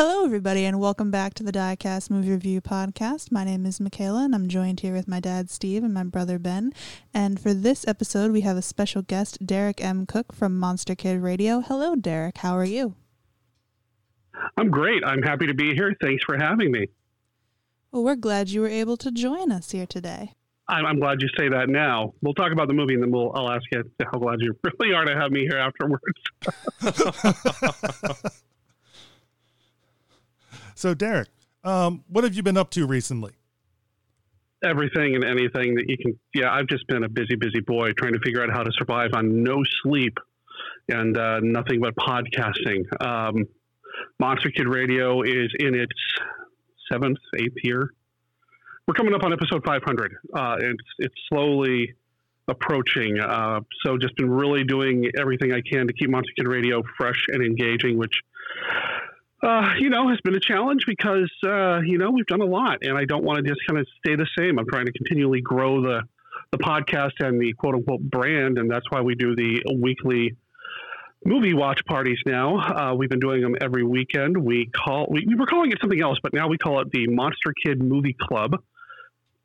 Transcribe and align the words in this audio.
Hello, 0.00 0.24
everybody, 0.24 0.64
and 0.64 0.78
welcome 0.78 1.10
back 1.10 1.34
to 1.34 1.42
the 1.42 1.50
Diecast 1.50 2.08
Movie 2.08 2.30
Review 2.30 2.60
Podcast. 2.60 3.32
My 3.32 3.42
name 3.42 3.66
is 3.66 3.80
Michaela, 3.80 4.26
and 4.26 4.32
I'm 4.32 4.46
joined 4.46 4.78
here 4.78 4.92
with 4.92 5.08
my 5.08 5.18
dad, 5.18 5.50
Steve, 5.50 5.82
and 5.82 5.92
my 5.92 6.04
brother, 6.04 6.38
Ben. 6.38 6.72
And 7.12 7.40
for 7.40 7.52
this 7.52 7.84
episode, 7.88 8.30
we 8.30 8.42
have 8.42 8.56
a 8.56 8.62
special 8.62 9.02
guest, 9.02 9.44
Derek 9.44 9.82
M. 9.82 10.06
Koch 10.06 10.32
from 10.32 10.56
Monster 10.56 10.94
Kid 10.94 11.20
Radio. 11.20 11.62
Hello, 11.62 11.96
Derek. 11.96 12.38
How 12.38 12.56
are 12.56 12.64
you? 12.64 12.94
I'm 14.56 14.70
great. 14.70 15.02
I'm 15.04 15.20
happy 15.20 15.48
to 15.48 15.54
be 15.54 15.74
here. 15.74 15.92
Thanks 16.00 16.22
for 16.22 16.36
having 16.38 16.70
me. 16.70 16.86
Well, 17.90 18.04
we're 18.04 18.14
glad 18.14 18.50
you 18.50 18.60
were 18.60 18.68
able 18.68 18.96
to 18.98 19.10
join 19.10 19.50
us 19.50 19.72
here 19.72 19.86
today. 19.86 20.32
I'm, 20.68 20.86
I'm 20.86 21.00
glad 21.00 21.20
you 21.22 21.28
say 21.36 21.48
that 21.48 21.68
now. 21.68 22.14
We'll 22.22 22.34
talk 22.34 22.52
about 22.52 22.68
the 22.68 22.74
movie 22.74 22.94
and 22.94 23.02
then 23.02 23.10
we'll, 23.10 23.32
I'll 23.34 23.50
ask 23.50 23.64
you 23.72 23.82
how 24.00 24.20
glad 24.20 24.40
you 24.42 24.56
really 24.80 24.94
are 24.94 25.06
to 25.06 25.16
have 25.16 25.32
me 25.32 25.40
here 25.40 25.58
afterwards. 25.58 26.04
so, 30.78 30.94
Derek, 30.94 31.28
um, 31.64 32.04
what 32.08 32.22
have 32.22 32.34
you 32.34 32.42
been 32.44 32.56
up 32.56 32.70
to 32.70 32.86
recently? 32.86 33.32
Everything 34.64 35.16
and 35.16 35.24
anything 35.24 35.74
that 35.74 35.84
you 35.88 35.96
can. 35.96 36.18
Yeah, 36.34 36.52
I've 36.52 36.68
just 36.68 36.86
been 36.86 37.02
a 37.02 37.08
busy, 37.08 37.34
busy 37.34 37.60
boy 37.60 37.90
trying 37.92 38.12
to 38.12 38.20
figure 38.20 38.42
out 38.42 38.50
how 38.50 38.62
to 38.62 38.70
survive 38.78 39.10
on 39.12 39.42
no 39.42 39.62
sleep 39.82 40.16
and 40.88 41.18
uh, 41.18 41.40
nothing 41.42 41.80
but 41.80 41.96
podcasting. 41.96 42.84
Um, 43.04 43.46
Monster 44.20 44.50
Kid 44.50 44.68
Radio 44.68 45.22
is 45.22 45.52
in 45.58 45.74
its 45.74 45.92
seventh, 46.92 47.18
eighth 47.40 47.56
year. 47.64 47.92
We're 48.86 48.94
coming 48.94 49.14
up 49.14 49.24
on 49.24 49.32
episode 49.32 49.64
500. 49.64 50.14
Uh, 50.32 50.56
it's 50.60 50.84
it's 51.00 51.14
slowly 51.28 51.92
approaching. 52.46 53.18
Uh, 53.18 53.60
so 53.84 53.98
just 53.98 54.16
been 54.16 54.30
really 54.30 54.62
doing 54.62 55.10
everything 55.18 55.52
I 55.52 55.60
can 55.60 55.88
to 55.88 55.92
keep 55.92 56.08
Monster 56.08 56.32
Kid 56.36 56.46
Radio 56.46 56.84
fresh 56.96 57.20
and 57.28 57.44
engaging, 57.44 57.98
which 57.98 58.14
uh, 59.42 59.74
you 59.78 59.88
know 59.88 60.08
has 60.08 60.20
been 60.22 60.34
a 60.34 60.40
challenge 60.40 60.84
because 60.86 61.30
uh, 61.44 61.80
you 61.80 61.98
know 61.98 62.10
we've 62.10 62.26
done 62.26 62.40
a 62.40 62.46
lot, 62.46 62.78
and 62.82 62.96
I 62.96 63.04
don't 63.04 63.24
want 63.24 63.44
to 63.44 63.48
just 63.48 63.60
kind 63.66 63.78
of 63.78 63.86
stay 64.04 64.16
the 64.16 64.26
same. 64.36 64.58
I'm 64.58 64.66
trying 64.66 64.86
to 64.86 64.92
continually 64.92 65.40
grow 65.40 65.82
the 65.82 66.02
the 66.50 66.58
podcast 66.58 67.12
and 67.20 67.40
the 67.40 67.52
quote 67.52 67.74
unquote 67.74 68.00
brand, 68.00 68.58
and 68.58 68.70
that's 68.70 68.90
why 68.90 69.00
we 69.00 69.14
do 69.14 69.36
the 69.36 69.62
weekly 69.76 70.36
movie 71.24 71.54
watch 71.54 71.84
parties 71.84 72.18
now. 72.26 72.58
Uh, 72.58 72.94
we've 72.94 73.10
been 73.10 73.20
doing 73.20 73.42
them 73.42 73.54
every 73.60 73.84
weekend. 73.84 74.36
We 74.36 74.66
call 74.66 75.06
we, 75.10 75.24
we, 75.26 75.34
were 75.34 75.46
calling 75.46 75.70
it 75.70 75.78
something 75.80 76.00
else, 76.00 76.18
but 76.22 76.32
now 76.32 76.48
we 76.48 76.58
call 76.58 76.80
it 76.80 76.90
the 76.90 77.06
Monster 77.06 77.54
Kid 77.64 77.82
Movie 77.82 78.16
Club. 78.20 78.56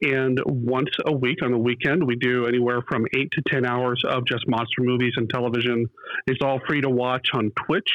And 0.01 0.39
once 0.45 0.89
a 1.05 1.13
week 1.13 1.41
on 1.43 1.51
the 1.51 1.57
weekend, 1.57 2.05
we 2.05 2.15
do 2.17 2.45
anywhere 2.45 2.81
from 2.89 3.05
eight 3.15 3.31
to 3.33 3.41
ten 3.47 3.65
hours 3.65 4.03
of 4.05 4.25
just 4.25 4.47
monster 4.47 4.81
movies 4.81 5.13
and 5.15 5.29
television. 5.29 5.89
It's 6.27 6.41
all 6.43 6.59
free 6.67 6.81
to 6.81 6.89
watch 6.89 7.29
on 7.33 7.51
Twitch 7.65 7.89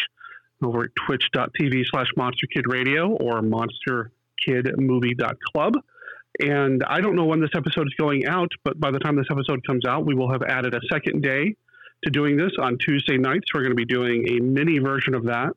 over 0.62 0.84
at 0.84 0.90
twitch.tv 1.06 1.84
slash 1.90 2.08
monster 2.16 2.46
kid 2.52 2.64
radio 2.68 3.16
or 3.16 3.42
monsterkidmovie.club. 3.42 5.74
And 6.40 6.84
I 6.86 7.00
don't 7.00 7.16
know 7.16 7.24
when 7.24 7.40
this 7.40 7.50
episode 7.54 7.86
is 7.86 7.94
going 7.98 8.26
out, 8.26 8.52
but 8.64 8.78
by 8.78 8.90
the 8.90 8.98
time 8.98 9.16
this 9.16 9.28
episode 9.30 9.66
comes 9.66 9.86
out, 9.86 10.04
we 10.06 10.14
will 10.14 10.30
have 10.30 10.42
added 10.42 10.74
a 10.74 10.80
second 10.90 11.22
day 11.22 11.54
to 12.04 12.10
doing 12.10 12.36
this 12.36 12.52
on 12.60 12.76
Tuesday 12.78 13.16
nights. 13.16 13.46
We're 13.52 13.62
going 13.62 13.72
to 13.72 13.76
be 13.76 13.84
doing 13.84 14.28
a 14.28 14.40
mini 14.40 14.78
version 14.78 15.14
of 15.14 15.24
that 15.24 15.50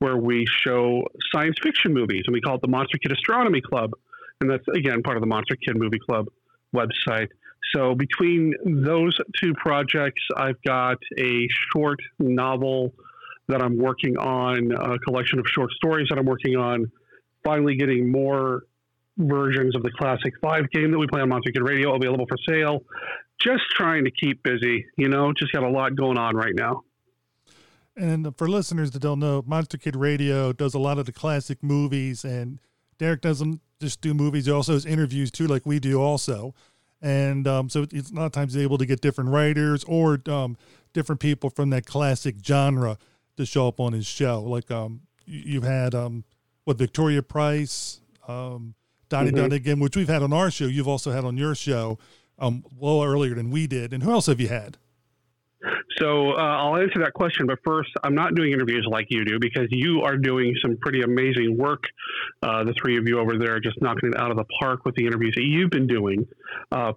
where 0.00 0.16
we 0.16 0.46
show 0.64 1.06
science 1.32 1.56
fiction 1.62 1.94
movies, 1.94 2.22
and 2.26 2.34
we 2.34 2.40
call 2.40 2.56
it 2.56 2.62
the 2.62 2.68
Monster 2.68 2.98
Kid 2.98 3.12
Astronomy 3.12 3.60
Club. 3.60 3.92
And 4.40 4.50
that's, 4.50 4.66
again, 4.74 5.02
part 5.02 5.16
of 5.16 5.20
the 5.20 5.26
Monster 5.26 5.56
Kid 5.56 5.76
Movie 5.76 5.98
Club 5.98 6.26
website. 6.74 7.28
So 7.74 7.94
between 7.94 8.54
those 8.64 9.18
two 9.40 9.52
projects, 9.54 10.22
I've 10.36 10.60
got 10.62 10.98
a 11.18 11.48
short 11.72 11.98
novel 12.18 12.94
that 13.48 13.62
I'm 13.62 13.78
working 13.78 14.16
on, 14.16 14.72
a 14.72 14.98
collection 15.00 15.38
of 15.38 15.46
short 15.48 15.70
stories 15.72 16.08
that 16.10 16.18
I'm 16.18 16.26
working 16.26 16.56
on, 16.56 16.90
finally 17.44 17.76
getting 17.76 18.10
more 18.10 18.64
versions 19.16 19.74
of 19.74 19.82
the 19.82 19.90
Classic 19.90 20.32
5 20.40 20.70
game 20.70 20.90
that 20.90 20.98
we 20.98 21.06
play 21.06 21.20
on 21.20 21.28
Monster 21.28 21.50
Kid 21.50 21.62
Radio 21.62 21.94
available 21.94 22.26
for 22.26 22.36
sale 22.48 22.84
just 23.38 23.62
trying 23.70 24.04
to 24.04 24.10
keep 24.10 24.42
busy. 24.42 24.86
You 24.96 25.08
know, 25.08 25.32
just 25.32 25.52
got 25.52 25.62
a 25.62 25.68
lot 25.68 25.94
going 25.94 26.18
on 26.18 26.36
right 26.36 26.54
now. 26.54 26.82
And 27.96 28.36
for 28.36 28.48
listeners 28.48 28.92
that 28.92 29.00
don't 29.00 29.18
know, 29.18 29.42
Monster 29.46 29.76
Kid 29.76 29.96
Radio 29.96 30.52
does 30.52 30.74
a 30.74 30.78
lot 30.78 30.98
of 30.98 31.06
the 31.06 31.12
classic 31.12 31.62
movies, 31.62 32.24
and 32.24 32.60
Derek 32.98 33.20
doesn't 33.20 33.60
just 33.80 34.00
do 34.00 34.14
movies; 34.14 34.46
he 34.46 34.52
also 34.52 34.72
does 34.72 34.86
interviews 34.86 35.30
too, 35.30 35.46
like 35.46 35.66
we 35.66 35.78
do 35.78 36.00
also. 36.00 36.54
And 37.00 37.46
um, 37.46 37.68
so 37.68 37.86
it's 37.92 38.10
a 38.10 38.14
lot 38.14 38.26
of 38.26 38.32
times 38.32 38.56
able 38.56 38.78
to 38.78 38.86
get 38.86 39.00
different 39.00 39.30
writers 39.30 39.84
or 39.84 40.20
um, 40.28 40.56
different 40.92 41.20
people 41.20 41.48
from 41.50 41.70
that 41.70 41.86
classic 41.86 42.36
genre 42.44 42.98
to 43.38 43.46
show 43.46 43.66
up 43.66 43.80
on 43.80 43.92
his 43.92 44.06
show. 44.06 44.42
Like 44.42 44.70
um, 44.70 45.00
you've 45.24 45.64
had 45.64 45.94
um, 45.94 46.24
what 46.64 46.76
Victoria 46.76 47.22
Price, 47.22 48.00
um, 48.28 48.74
Donnie 49.08 49.30
mm-hmm. 49.30 49.52
Dunagan, 49.52 49.80
which 49.80 49.96
we've 49.96 50.08
had 50.08 50.22
on 50.22 50.32
our 50.32 50.50
show. 50.50 50.66
You've 50.66 50.88
also 50.88 51.10
had 51.10 51.24
on 51.24 51.36
your 51.36 51.54
show 51.54 51.98
um, 52.38 52.64
a 52.70 52.84
little 52.84 53.02
earlier 53.02 53.34
than 53.34 53.50
we 53.50 53.66
did. 53.66 53.92
And 53.92 54.02
who 54.02 54.12
else 54.12 54.26
have 54.26 54.40
you 54.40 54.48
had? 54.48 54.76
So 55.98 56.32
uh, 56.32 56.36
I'll 56.36 56.76
answer 56.76 57.00
that 57.00 57.14
question, 57.14 57.46
but 57.46 57.58
first, 57.64 57.90
I'm 58.04 58.14
not 58.14 58.36
doing 58.36 58.52
interviews 58.52 58.86
like 58.88 59.06
you 59.10 59.24
do 59.24 59.38
because 59.40 59.66
you 59.70 60.02
are 60.02 60.16
doing 60.16 60.54
some 60.62 60.76
pretty 60.76 61.02
amazing 61.02 61.56
work. 61.56 61.82
Uh, 62.42 62.62
the 62.62 62.74
three 62.74 62.96
of 62.96 63.08
you 63.08 63.18
over 63.18 63.36
there 63.36 63.58
just 63.58 63.80
knocking 63.82 64.10
it 64.10 64.20
out 64.20 64.30
of 64.30 64.36
the 64.36 64.44
park 64.60 64.84
with 64.84 64.94
the 64.94 65.04
interviews 65.04 65.34
that 65.34 65.42
you've 65.42 65.70
been 65.70 65.88
doing. 65.88 66.24
Uh, 66.70 66.92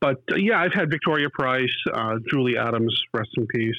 but 0.00 0.22
yeah, 0.36 0.60
I've 0.60 0.72
had 0.72 0.90
Victoria 0.90 1.28
Price, 1.30 1.74
uh, 1.92 2.16
Julie 2.30 2.56
Adams, 2.56 2.94
rest 3.12 3.30
in 3.36 3.46
peace, 3.48 3.74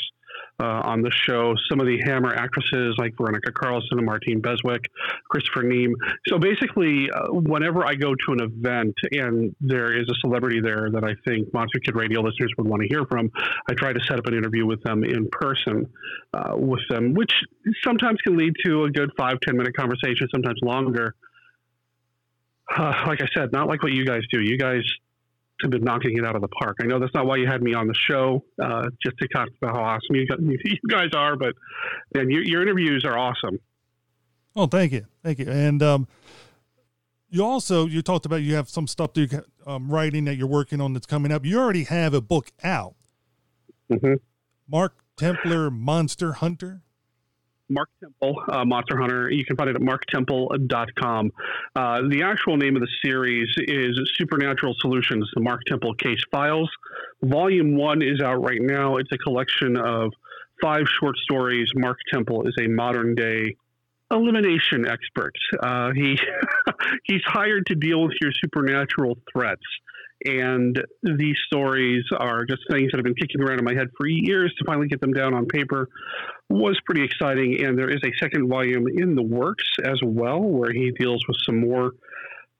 uh, 0.59 0.81
on 0.85 1.01
the 1.01 1.11
show. 1.11 1.53
Some 1.69 1.79
of 1.79 1.87
the 1.87 1.99
Hammer 2.05 2.33
actresses 2.33 2.95
like 2.97 3.15
Veronica 3.17 3.51
Carlson 3.51 3.97
and 3.97 4.05
Martine 4.05 4.41
Beswick, 4.41 4.85
Christopher 5.29 5.63
Neame. 5.63 5.93
So 6.27 6.39
basically, 6.39 7.09
uh, 7.11 7.33
whenever 7.33 7.85
I 7.85 7.95
go 7.95 8.15
to 8.15 8.33
an 8.33 8.41
event 8.41 8.93
and 9.11 9.55
there 9.59 9.99
is 9.99 10.07
a 10.09 10.15
celebrity 10.21 10.61
there 10.61 10.89
that 10.91 11.03
I 11.03 11.15
think 11.27 11.53
Monster 11.53 11.79
Kid 11.79 11.95
Radio 11.95 12.21
listeners 12.21 12.51
would 12.57 12.67
want 12.67 12.81
to 12.81 12.87
hear 12.87 13.05
from, 13.05 13.29
I 13.69 13.73
try 13.73 13.91
to 13.91 13.99
set 14.07 14.17
up 14.17 14.27
an 14.27 14.33
interview 14.33 14.65
with 14.65 14.81
them 14.83 15.03
in 15.03 15.27
person 15.31 15.87
uh, 16.33 16.55
with 16.55 16.81
them, 16.89 17.13
which 17.13 17.33
sometimes 17.83 18.19
can 18.21 18.37
lead 18.37 18.53
to 18.65 18.85
a 18.85 18.91
good 18.91 19.11
five, 19.17 19.39
ten 19.41 19.57
minute 19.57 19.75
conversation, 19.75 20.27
sometimes 20.33 20.59
longer. 20.61 21.15
Uh, 22.75 23.03
like 23.05 23.21
I 23.21 23.27
said, 23.35 23.51
not 23.51 23.67
like 23.67 23.83
what 23.83 23.91
you 23.91 24.05
guys 24.05 24.21
do. 24.31 24.41
You 24.41 24.57
guys 24.57 24.81
have 25.61 25.71
been 25.71 25.83
knocking 25.83 26.17
it 26.17 26.25
out 26.25 26.35
of 26.35 26.41
the 26.41 26.47
park. 26.49 26.77
I 26.81 26.85
know 26.85 26.99
that's 26.99 27.13
not 27.13 27.25
why 27.25 27.37
you 27.37 27.47
had 27.47 27.61
me 27.61 27.73
on 27.73 27.87
the 27.87 27.95
show, 28.09 28.43
uh, 28.61 28.89
just 29.01 29.17
to 29.19 29.27
talk 29.29 29.47
about 29.61 29.75
how 29.75 29.83
awesome 29.83 30.15
you, 30.15 30.25
you 30.65 30.77
guys 30.89 31.09
are, 31.15 31.35
but 31.35 31.53
and 32.13 32.31
your, 32.31 32.43
your 32.43 32.61
interviews 32.61 33.03
are 33.05 33.17
awesome. 33.17 33.59
Oh, 34.55 34.67
thank 34.67 34.91
you, 34.91 35.05
thank 35.23 35.39
you. 35.39 35.49
And 35.49 35.81
um, 35.83 36.07
you 37.29 37.43
also 37.43 37.85
you 37.85 38.01
talked 38.01 38.25
about 38.25 38.37
you 38.37 38.55
have 38.55 38.69
some 38.69 38.87
stuff 38.87 39.13
that 39.13 39.31
you 39.31 39.43
um, 39.65 39.89
writing 39.89 40.25
that 40.25 40.35
you're 40.35 40.47
working 40.47 40.79
on 40.81 40.93
that's 40.93 41.05
coming 41.05 41.31
up. 41.31 41.45
You 41.45 41.59
already 41.59 41.83
have 41.83 42.13
a 42.13 42.21
book 42.21 42.51
out. 42.63 42.95
Mm-hmm. 43.91 44.15
Mark 44.67 44.95
Templar 45.17 45.69
Monster 45.69 46.33
Hunter. 46.33 46.81
Mark 47.69 47.89
Temple, 47.99 48.35
uh, 48.51 48.65
Monster 48.65 48.97
Hunter. 48.97 49.29
You 49.29 49.43
can 49.45 49.55
find 49.55 49.69
it 49.69 49.75
at 49.75 49.81
marktemple.com. 49.81 51.31
Uh, 51.75 52.01
the 52.09 52.21
actual 52.23 52.57
name 52.57 52.75
of 52.75 52.81
the 52.81 52.87
series 53.03 53.47
is 53.67 53.99
Supernatural 54.17 54.75
Solutions, 54.79 55.29
the 55.33 55.41
Mark 55.41 55.61
Temple 55.67 55.95
Case 55.95 56.21
Files. 56.31 56.69
Volume 57.23 57.75
one 57.75 58.01
is 58.01 58.21
out 58.21 58.43
right 58.43 58.61
now. 58.61 58.97
It's 58.97 59.11
a 59.11 59.17
collection 59.17 59.77
of 59.77 60.11
five 60.61 60.85
short 60.99 61.17
stories. 61.17 61.69
Mark 61.75 61.97
Temple 62.13 62.47
is 62.47 62.53
a 62.59 62.67
modern 62.67 63.15
day 63.15 63.55
elimination 64.11 64.87
expert. 64.87 65.33
Uh, 65.61 65.91
he 65.93 66.17
he's 67.05 67.21
hired 67.25 67.65
to 67.67 67.75
deal 67.75 68.03
with 68.03 68.13
your 68.21 68.31
supernatural 68.43 69.17
threats. 69.31 69.63
And 70.23 70.81
these 71.03 71.35
stories 71.45 72.03
are 72.17 72.45
just 72.45 72.61
things 72.69 72.91
that 72.91 72.97
have 72.97 73.03
been 73.03 73.15
kicking 73.15 73.41
around 73.41 73.59
in 73.59 73.65
my 73.65 73.73
head 73.73 73.87
for 73.97 74.07
years 74.07 74.53
to 74.57 74.65
finally 74.65 74.87
get 74.87 75.01
them 75.01 75.13
down 75.13 75.33
on 75.33 75.45
paper 75.45 75.89
was 76.49 76.79
pretty 76.85 77.03
exciting. 77.03 77.63
And 77.63 77.77
there 77.77 77.89
is 77.89 78.01
a 78.03 78.11
second 78.19 78.47
volume 78.47 78.87
in 78.87 79.15
the 79.15 79.23
works 79.23 79.65
as 79.83 79.99
well, 80.03 80.41
where 80.41 80.71
he 80.71 80.91
deals 80.91 81.23
with 81.27 81.37
some 81.45 81.59
more 81.59 81.91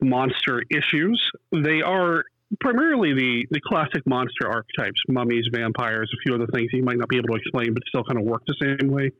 monster 0.02 0.64
issues. 0.70 1.32
They 1.52 1.82
are 1.82 2.26
primarily 2.60 3.14
the, 3.14 3.48
the 3.52 3.62
classic 3.66 4.06
monster 4.06 4.48
archetypes 4.48 5.02
mummies, 5.08 5.46
vampires, 5.52 6.12
a 6.14 6.18
few 6.24 6.36
other 6.36 6.48
things 6.54 6.70
he 6.72 6.82
might 6.82 6.98
not 6.98 7.10
be 7.10 7.18
able 7.18 7.30
to 7.30 7.36
explain, 7.36 7.74
but 7.74 7.84
still 7.88 8.04
kind 8.04 8.20
of 8.20 8.26
work 8.26 8.44
the 8.48 8.56
same 8.62 8.90
way. 8.90 9.12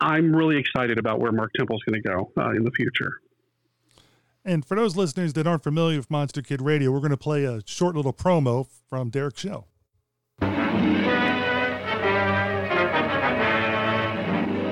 I'm 0.00 0.34
really 0.34 0.58
excited 0.58 0.98
about 0.98 1.20
where 1.20 1.32
Mark 1.32 1.52
Temple 1.56 1.76
is 1.76 1.82
going 1.90 2.02
to 2.02 2.08
go 2.08 2.32
uh, 2.36 2.50
in 2.50 2.64
the 2.64 2.70
future. 2.72 3.20
And 4.46 4.64
for 4.64 4.76
those 4.76 4.94
listeners 4.94 5.32
that 5.32 5.44
aren't 5.48 5.64
familiar 5.64 5.98
with 5.98 6.08
Monster 6.08 6.40
Kid 6.40 6.62
Radio, 6.62 6.92
we're 6.92 7.00
going 7.00 7.10
to 7.10 7.16
play 7.16 7.44
a 7.44 7.62
short 7.66 7.96
little 7.96 8.12
promo 8.12 8.68
from 8.88 9.10
Derek's 9.10 9.40
show. 9.40 9.64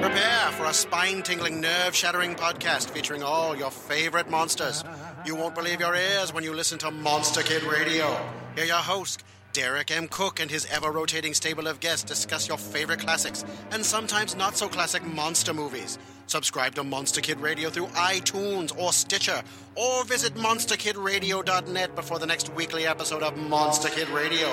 Prepare 0.01 0.53
for 0.53 0.67
a 0.67 0.73
spine 0.73 1.25
tingling, 1.25 1.61
nerve 1.61 1.93
shattering 1.93 2.37
podcast 2.37 2.91
featuring 2.91 3.25
all 3.25 3.57
your 3.57 3.73
favorite 3.73 4.31
monsters. 4.31 4.85
You 5.27 5.35
won't 5.35 5.57
believe 5.57 5.81
your 5.81 5.97
ears 5.97 6.33
when 6.33 6.45
you 6.45 6.55
listen 6.55 6.79
to 6.79 6.93
Monster 6.93 7.43
Kid 7.43 7.65
Radio. 7.65 8.17
Here, 8.55 8.67
your 8.67 8.77
host, 8.77 9.25
Derek 9.55 9.93
M. 9.93 10.09
Koch 10.09 10.41
and 10.41 10.51
his 10.51 10.67
ever 10.67 10.91
rotating 10.91 11.33
stable 11.33 11.69
of 11.69 11.79
guests 11.79 12.03
discuss 12.03 12.49
your 12.49 12.59
favorite 12.59 12.99
classics 12.99 13.45
and 13.71 13.87
sometimes 13.87 14.35
not 14.35 14.57
so 14.57 14.67
classic 14.67 15.07
monster 15.07 15.55
movies. 15.55 15.97
Subscribe 16.27 16.75
to 16.75 16.83
Monster 16.83 17.21
Kid 17.21 17.39
Radio 17.39 17.71
through 17.71 17.87
iTunes 17.87 18.77
or 18.77 18.93
Stitcher, 18.93 19.43
or 19.77 20.05
visit 20.07 20.35
monsterkidradio.net 20.35 21.95
before 21.95 22.19
the 22.19 22.27
next 22.27 22.53
weekly 22.55 22.85
episode 22.85 23.23
of 23.23 23.37
Monster 23.37 23.91
Kid 23.91 24.09
Radio. 24.09 24.53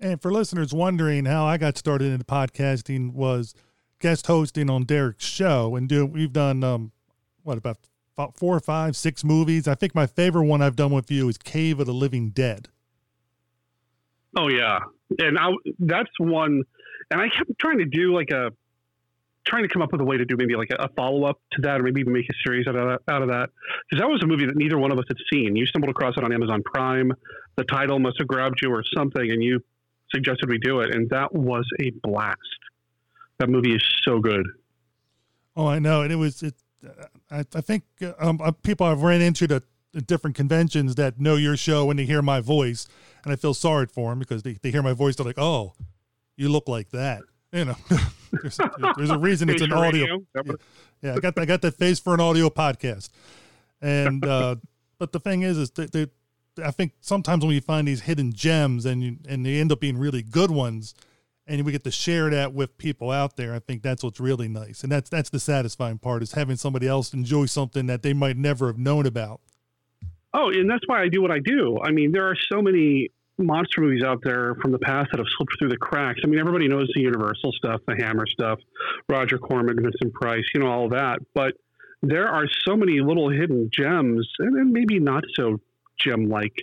And 0.00 0.22
for 0.22 0.32
listeners 0.32 0.72
wondering 0.72 1.24
how 1.24 1.44
I 1.44 1.58
got 1.58 1.76
started 1.76 2.12
in 2.12 2.22
podcasting 2.22 3.12
was 3.12 3.54
guest 3.98 4.28
hosting 4.28 4.70
on 4.70 4.84
Derek's 4.84 5.24
show, 5.24 5.74
and 5.74 5.88
do 5.88 6.06
we've 6.06 6.32
done 6.32 6.62
um, 6.62 6.92
what 7.42 7.58
about 7.58 7.78
four 8.36 8.54
or 8.54 8.60
five, 8.60 8.96
six 8.96 9.24
movies. 9.24 9.66
I 9.66 9.74
think 9.74 9.94
my 9.94 10.06
favorite 10.06 10.44
one 10.44 10.62
I've 10.62 10.76
done 10.76 10.92
with 10.92 11.10
you 11.10 11.28
is 11.28 11.36
Cave 11.36 11.80
of 11.80 11.86
the 11.86 11.94
Living 11.94 12.30
Dead. 12.30 12.68
Oh 14.36 14.48
yeah, 14.48 14.80
and 15.18 15.36
I, 15.36 15.50
that's 15.80 16.10
one. 16.18 16.62
And 17.10 17.20
I 17.20 17.28
kept 17.28 17.58
trying 17.58 17.78
to 17.78 17.84
do 17.84 18.14
like 18.14 18.30
a, 18.30 18.52
trying 19.46 19.62
to 19.62 19.68
come 19.68 19.82
up 19.82 19.90
with 19.90 20.00
a 20.00 20.04
way 20.04 20.16
to 20.16 20.24
do 20.24 20.36
maybe 20.36 20.54
like 20.54 20.70
a, 20.70 20.84
a 20.84 20.88
follow 20.90 21.24
up 21.24 21.40
to 21.52 21.62
that, 21.62 21.80
or 21.80 21.82
maybe 21.82 22.02
even 22.02 22.12
make 22.12 22.28
a 22.28 22.34
series 22.46 22.68
out 22.68 22.76
of. 22.76 23.00
Out 23.08 23.22
of 23.22 23.28
that, 23.28 23.50
because 23.90 24.00
that 24.00 24.08
was 24.08 24.22
a 24.22 24.26
movie 24.26 24.46
that 24.46 24.56
neither 24.56 24.78
one 24.78 24.92
of 24.92 24.98
us 24.98 25.06
had 25.08 25.16
seen. 25.32 25.56
You 25.56 25.66
stumbled 25.66 25.90
across 25.90 26.16
it 26.16 26.22
on 26.22 26.32
Amazon 26.32 26.62
Prime. 26.62 27.12
The 27.56 27.64
title 27.64 27.98
must 27.98 28.18
have 28.18 28.28
grabbed 28.28 28.60
you 28.62 28.70
or 28.70 28.84
something, 28.94 29.28
and 29.32 29.42
you 29.42 29.60
suggested 30.10 30.48
we 30.48 30.58
do 30.58 30.80
it, 30.80 30.94
and 30.94 31.08
that 31.10 31.34
was 31.34 31.64
a 31.80 31.90
blast. 32.02 32.38
That 33.38 33.48
movie 33.48 33.74
is 33.74 33.84
so 34.02 34.18
good. 34.18 34.46
Oh, 35.56 35.66
I 35.66 35.78
know, 35.78 36.02
and 36.02 36.12
it 36.12 36.16
was. 36.16 36.42
It, 36.42 36.54
I, 37.30 37.44
I 37.54 37.60
think 37.60 37.82
um, 38.18 38.40
uh, 38.42 38.52
people 38.52 38.86
I've 38.86 39.02
ran 39.02 39.20
into 39.20 39.46
the, 39.46 39.62
different 40.06 40.36
conventions 40.36 40.94
that 40.94 41.18
know 41.18 41.34
your 41.34 41.56
show 41.56 41.86
when 41.86 41.96
they 41.96 42.04
hear 42.04 42.22
my 42.22 42.40
voice, 42.40 42.86
and 43.24 43.32
I 43.32 43.36
feel 43.36 43.54
sorry 43.54 43.86
for 43.86 44.10
them 44.10 44.18
because 44.18 44.42
they, 44.42 44.52
they 44.54 44.70
hear 44.70 44.82
my 44.82 44.92
voice. 44.92 45.16
They're 45.16 45.26
like, 45.26 45.38
"Oh, 45.38 45.74
you 46.36 46.48
look 46.48 46.68
like 46.68 46.90
that." 46.90 47.22
You 47.52 47.64
know, 47.66 47.76
there's, 48.30 48.58
there's, 48.96 49.10
a 49.10 49.18
reason 49.18 49.48
it's 49.48 49.62
an 49.62 49.72
audio. 49.72 50.22
Yeah, 50.34 50.42
yeah, 51.02 51.14
I 51.14 51.18
got 51.18 51.38
I 51.38 51.44
got 51.44 51.62
that 51.62 51.74
face 51.74 51.98
for 51.98 52.14
an 52.14 52.20
audio 52.20 52.50
podcast, 52.50 53.10
and 53.80 54.24
uh, 54.24 54.56
but 54.98 55.12
the 55.12 55.20
thing 55.20 55.42
is, 55.42 55.58
is 55.58 55.70
they, 55.70 55.86
they 55.86 56.06
I 56.58 56.70
think 56.70 56.92
sometimes 57.00 57.44
when 57.44 57.54
you 57.54 57.60
find 57.60 57.88
these 57.88 58.02
hidden 58.02 58.32
gems 58.32 58.84
and 58.86 59.02
you, 59.02 59.16
and 59.28 59.44
they 59.44 59.58
end 59.58 59.72
up 59.72 59.80
being 59.80 59.98
really 59.98 60.22
good 60.22 60.50
ones, 60.50 60.94
and 61.46 61.64
we 61.64 61.72
get 61.72 61.84
to 61.84 61.90
share 61.90 62.30
that 62.30 62.52
with 62.52 62.76
people 62.78 63.10
out 63.10 63.36
there, 63.36 63.54
I 63.54 63.58
think 63.58 63.82
that's 63.82 64.02
what's 64.02 64.20
really 64.20 64.48
nice, 64.48 64.82
and 64.82 64.92
that's 64.92 65.08
that's 65.08 65.30
the 65.30 65.40
satisfying 65.40 65.98
part 65.98 66.22
is 66.22 66.32
having 66.32 66.56
somebody 66.56 66.86
else 66.86 67.12
enjoy 67.14 67.46
something 67.46 67.86
that 67.86 68.02
they 68.02 68.12
might 68.12 68.36
never 68.36 68.66
have 68.66 68.78
known 68.78 69.06
about. 69.06 69.40
Oh, 70.34 70.50
and 70.50 70.70
that's 70.70 70.86
why 70.86 71.02
I 71.02 71.08
do 71.08 71.22
what 71.22 71.30
I 71.30 71.38
do. 71.38 71.78
I 71.82 71.90
mean, 71.90 72.12
there 72.12 72.26
are 72.26 72.36
so 72.52 72.60
many 72.60 73.10
monster 73.38 73.80
movies 73.80 74.02
out 74.02 74.20
there 74.22 74.56
from 74.60 74.72
the 74.72 74.78
past 74.78 75.08
that 75.10 75.18
have 75.18 75.26
slipped 75.36 75.58
through 75.58 75.70
the 75.70 75.76
cracks. 75.76 76.20
I 76.22 76.26
mean, 76.26 76.38
everybody 76.38 76.68
knows 76.68 76.90
the 76.94 77.00
Universal 77.00 77.52
stuff, 77.52 77.80
the 77.86 77.96
Hammer 77.96 78.26
stuff, 78.26 78.58
Roger 79.08 79.38
Corman, 79.38 79.76
Vincent 79.76 80.12
Price, 80.12 80.44
you 80.52 80.60
know, 80.60 80.66
all 80.66 80.88
that, 80.90 81.20
but 81.34 81.54
there 82.02 82.28
are 82.28 82.46
so 82.66 82.76
many 82.76 83.00
little 83.00 83.28
hidden 83.28 83.70
gems, 83.72 84.28
and 84.38 84.72
maybe 84.72 85.00
not 85.00 85.24
so 85.34 85.60
gem 85.98 86.28
like 86.28 86.54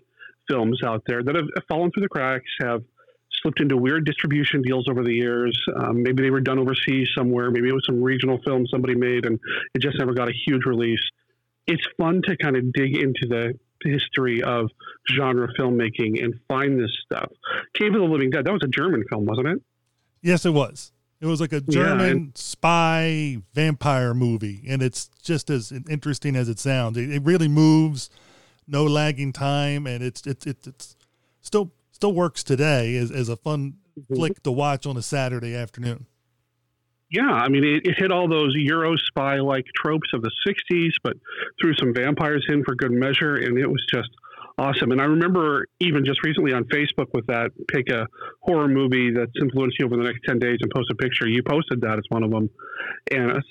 films 0.47 0.81
out 0.83 1.03
there 1.07 1.23
that 1.23 1.35
have 1.35 1.47
fallen 1.67 1.91
through 1.91 2.03
the 2.03 2.09
cracks, 2.09 2.49
have 2.59 2.83
slipped 3.41 3.59
into 3.59 3.77
weird 3.77 4.05
distribution 4.05 4.61
deals 4.61 4.87
over 4.89 5.03
the 5.03 5.13
years. 5.13 5.59
Um, 5.75 6.03
maybe 6.03 6.23
they 6.23 6.31
were 6.31 6.41
done 6.41 6.59
overseas 6.59 7.09
somewhere. 7.15 7.51
Maybe 7.51 7.69
it 7.69 7.73
was 7.73 7.85
some 7.85 8.01
regional 8.01 8.39
film 8.43 8.65
somebody 8.67 8.95
made 8.95 9.25
and 9.25 9.39
it 9.73 9.79
just 9.79 9.97
never 9.97 10.13
got 10.13 10.29
a 10.29 10.33
huge 10.45 10.65
release. 10.65 11.01
It's 11.67 11.85
fun 11.97 12.21
to 12.23 12.37
kind 12.37 12.55
of 12.55 12.71
dig 12.73 12.95
into 12.95 13.27
the 13.27 13.57
history 13.83 14.41
of 14.41 14.69
genre 15.11 15.47
filmmaking 15.59 16.23
and 16.23 16.39
find 16.47 16.79
this 16.79 16.95
stuff. 17.05 17.31
Cave 17.73 17.93
of 17.93 18.01
the 18.01 18.07
Living 18.07 18.29
Dead, 18.29 18.45
that 18.45 18.53
was 18.53 18.63
a 18.63 18.67
German 18.67 19.03
film, 19.09 19.25
wasn't 19.25 19.47
it? 19.47 19.61
Yes, 20.21 20.45
it 20.45 20.51
was. 20.51 20.91
It 21.21 21.27
was 21.27 21.39
like 21.39 21.53
a 21.53 21.61
German 21.61 21.99
yeah, 21.99 22.11
and- 22.11 22.37
spy 22.37 23.37
vampire 23.53 24.13
movie, 24.13 24.63
and 24.67 24.81
it's 24.81 25.09
just 25.23 25.49
as 25.49 25.71
interesting 25.89 26.35
as 26.35 26.49
it 26.49 26.59
sounds. 26.59 26.97
It, 26.97 27.09
it 27.09 27.23
really 27.23 27.47
moves 27.47 28.09
no 28.67 28.85
lagging 28.85 29.33
time, 29.33 29.87
and 29.87 30.03
it's 30.03 30.25
it's 30.25 30.45
it's, 30.45 30.67
it's 30.67 30.95
still 31.41 31.71
still 31.91 32.13
works 32.13 32.43
today 32.43 32.95
as, 32.97 33.11
as 33.11 33.29
a 33.29 33.35
fun 33.35 33.75
mm-hmm. 33.97 34.15
flick 34.15 34.43
to 34.43 34.51
watch 34.51 34.85
on 34.85 34.97
a 34.97 35.01
Saturday 35.01 35.55
afternoon. 35.55 36.05
Yeah, 37.11 37.31
I 37.31 37.49
mean, 37.49 37.63
it, 37.63 37.87
it 37.87 37.95
hit 37.97 38.11
all 38.11 38.27
those 38.27 38.53
Euro 38.55 38.95
spy 38.97 39.39
like 39.39 39.65
tropes 39.75 40.09
of 40.13 40.21
the 40.21 40.31
'60s, 40.47 40.91
but 41.03 41.13
threw 41.61 41.73
some 41.75 41.93
vampires 41.93 42.45
in 42.49 42.63
for 42.63 42.75
good 42.75 42.91
measure, 42.91 43.35
and 43.35 43.57
it 43.57 43.67
was 43.67 43.85
just 43.93 44.09
awesome. 44.57 44.91
And 44.91 45.01
I 45.01 45.05
remember 45.05 45.67
even 45.79 46.05
just 46.05 46.23
recently 46.23 46.53
on 46.53 46.63
Facebook 46.65 47.07
with 47.13 47.27
that, 47.27 47.51
pick 47.67 47.89
a 47.89 48.07
horror 48.41 48.67
movie 48.67 49.11
that's 49.11 49.31
influenced 49.41 49.77
you 49.79 49.85
over 49.85 49.97
the 49.97 50.03
next 50.03 50.21
10 50.27 50.39
days 50.39 50.57
and 50.61 50.71
post 50.71 50.89
a 50.91 50.95
picture. 50.95 51.27
You 51.27 51.43
posted 51.43 51.81
that 51.81 51.97
as 51.97 52.05
one 52.09 52.23
of 52.23 52.31
them. 52.31 52.49
And 53.11 53.31
it 53.31 53.43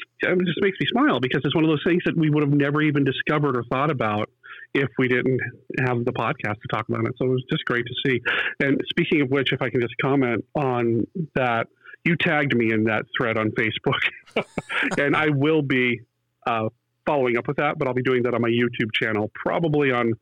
just 0.46 0.60
makes 0.60 0.78
me 0.80 0.86
smile 0.90 1.20
because 1.20 1.42
it's 1.44 1.54
one 1.54 1.64
of 1.64 1.70
those 1.70 1.84
things 1.86 2.02
that 2.06 2.16
we 2.16 2.30
would 2.30 2.42
have 2.42 2.52
never 2.52 2.80
even 2.82 3.04
discovered 3.04 3.56
or 3.56 3.64
thought 3.64 3.90
about 3.90 4.30
if 4.74 4.88
we 4.98 5.08
didn't 5.08 5.40
have 5.86 6.04
the 6.04 6.12
podcast 6.12 6.60
to 6.60 6.68
talk 6.70 6.88
about 6.88 7.06
it. 7.06 7.12
So 7.16 7.26
it 7.26 7.30
was 7.30 7.44
just 7.50 7.64
great 7.64 7.84
to 7.86 7.94
see. 8.06 8.20
And 8.60 8.80
speaking 8.90 9.22
of 9.22 9.30
which, 9.30 9.52
if 9.52 9.62
I 9.62 9.70
can 9.70 9.80
just 9.80 9.94
comment 10.02 10.44
on 10.54 11.06
that, 11.34 11.68
you 12.04 12.16
tagged 12.16 12.54
me 12.54 12.72
in 12.72 12.84
that 12.84 13.04
thread 13.16 13.38
on 13.38 13.50
Facebook, 13.52 14.44
and 14.98 15.16
I 15.16 15.28
will 15.30 15.62
be 15.62 16.00
uh, 16.46 16.68
following 17.06 17.38
up 17.38 17.48
with 17.48 17.56
that, 17.56 17.78
but 17.78 17.88
I'll 17.88 17.94
be 17.94 18.02
doing 18.02 18.24
that 18.24 18.34
on 18.34 18.42
my 18.42 18.50
YouTube 18.50 18.92
channel, 18.92 19.30
probably 19.34 19.90
on 19.90 20.12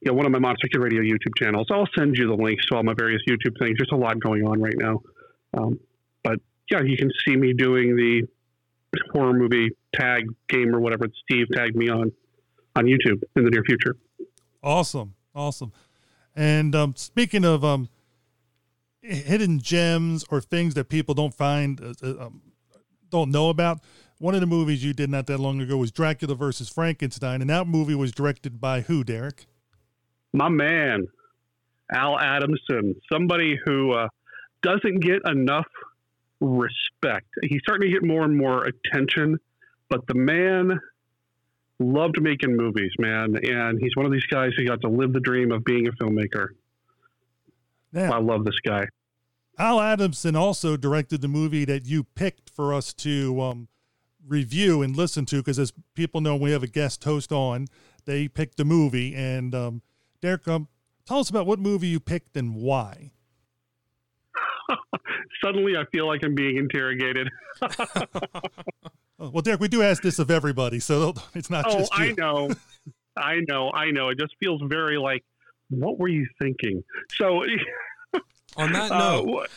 you 0.00 0.12
know, 0.12 0.14
one 0.14 0.26
of 0.26 0.32
my 0.32 0.38
Monster 0.38 0.68
Kid 0.68 0.80
Radio 0.80 1.02
YouTube 1.02 1.36
channels. 1.36 1.68
I'll 1.70 1.88
send 1.96 2.16
you 2.16 2.28
the 2.28 2.40
links 2.40 2.66
to 2.66 2.76
all 2.76 2.82
my 2.82 2.94
various 2.96 3.22
YouTube 3.28 3.58
things. 3.58 3.76
There's 3.78 3.90
a 3.92 3.96
lot 3.96 4.20
going 4.20 4.46
on 4.46 4.60
right 4.60 4.76
now. 4.76 5.00
Um, 5.56 5.80
but 6.22 6.38
yeah, 6.70 6.82
you 6.82 6.96
can 6.96 7.10
see 7.26 7.36
me 7.36 7.52
doing 7.52 7.96
the 7.96 8.22
horror 9.12 9.32
movie 9.32 9.70
tag 9.94 10.24
game 10.48 10.74
or 10.74 10.80
whatever 10.80 11.06
Steve 11.24 11.46
tagged 11.54 11.74
me 11.74 11.88
on 11.88 12.12
on 12.76 12.84
YouTube 12.84 13.22
in 13.36 13.44
the 13.44 13.50
near 13.50 13.62
future. 13.64 13.96
Awesome, 14.62 15.14
awesome. 15.34 15.72
And 16.34 16.74
um, 16.74 16.94
speaking 16.96 17.44
of 17.44 17.64
um, 17.64 17.88
hidden 19.02 19.60
gems 19.60 20.24
or 20.30 20.40
things 20.40 20.74
that 20.74 20.88
people 20.88 21.14
don't 21.14 21.34
find, 21.34 21.80
uh, 21.80 21.94
uh, 22.02 22.26
um, 22.26 22.42
don't 23.10 23.30
know 23.30 23.48
about, 23.48 23.80
one 24.18 24.34
of 24.34 24.40
the 24.40 24.46
movies 24.46 24.84
you 24.84 24.92
did 24.92 25.10
not 25.10 25.26
that 25.26 25.38
long 25.38 25.60
ago 25.60 25.76
was 25.76 25.92
Dracula 25.92 26.34
versus 26.34 26.68
Frankenstein, 26.68 27.40
and 27.40 27.50
that 27.50 27.66
movie 27.68 27.94
was 27.94 28.10
directed 28.12 28.60
by 28.60 28.80
who, 28.80 29.04
Derek? 29.04 29.46
My 30.32 30.48
man, 30.48 31.06
Al 31.92 32.18
Adamson, 32.18 32.96
somebody 33.10 33.58
who 33.64 33.92
uh, 33.92 34.08
doesn't 34.62 35.00
get 35.00 35.20
enough 35.26 35.66
respect. 36.40 37.26
He's 37.42 37.60
starting 37.62 37.88
to 37.88 37.92
get 37.92 38.04
more 38.04 38.24
and 38.24 38.36
more 38.36 38.64
attention, 38.64 39.38
but 39.88 40.06
the 40.06 40.14
man 40.14 40.78
loved 41.78 42.20
making 42.20 42.56
movies, 42.56 42.92
man. 42.98 43.36
And 43.42 43.80
he's 43.80 43.94
one 43.96 44.06
of 44.06 44.12
these 44.12 44.26
guys 44.26 44.50
who 44.56 44.66
got 44.66 44.80
to 44.82 44.88
live 44.88 45.12
the 45.12 45.20
dream 45.20 45.52
of 45.52 45.64
being 45.64 45.86
a 45.88 45.92
filmmaker. 45.92 46.48
Yeah. 47.92 48.10
I 48.10 48.18
love 48.18 48.44
this 48.44 48.58
guy. 48.64 48.86
Al 49.58 49.80
Adamson 49.80 50.36
also 50.36 50.76
directed 50.76 51.20
the 51.20 51.28
movie 51.28 51.64
that 51.64 51.84
you 51.84 52.04
picked 52.04 52.50
for 52.50 52.72
us 52.72 52.94
to 52.94 53.40
um, 53.40 53.68
review 54.26 54.82
and 54.82 54.94
listen 54.96 55.24
to 55.26 55.36
because, 55.36 55.58
as 55.58 55.72
people 55.94 56.20
know, 56.20 56.36
we 56.36 56.52
have 56.52 56.62
a 56.62 56.68
guest 56.68 57.02
host 57.04 57.32
on. 57.32 57.66
They 58.04 58.28
picked 58.28 58.56
the 58.56 58.64
movie, 58.64 59.14
and 59.14 59.54
um, 59.54 59.82
Derek, 60.22 60.46
um, 60.46 60.68
tell 61.06 61.18
us 61.18 61.28
about 61.28 61.46
what 61.46 61.58
movie 61.58 61.88
you 61.88 61.98
picked 61.98 62.36
and 62.36 62.54
why. 62.54 63.10
Suddenly, 65.44 65.76
I 65.76 65.84
feel 65.92 66.06
like 66.06 66.22
I'm 66.24 66.34
being 66.34 66.56
interrogated. 66.56 67.28
Oh, 69.20 69.30
well, 69.30 69.42
Derek, 69.42 69.60
we 69.60 69.68
do 69.68 69.82
ask 69.82 70.02
this 70.02 70.18
of 70.18 70.30
everybody, 70.30 70.78
so 70.78 71.14
it's 71.34 71.50
not 71.50 71.64
oh, 71.68 71.78
just 71.78 71.98
you. 71.98 72.04
I 72.04 72.12
know, 72.12 72.50
I 73.16 73.40
know, 73.48 73.70
I 73.72 73.90
know. 73.90 74.10
It 74.10 74.18
just 74.18 74.34
feels 74.40 74.62
very 74.64 74.98
like, 74.98 75.24
what 75.70 75.98
were 75.98 76.08
you 76.08 76.26
thinking? 76.40 76.84
So, 77.12 77.42
on 78.56 78.72
that 78.72 78.90
note, 78.90 79.48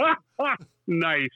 uh, 0.00 0.56
nice. 0.86 1.28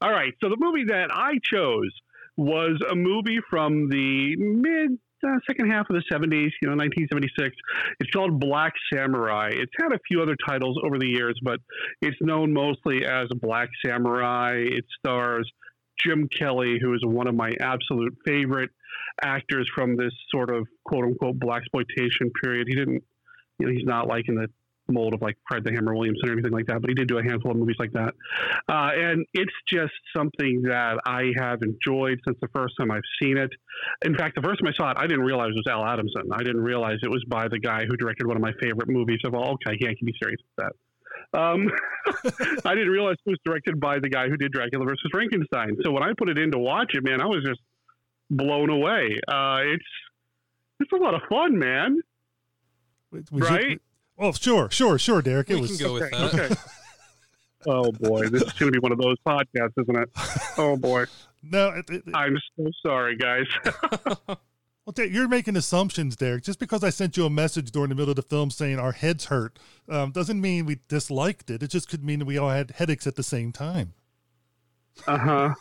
All 0.00 0.10
right. 0.10 0.32
So 0.40 0.48
the 0.48 0.56
movie 0.58 0.84
that 0.84 1.10
I 1.12 1.34
chose 1.42 1.90
was 2.36 2.80
a 2.90 2.94
movie 2.94 3.40
from 3.50 3.88
the 3.88 4.36
mid 4.36 4.98
uh, 5.24 5.38
second 5.46 5.70
half 5.70 5.88
of 5.90 5.96
the 5.96 6.02
70s, 6.12 6.50
you 6.60 6.68
know, 6.68 6.76
1976. 6.76 7.54
It's 8.00 8.10
called 8.10 8.40
Black 8.40 8.72
Samurai. 8.92 9.50
It's 9.52 9.72
had 9.80 9.92
a 9.92 9.98
few 10.08 10.22
other 10.22 10.36
titles 10.46 10.78
over 10.84 10.98
the 10.98 11.06
years, 11.06 11.38
but 11.42 11.60
it's 12.00 12.16
known 12.20 12.52
mostly 12.52 13.04
as 13.04 13.28
Black 13.40 13.68
Samurai. 13.84 14.54
It 14.56 14.84
stars 14.98 15.50
Jim 16.04 16.28
Kelly, 16.36 16.78
who 16.80 16.94
is 16.94 17.00
one 17.04 17.26
of 17.26 17.34
my 17.34 17.52
absolute 17.60 18.16
favorite 18.26 18.70
actors 19.22 19.68
from 19.74 19.96
this 19.96 20.12
sort 20.30 20.54
of 20.54 20.66
quote 20.84 21.04
unquote 21.04 21.38
black 21.38 21.62
exploitation 21.62 22.30
period. 22.42 22.66
He 22.68 22.74
didn't, 22.74 23.02
you 23.58 23.66
know, 23.66 23.72
he's 23.72 23.86
not 23.86 24.08
like 24.08 24.28
in 24.28 24.36
the 24.36 24.48
mold 24.88 25.14
of 25.14 25.22
like 25.22 25.36
Fred 25.48 25.64
the 25.64 25.72
Hammer 25.72 25.94
Williamson 25.94 26.28
or 26.28 26.32
anything 26.32 26.52
like 26.52 26.66
that, 26.66 26.80
but 26.80 26.90
he 26.90 26.94
did 26.94 27.08
do 27.08 27.18
a 27.18 27.22
handful 27.22 27.52
of 27.52 27.56
movies 27.56 27.76
like 27.78 27.92
that. 27.92 28.14
Uh, 28.68 28.90
and 28.94 29.24
it's 29.32 29.52
just 29.68 29.92
something 30.14 30.62
that 30.62 30.98
I 31.06 31.32
have 31.38 31.60
enjoyed 31.62 32.18
since 32.26 32.36
the 32.40 32.48
first 32.54 32.74
time 32.78 32.90
I've 32.90 33.06
seen 33.20 33.38
it. 33.38 33.50
In 34.04 34.16
fact, 34.16 34.36
the 34.36 34.42
first 34.42 34.60
time 34.60 34.72
I 34.72 34.76
saw 34.76 34.90
it, 34.90 34.96
I 34.98 35.06
didn't 35.06 35.24
realize 35.24 35.50
it 35.50 35.62
was 35.64 35.70
Al 35.70 35.84
Adamson. 35.84 36.30
I 36.32 36.42
didn't 36.42 36.62
realize 36.62 36.98
it 37.02 37.10
was 37.10 37.24
by 37.28 37.48
the 37.48 37.58
guy 37.58 37.84
who 37.88 37.96
directed 37.96 38.26
one 38.26 38.36
of 38.36 38.42
my 38.42 38.52
favorite 38.60 38.88
movies 38.88 39.20
of 39.24 39.34
all. 39.34 39.56
Okay, 39.66 39.74
I 39.74 39.94
can 39.94 40.06
be 40.06 40.14
serious 40.20 40.40
with 40.40 40.66
that. 40.66 40.72
Um, 41.34 41.70
I 42.64 42.74
didn't 42.74 42.90
realize 42.90 43.16
it 43.24 43.30
was 43.30 43.38
directed 43.44 43.80
by 43.80 43.98
the 43.98 44.08
guy 44.08 44.28
who 44.28 44.36
did 44.36 44.52
Dracula 44.52 44.84
versus 44.84 45.08
Frankenstein. 45.10 45.76
So 45.82 45.90
when 45.90 46.02
I 46.02 46.12
put 46.16 46.28
it 46.28 46.38
in 46.38 46.52
to 46.52 46.58
watch 46.58 46.94
it, 46.94 47.02
man, 47.04 47.20
I 47.20 47.26
was 47.26 47.42
just 47.44 47.60
blown 48.30 48.70
away. 48.70 49.18
Uh, 49.28 49.60
it's 49.64 49.84
it's 50.80 50.92
a 50.92 50.96
lot 50.96 51.14
of 51.14 51.22
fun, 51.28 51.58
man. 51.58 52.00
Was 53.10 53.24
right? 53.32 53.72
It, 53.72 53.82
oh, 54.18 54.32
sure, 54.32 54.70
sure, 54.70 54.98
sure, 54.98 55.22
Derek. 55.22 55.48
We 55.48 55.56
it 55.56 55.60
was 55.60 55.76
can 55.76 55.86
go 55.86 55.94
with 55.94 56.02
okay, 56.04 56.16
that. 56.16 56.34
okay. 56.34 56.54
Oh 57.64 57.92
boy, 57.92 58.28
this 58.28 58.42
is 58.42 58.52
going 58.54 58.72
to 58.72 58.80
be 58.80 58.82
one 58.82 58.90
of 58.90 58.98
those 58.98 59.16
podcasts, 59.24 59.74
isn't 59.80 59.96
it? 59.96 60.10
Oh 60.58 60.76
boy, 60.76 61.04
no. 61.44 61.68
It, 61.68 61.88
it, 61.90 62.02
I'm 62.12 62.36
so 62.56 62.68
sorry, 62.84 63.16
guys. 63.16 63.46
well, 64.84 64.92
Derek, 64.92 65.12
you're 65.12 65.28
making 65.28 65.56
assumptions, 65.56 66.16
Derek. 66.16 66.42
Just 66.44 66.58
because 66.58 66.82
I 66.82 66.90
sent 66.90 67.16
you 67.16 67.24
a 67.24 67.30
message 67.30 67.70
during 67.70 67.88
the 67.90 67.94
middle 67.94 68.10
of 68.10 68.16
the 68.16 68.22
film 68.22 68.50
saying 68.50 68.78
our 68.78 68.92
heads 68.92 69.26
hurt 69.26 69.58
um, 69.88 70.10
doesn't 70.10 70.40
mean 70.40 70.66
we 70.66 70.78
disliked 70.88 71.50
it. 71.50 71.62
It 71.62 71.68
just 71.68 71.88
could 71.88 72.02
mean 72.04 72.24
we 72.26 72.36
all 72.38 72.50
had 72.50 72.72
headaches 72.72 73.06
at 73.06 73.14
the 73.16 73.22
same 73.22 73.52
time. 73.52 73.94
Uh 75.06 75.18
huh. 75.18 75.54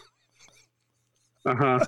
Uh 1.45 1.55
huh. 1.55 1.79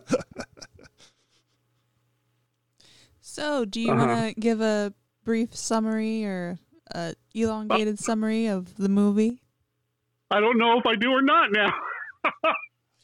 So, 3.22 3.66
do 3.66 3.80
you 3.82 3.92
Uh-huh. 3.92 4.06
want 4.06 4.36
to 4.36 4.40
give 4.40 4.62
a 4.62 4.94
brief 5.24 5.56
summary 5.56 6.24
or 6.25 6.60
a 6.94 7.16
elongated 7.34 8.00
summary 8.00 8.48
of 8.48 8.75
the 8.78 8.90
movie? 8.90 9.42
I 10.30 10.40
don't 10.40 10.58
know 10.58 10.78
if 10.80 10.86
I 10.86 10.96
do 10.96 11.12
or 11.12 11.22
not 11.22 11.52
now. 11.52 11.74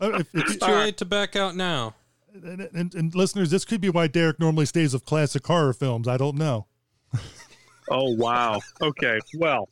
Uh, 0.01 0.11
if- 0.19 0.33
if- 0.35 0.49
It's 0.51 0.65
too 0.65 0.71
late 0.71 0.97
to 0.97 1.05
back 1.05 1.35
out 1.35 1.55
now. 1.55 1.95
And, 2.43 2.61
and, 2.73 2.95
and 2.95 3.15
listeners, 3.15 3.49
this 3.51 3.65
could 3.65 3.81
be 3.81 3.89
why 3.89 4.07
Derek 4.07 4.39
normally 4.39 4.65
stays 4.65 4.93
with 4.93 5.05
classic 5.05 5.45
horror 5.45 5.73
films. 5.73 6.07
I 6.07 6.17
don't 6.17 6.35
know. 6.37 6.67
Oh 7.91 8.13
wow. 8.13 8.59
Okay. 8.83 9.17
Well, 9.35 9.67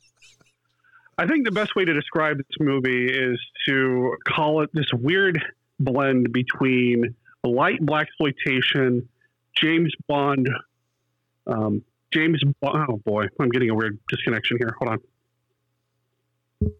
I 1.18 1.26
think 1.28 1.44
the 1.44 1.52
best 1.52 1.76
way 1.76 1.84
to 1.84 1.94
describe 1.94 2.38
this 2.38 2.56
movie 2.58 3.06
is 3.06 3.38
to 3.68 4.16
call 4.26 4.62
it 4.62 4.70
this 4.72 4.86
weird 4.92 5.40
blend 5.78 6.32
between 6.32 7.14
light 7.44 7.78
black 7.80 8.08
exploitation, 8.08 9.08
James 9.54 9.92
Bond, 10.08 10.48
um, 11.46 11.84
James. 12.12 12.42
Bo- 12.60 12.86
oh 12.88 12.96
boy, 13.06 13.26
I'm 13.38 13.50
getting 13.50 13.70
a 13.70 13.74
weird 13.76 14.00
disconnection 14.08 14.58
here. 14.58 14.74
Hold 14.80 14.90
on. 14.90 16.70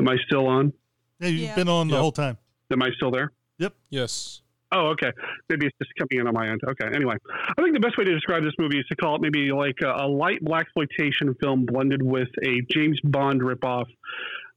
Am 0.00 0.08
I 0.08 0.16
still 0.26 0.48
on? 0.48 0.72
Yeah, 1.20 1.28
you've 1.28 1.40
Yeah. 1.42 1.54
been 1.54 1.68
on 1.68 1.86
the 1.86 1.94
Yep. 1.94 2.00
whole 2.00 2.10
time. 2.12 2.38
Am 2.72 2.82
I 2.82 2.90
still 2.96 3.12
there? 3.12 3.30
Yep. 3.58 3.74
Yes. 3.90 4.42
Oh, 4.72 4.88
okay. 4.88 5.10
Maybe 5.48 5.66
it's 5.66 5.76
just 5.78 5.90
coming 5.98 6.20
in 6.20 6.28
on 6.28 6.34
my 6.34 6.48
end. 6.48 6.60
Okay. 6.64 6.86
Anyway, 6.94 7.16
I 7.58 7.60
think 7.60 7.74
the 7.74 7.80
best 7.80 7.98
way 7.98 8.04
to 8.04 8.14
describe 8.14 8.44
this 8.44 8.54
movie 8.58 8.78
is 8.78 8.86
to 8.86 8.96
call 8.96 9.16
it 9.16 9.20
maybe 9.20 9.50
like 9.50 9.78
a, 9.82 10.04
a 10.04 10.06
light 10.06 10.44
black 10.44 10.62
exploitation 10.62 11.34
film 11.40 11.66
blended 11.66 12.02
with 12.02 12.28
a 12.44 12.62
James 12.70 13.00
Bond 13.02 13.40
ripoff, 13.40 13.86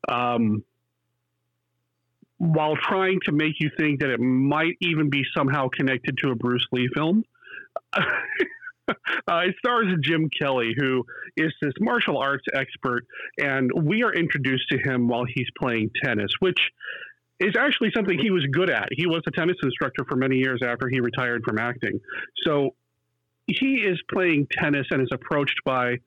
um, 0.07 0.63
while 2.37 2.75
trying 2.75 3.19
to 3.25 3.31
make 3.31 3.53
you 3.59 3.71
think 3.77 4.01
that 4.01 4.09
it 4.09 4.19
might 4.19 4.75
even 4.81 5.09
be 5.09 5.23
somehow 5.35 5.69
connected 5.69 6.17
to 6.23 6.29
a 6.29 6.35
Bruce 6.35 6.67
Lee 6.71 6.89
film. 6.93 7.23
uh, 7.95 8.03
it 9.27 9.55
stars 9.57 9.87
Jim 10.01 10.29
Kelly, 10.37 10.75
who 10.77 11.05
is 11.37 11.53
this 11.61 11.73
martial 11.79 12.17
arts 12.17 12.45
expert, 12.53 13.05
and 13.39 13.71
we 13.73 14.03
are 14.03 14.13
introduced 14.13 14.69
to 14.69 14.77
him 14.77 15.07
while 15.07 15.25
he's 15.25 15.47
playing 15.57 15.89
tennis, 16.03 16.31
which 16.39 16.59
is 17.39 17.55
actually 17.57 17.91
something 17.95 18.17
he 18.17 18.31
was 18.31 18.45
good 18.51 18.69
at. 18.69 18.89
He 18.91 19.05
was 19.05 19.21
a 19.27 19.31
tennis 19.31 19.57
instructor 19.63 20.05
for 20.07 20.15
many 20.15 20.37
years 20.37 20.61
after 20.63 20.87
he 20.87 20.99
retired 20.99 21.43
from 21.43 21.57
acting. 21.57 21.99
So 22.43 22.75
he 23.47 23.75
is 23.75 23.99
playing 24.11 24.47
tennis 24.51 24.87
and 24.91 25.01
is 25.01 25.09
approached 25.11 25.59
by 25.65 25.97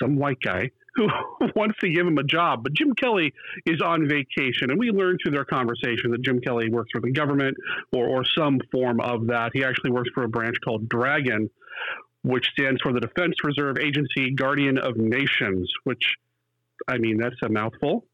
some 0.00 0.16
white 0.16 0.40
guy 0.42 0.70
who 0.94 1.08
wants 1.56 1.78
to 1.80 1.90
give 1.90 2.06
him 2.06 2.18
a 2.18 2.24
job. 2.24 2.64
But 2.64 2.74
Jim 2.74 2.94
Kelly 2.94 3.32
is 3.66 3.80
on 3.80 4.08
vacation, 4.08 4.70
and 4.70 4.78
we 4.78 4.90
learn 4.90 5.18
through 5.22 5.32
their 5.32 5.44
conversation 5.44 6.10
that 6.10 6.22
Jim 6.22 6.40
Kelly 6.40 6.70
works 6.70 6.90
for 6.92 7.00
the 7.00 7.12
government 7.12 7.56
or, 7.92 8.06
or 8.06 8.24
some 8.24 8.60
form 8.70 9.00
of 9.00 9.26
that. 9.28 9.52
He 9.54 9.64
actually 9.64 9.90
works 9.90 10.10
for 10.14 10.24
a 10.24 10.28
branch 10.28 10.56
called 10.64 10.88
Dragon, 10.88 11.48
which 12.22 12.46
stands 12.52 12.80
for 12.82 12.92
the 12.92 13.00
Defense 13.00 13.36
Reserve 13.44 13.78
Agency 13.78 14.32
Guardian 14.32 14.78
of 14.78 14.96
Nations, 14.96 15.72
which, 15.84 16.16
I 16.88 16.98
mean, 16.98 17.18
that's 17.18 17.36
a 17.42 17.48
mouthful 17.48 18.04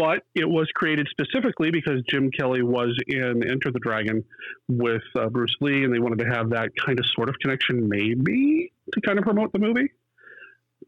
but 0.00 0.22
it 0.34 0.48
was 0.48 0.66
created 0.74 1.06
specifically 1.10 1.70
because 1.70 2.00
Jim 2.08 2.30
Kelly 2.30 2.62
was 2.62 2.98
in 3.06 3.46
Enter 3.46 3.70
the 3.70 3.78
Dragon 3.80 4.24
with 4.66 5.02
uh, 5.14 5.28
Bruce 5.28 5.54
Lee, 5.60 5.84
and 5.84 5.92
they 5.92 5.98
wanted 5.98 6.20
to 6.20 6.24
have 6.24 6.48
that 6.50 6.70
kind 6.74 6.98
of 6.98 7.04
sort 7.14 7.28
of 7.28 7.34
connection, 7.38 7.86
maybe 7.86 8.72
to 8.94 9.00
kind 9.02 9.18
of 9.18 9.26
promote 9.26 9.52
the 9.52 9.58
movie. 9.58 9.92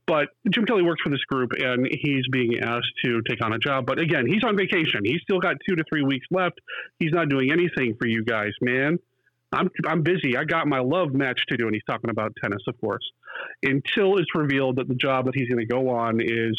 But 0.06 0.30
Jim 0.48 0.64
Kelly 0.64 0.82
works 0.82 1.02
for 1.02 1.10
this 1.10 1.22
group, 1.24 1.50
and 1.58 1.86
he's 1.90 2.26
being 2.28 2.60
asked 2.60 2.90
to 3.04 3.20
take 3.28 3.44
on 3.44 3.52
a 3.52 3.58
job. 3.58 3.84
But 3.84 3.98
again, 3.98 4.26
he's 4.26 4.44
on 4.44 4.56
vacation. 4.56 5.02
He's 5.04 5.20
still 5.20 5.40
got 5.40 5.56
two 5.68 5.76
to 5.76 5.84
three 5.92 6.02
weeks 6.02 6.26
left. 6.30 6.58
He's 6.98 7.12
not 7.12 7.28
doing 7.28 7.52
anything 7.52 7.94
for 8.00 8.08
you 8.08 8.24
guys, 8.24 8.52
man. 8.62 8.98
I'm 9.52 9.68
I'm 9.86 10.02
busy. 10.02 10.38
I 10.38 10.44
got 10.44 10.68
my 10.68 10.78
love 10.78 11.12
match 11.12 11.44
to 11.50 11.58
do, 11.58 11.66
and 11.66 11.74
he's 11.74 11.84
talking 11.84 12.08
about 12.08 12.34
tennis, 12.42 12.62
of 12.66 12.80
course. 12.80 13.04
Until 13.62 14.16
it's 14.16 14.34
revealed 14.34 14.76
that 14.76 14.88
the 14.88 14.94
job 14.94 15.26
that 15.26 15.34
he's 15.34 15.50
going 15.50 15.60
to 15.60 15.70
go 15.70 15.90
on 15.90 16.22
is 16.22 16.58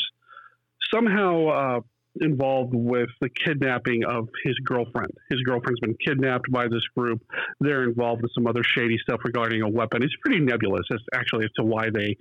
somehow 0.93 1.47
uh, 1.47 1.79
involved 2.21 2.73
with 2.73 3.09
the 3.21 3.29
kidnapping 3.29 4.03
of 4.05 4.29
his 4.43 4.55
girlfriend. 4.59 5.11
His 5.29 5.41
girlfriend's 5.41 5.79
been 5.79 5.95
kidnapped 6.05 6.51
by 6.51 6.67
this 6.67 6.83
group. 6.95 7.21
They're 7.59 7.83
involved 7.83 8.21
with 8.21 8.31
some 8.33 8.47
other 8.47 8.63
shady 8.63 8.97
stuff 8.99 9.21
regarding 9.23 9.61
a 9.61 9.69
weapon. 9.69 10.03
It's 10.03 10.15
pretty 10.23 10.39
nebulous 10.39 10.85
as 10.93 10.99
actually 11.13 11.45
as 11.45 11.51
to 11.57 11.63
why 11.63 11.89
they 11.89 12.17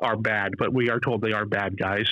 are 0.00 0.16
bad, 0.16 0.52
but 0.58 0.72
we 0.72 0.90
are 0.90 1.00
told 1.00 1.22
they 1.22 1.32
are 1.32 1.46
bad 1.46 1.76
guys. 1.76 2.10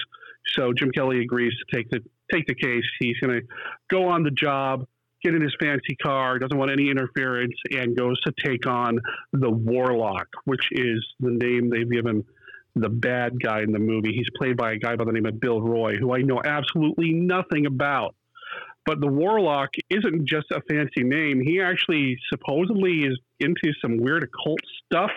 So 0.54 0.72
Jim 0.72 0.90
Kelly 0.90 1.20
agrees 1.20 1.52
to 1.52 1.76
take 1.76 1.90
the 1.90 2.00
take 2.32 2.46
the 2.46 2.54
case. 2.54 2.84
He's 2.98 3.18
going 3.18 3.40
to 3.40 3.46
go 3.90 4.08
on 4.08 4.22
the 4.22 4.30
job, 4.30 4.86
get 5.22 5.34
in 5.34 5.42
his 5.42 5.54
fancy 5.60 5.96
car, 6.02 6.38
doesn't 6.38 6.56
want 6.56 6.70
any 6.70 6.90
interference, 6.90 7.54
and 7.70 7.96
goes 7.96 8.20
to 8.22 8.32
take 8.44 8.66
on 8.66 8.98
the 9.32 9.50
Warlock, 9.50 10.28
which 10.44 10.68
is 10.72 11.04
the 11.20 11.30
name 11.30 11.70
they've 11.70 11.90
given 11.90 12.24
the 12.74 12.88
bad 12.88 13.40
guy 13.42 13.62
in 13.62 13.72
the 13.72 13.78
movie. 13.78 14.12
He's 14.12 14.28
played 14.36 14.56
by 14.56 14.72
a 14.72 14.76
guy 14.76 14.96
by 14.96 15.04
the 15.04 15.12
name 15.12 15.26
of 15.26 15.40
Bill 15.40 15.60
Roy, 15.60 15.96
who 15.96 16.14
I 16.14 16.22
know 16.22 16.40
absolutely 16.44 17.12
nothing 17.12 17.66
about. 17.66 18.14
But 18.86 19.00
the 19.00 19.06
Warlock 19.06 19.70
isn't 19.90 20.26
just 20.26 20.46
a 20.50 20.60
fancy 20.68 21.02
name. 21.02 21.40
He 21.40 21.60
actually 21.60 22.16
supposedly 22.30 23.04
is 23.04 23.18
into 23.38 23.72
some 23.80 23.98
weird 23.98 24.24
occult 24.24 24.60
stuff. 24.86 25.10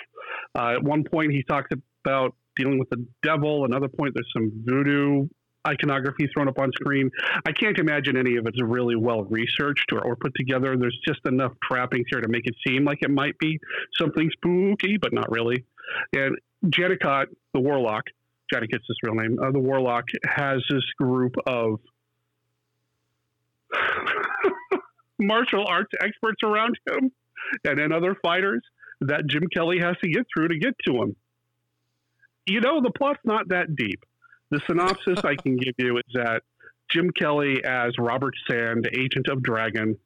Uh, 0.57 0.74
at 0.75 0.83
one 0.83 1.03
point, 1.03 1.31
he 1.31 1.43
talks 1.43 1.69
about 2.05 2.36
dealing 2.55 2.77
with 2.77 2.89
the 2.89 3.05
devil. 3.24 3.65
Another 3.65 3.88
point, 3.88 4.13
there's 4.13 4.29
some 4.33 4.51
voodoo 4.65 5.27
iconography 5.65 6.27
thrown 6.33 6.50
up 6.50 6.60
on 6.60 6.72
screen. 6.74 7.10
I 7.45 7.51
can't 7.51 7.77
imagine 7.79 8.17
any 8.17 8.36
of 8.36 8.45
it's 8.45 8.62
really 8.62 8.95
well 8.95 9.24
researched 9.24 9.91
or, 9.93 10.01
or 10.01 10.15
put 10.15 10.33
together. 10.36 10.75
There's 10.77 11.00
just 11.07 11.22
enough 11.25 11.53
trappings 11.63 12.05
here 12.10 12.22
to 12.22 12.27
make 12.27 12.45
it 12.45 12.55
seem 12.67 12.83
like 12.83 13.00
it 13.01 13.10
might 13.10 13.38
be 13.39 13.60
something 13.98 14.29
spooky, 14.33 14.98
but 14.98 15.13
not 15.13 15.31
really. 15.31 15.65
And 16.13 16.38
Janicot, 16.65 17.25
the 17.53 17.60
Warlock, 17.60 18.05
Janicot's 18.53 18.86
his 18.88 18.98
real 19.03 19.15
name, 19.15 19.38
uh, 19.41 19.51
the 19.51 19.60
Warlock 19.60 20.05
has 20.25 20.63
this 20.70 20.84
group 21.00 21.36
of 21.46 21.79
martial 25.20 25.65
arts 25.67 25.91
experts 26.01 26.41
around 26.43 26.77
him 26.88 27.12
and 27.65 27.77
then 27.77 27.91
other 27.91 28.15
fighters 28.22 28.62
that 29.01 29.27
Jim 29.27 29.43
Kelly 29.53 29.79
has 29.79 29.96
to 30.03 30.10
get 30.10 30.25
through 30.34 30.50
to 30.50 30.58
get 30.58 30.75
to 30.88 31.01
him. 31.01 31.15
You 32.46 32.62
know, 32.62 32.82
the 32.82 32.91
plot's 32.91 33.20
not 33.24 33.50
that 33.50 33.75
deep. 33.75 34.03
The 34.50 34.62
synopsis 34.67 35.20
I 35.24 35.36
can 35.36 35.58
give 35.58 35.74
you 35.77 35.98
is 35.98 36.13
that 36.13 36.43
Jim 36.91 37.10
Kelly, 37.12 37.63
as 37.63 37.93
Robert 37.98 38.36
Sand, 38.50 38.89
agent 38.93 39.27
of 39.29 39.41
Dragon, 39.41 39.98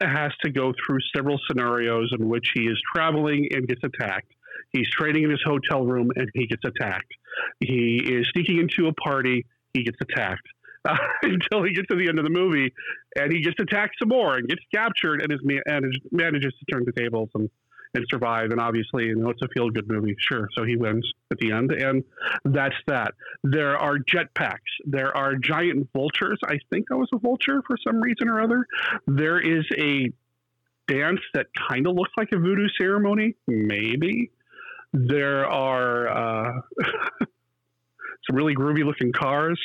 has 0.00 0.32
to 0.42 0.50
go 0.50 0.72
through 0.72 0.98
several 1.14 1.40
scenarios 1.46 2.12
in 2.18 2.28
which 2.28 2.50
he 2.54 2.62
is 2.62 2.80
traveling 2.94 3.48
and 3.52 3.66
gets 3.66 3.82
attacked. 3.84 4.32
He's 4.72 4.88
training 4.90 5.24
in 5.24 5.30
his 5.30 5.42
hotel 5.44 5.84
room 5.84 6.10
and 6.16 6.28
he 6.34 6.46
gets 6.46 6.62
attacked. 6.64 7.12
He 7.60 7.98
is 8.04 8.26
sneaking 8.32 8.58
into 8.58 8.88
a 8.88 8.92
party, 8.94 9.46
he 9.74 9.84
gets 9.84 9.98
attacked. 10.00 10.46
Uh, 10.84 10.96
until 11.22 11.62
he 11.62 11.72
gets 11.72 11.86
to 11.88 11.96
the 11.96 12.08
end 12.08 12.18
of 12.18 12.24
the 12.24 12.30
movie 12.30 12.72
and 13.16 13.32
he 13.32 13.40
gets 13.40 13.54
attacked 13.60 13.94
some 14.00 14.08
more 14.08 14.36
and 14.36 14.48
gets 14.48 14.62
captured 14.74 15.22
and 15.22 15.32
is 15.32 15.38
and 15.66 15.84
is- 15.84 16.00
manages 16.10 16.52
to 16.58 16.74
turn 16.74 16.84
the 16.84 16.92
tables 16.92 17.28
and 17.34 17.48
and 17.94 18.04
survive. 18.10 18.50
And 18.50 18.60
obviously, 18.60 19.06
you 19.06 19.16
know, 19.16 19.30
it's 19.30 19.42
a 19.42 19.48
feel 19.48 19.70
good 19.70 19.88
movie, 19.88 20.16
sure. 20.18 20.48
So 20.56 20.64
he 20.64 20.76
wins 20.76 21.06
at 21.30 21.38
the 21.38 21.52
end, 21.52 21.72
and 21.72 22.02
that's 22.44 22.74
that. 22.86 23.12
There 23.44 23.76
are 23.76 23.98
jetpacks. 23.98 24.56
There 24.86 25.16
are 25.16 25.34
giant 25.36 25.88
vultures. 25.92 26.38
I 26.46 26.58
think 26.70 26.86
I 26.90 26.94
was 26.94 27.08
a 27.12 27.18
vulture 27.18 27.62
for 27.66 27.76
some 27.86 28.00
reason 28.00 28.28
or 28.28 28.40
other. 28.40 28.66
There 29.06 29.40
is 29.40 29.64
a 29.78 30.10
dance 30.88 31.20
that 31.34 31.46
kind 31.68 31.86
of 31.86 31.94
looks 31.94 32.12
like 32.16 32.28
a 32.32 32.38
voodoo 32.38 32.68
ceremony, 32.80 33.36
maybe. 33.46 34.30
There 34.92 35.46
are 35.46 36.08
uh, 36.08 36.60
some 38.26 38.36
really 38.36 38.54
groovy 38.54 38.84
looking 38.84 39.12
cars, 39.12 39.58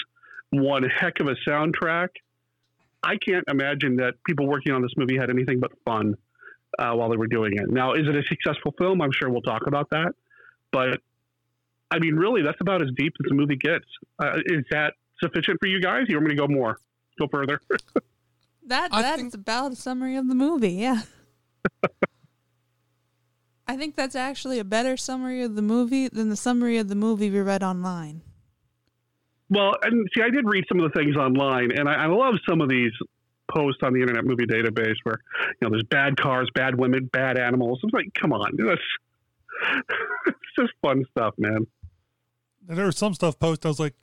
one 0.52 0.84
heck 0.84 1.20
of 1.20 1.28
a 1.28 1.36
soundtrack. 1.48 2.10
I 3.04 3.18
can't 3.18 3.44
imagine 3.48 3.98
that 3.98 4.16
people 4.26 4.48
working 4.48 4.74
on 4.74 4.82
this 4.82 4.92
movie 4.98 5.18
had 5.18 5.30
anything 5.30 5.60
but 5.60 5.72
fun 5.86 6.16
uh, 6.80 6.94
while 6.94 7.10
they 7.10 7.18
were 7.18 7.28
doing 7.28 7.54
it. 7.58 7.70
Now, 7.70 7.94
is 7.94 8.08
it 8.08 8.16
a 8.16 8.24
successful 8.24 8.74
film? 8.78 9.02
I'm 9.02 9.12
sure 9.12 9.30
we'll 9.30 9.42
talk 9.42 9.68
about 9.68 9.90
that. 9.92 10.14
But 10.72 11.02
I 11.92 12.00
mean, 12.00 12.16
really, 12.16 12.42
that's 12.42 12.60
about 12.62 12.82
as 12.82 12.90
deep 12.96 13.14
as 13.24 13.30
the 13.30 13.36
movie 13.36 13.56
gets. 13.56 13.86
Uh, 14.22 14.38
is 14.46 14.66
that 14.72 14.94
sufficient 15.22 15.60
for 15.60 15.68
you 15.68 15.82
guys? 15.82 16.06
You 16.08 16.16
want 16.18 16.28
me 16.28 16.36
to 16.36 16.42
go 16.42 16.48
more? 16.48 16.80
Go 17.20 17.28
further? 17.32 17.62
that 18.68 18.92
that's 18.92 19.22
think- 19.22 19.34
about 19.34 19.72
a 19.72 19.76
summary 19.76 20.16
of 20.16 20.28
the 20.28 20.36
movie. 20.36 20.74
Yeah. 20.74 21.02
I 23.68 23.76
think 23.78 23.96
that's 23.96 24.16
actually 24.16 24.60
a 24.60 24.64
better 24.64 24.96
summary 24.98 25.42
of 25.44 25.56
the 25.56 25.62
movie 25.62 26.08
than 26.08 26.30
the 26.30 26.36
summary 26.36 26.78
of 26.78 26.88
the 26.88 26.96
movie 26.96 27.30
we 27.30 27.40
read 27.42 27.64
online. 27.64 28.22
Well, 29.50 29.74
and 29.82 30.08
see, 30.16 30.22
I 30.22 30.30
did 30.30 30.46
read 30.46 30.66
some 30.68 30.80
of 30.80 30.92
the 30.92 30.98
things 30.98 31.16
online, 31.16 31.72
and 31.72 31.88
I, 31.88 32.04
I 32.04 32.06
love 32.08 32.36
some 32.48 32.62
of 32.62 32.70
these 32.70 32.92
posts 33.54 33.80
on 33.82 33.94
the 33.94 34.02
Internet 34.02 34.26
Movie 34.26 34.46
Database 34.46 34.96
where 35.04 35.20
you 35.44 35.56
know 35.62 35.70
there's 35.70 35.84
bad 35.84 36.18
cars, 36.18 36.50
bad 36.54 36.76
women, 36.78 37.06
bad 37.12 37.38
animals. 37.38 37.80
I'm 37.84 37.90
like, 37.94 38.14
come 38.14 38.34
on, 38.34 38.52
that's 38.58 38.82
it's 40.28 40.38
just 40.60 40.74
fun 40.82 41.06
stuff, 41.12 41.34
man. 41.38 41.66
And 42.68 42.78
there 42.78 42.86
was 42.86 42.98
some 42.98 43.14
stuff 43.14 43.40
posted. 43.40 43.66
I 43.66 43.70
was 43.70 43.80
like, 43.80 43.94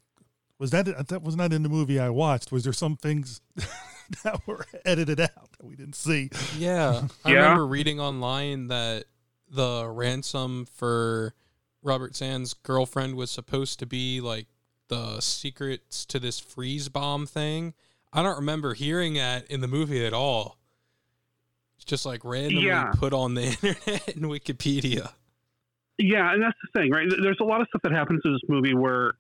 was 0.59 0.71
that 0.71 1.09
that 1.09 1.23
was 1.23 1.37
not 1.37 1.52
in 1.52 1.62
the 1.62 1.68
movie 1.68 1.99
I 2.00 2.09
watched? 2.11 2.50
Was 2.52 2.64
there 2.64 2.73
some 2.73 2.97
things 2.97 3.42
that 4.25 4.40
were 4.47 4.64
edited 4.87 5.21
out 5.21 5.52
that 5.59 5.64
we 5.66 5.76
didn't 5.76 5.97
see? 5.97 6.30
Yeah. 6.59 7.02
I 7.25 7.33
Yeah. 7.33 7.37
remember 7.42 7.66
reading 7.66 8.00
online 8.00 8.68
that 8.68 9.04
the 9.54 9.88
ransom 9.88 10.66
for 10.66 11.34
Robert 11.82 12.16
Sand's 12.16 12.54
girlfriend 12.54 13.14
was 13.14 13.30
supposed 13.30 13.78
to 13.80 13.87
be 13.87 14.20
like 14.20 14.46
the 14.88 15.20
secrets 15.20 16.04
to 16.06 16.18
this 16.18 16.38
freeze 16.40 16.88
bomb 16.88 17.26
thing. 17.26 17.75
I 18.12 18.23
don't 18.23 18.37
remember 18.37 18.75
hearing 18.75 19.14
that 19.14 19.50
in 19.50 19.61
the 19.61 19.68
movie 19.68 20.04
at 20.04 20.12
all. 20.12 20.58
It's 21.76 21.84
just 21.84 22.06
like 22.06 22.25
randomly 22.25 22.66
Yeah. 22.66 22.92
put 22.94 23.12
on 23.12 23.34
the 23.34 23.42
internet 23.62 24.08
and 24.16 24.25
Wikipedia. 24.26 25.12
Yeah, 25.99 26.32
and 26.32 26.42
that's 26.42 26.56
the 26.73 26.80
thing, 26.80 26.90
right? 26.90 27.06
There's 27.23 27.38
a 27.40 27.44
lot 27.44 27.61
of 27.61 27.68
stuff 27.68 27.82
that 27.82 27.92
happens 27.92 28.20
in 28.25 28.32
this 28.32 28.42
movie 28.49 28.75
where 28.75 29.12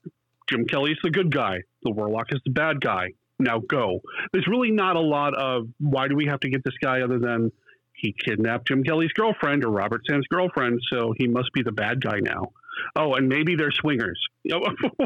Jim 0.48 0.64
Kelly's 0.66 0.98
the 1.02 1.10
good 1.10 1.30
guy, 1.32 1.60
the 1.82 1.90
Warlock 1.90 2.26
is 2.32 2.40
the 2.44 2.50
bad 2.50 2.80
guy. 2.80 3.10
Now 3.38 3.58
go. 3.60 4.00
There's 4.32 4.46
really 4.46 4.70
not 4.70 4.96
a 4.96 5.00
lot 5.00 5.34
of 5.34 5.68
why 5.78 6.08
do 6.08 6.14
we 6.16 6.26
have 6.26 6.40
to 6.40 6.48
get 6.48 6.62
this 6.64 6.74
guy 6.82 7.00
other 7.02 7.18
than 7.18 7.50
he 7.94 8.12
kidnapped 8.12 8.68
Jim 8.68 8.82
Kelly's 8.84 9.12
girlfriend 9.12 9.64
or 9.64 9.70
Robert 9.70 10.02
Sand's 10.08 10.26
girlfriend, 10.26 10.80
so 10.92 11.14
he 11.16 11.26
must 11.26 11.52
be 11.52 11.62
the 11.62 11.72
bad 11.72 12.00
guy 12.02 12.18
now. 12.20 12.52
Oh, 12.96 13.14
and 13.14 13.28
maybe 13.28 13.54
they're 13.56 13.72
swingers. 13.72 14.20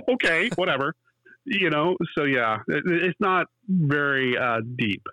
Okay, 0.08 0.50
whatever. 0.56 0.94
You 1.44 1.70
know, 1.70 1.96
so 2.16 2.24
yeah, 2.24 2.58
it, 2.66 2.82
it's 2.86 3.20
not 3.20 3.46
very 3.68 4.36
uh, 4.36 4.60
deep. 4.76 5.06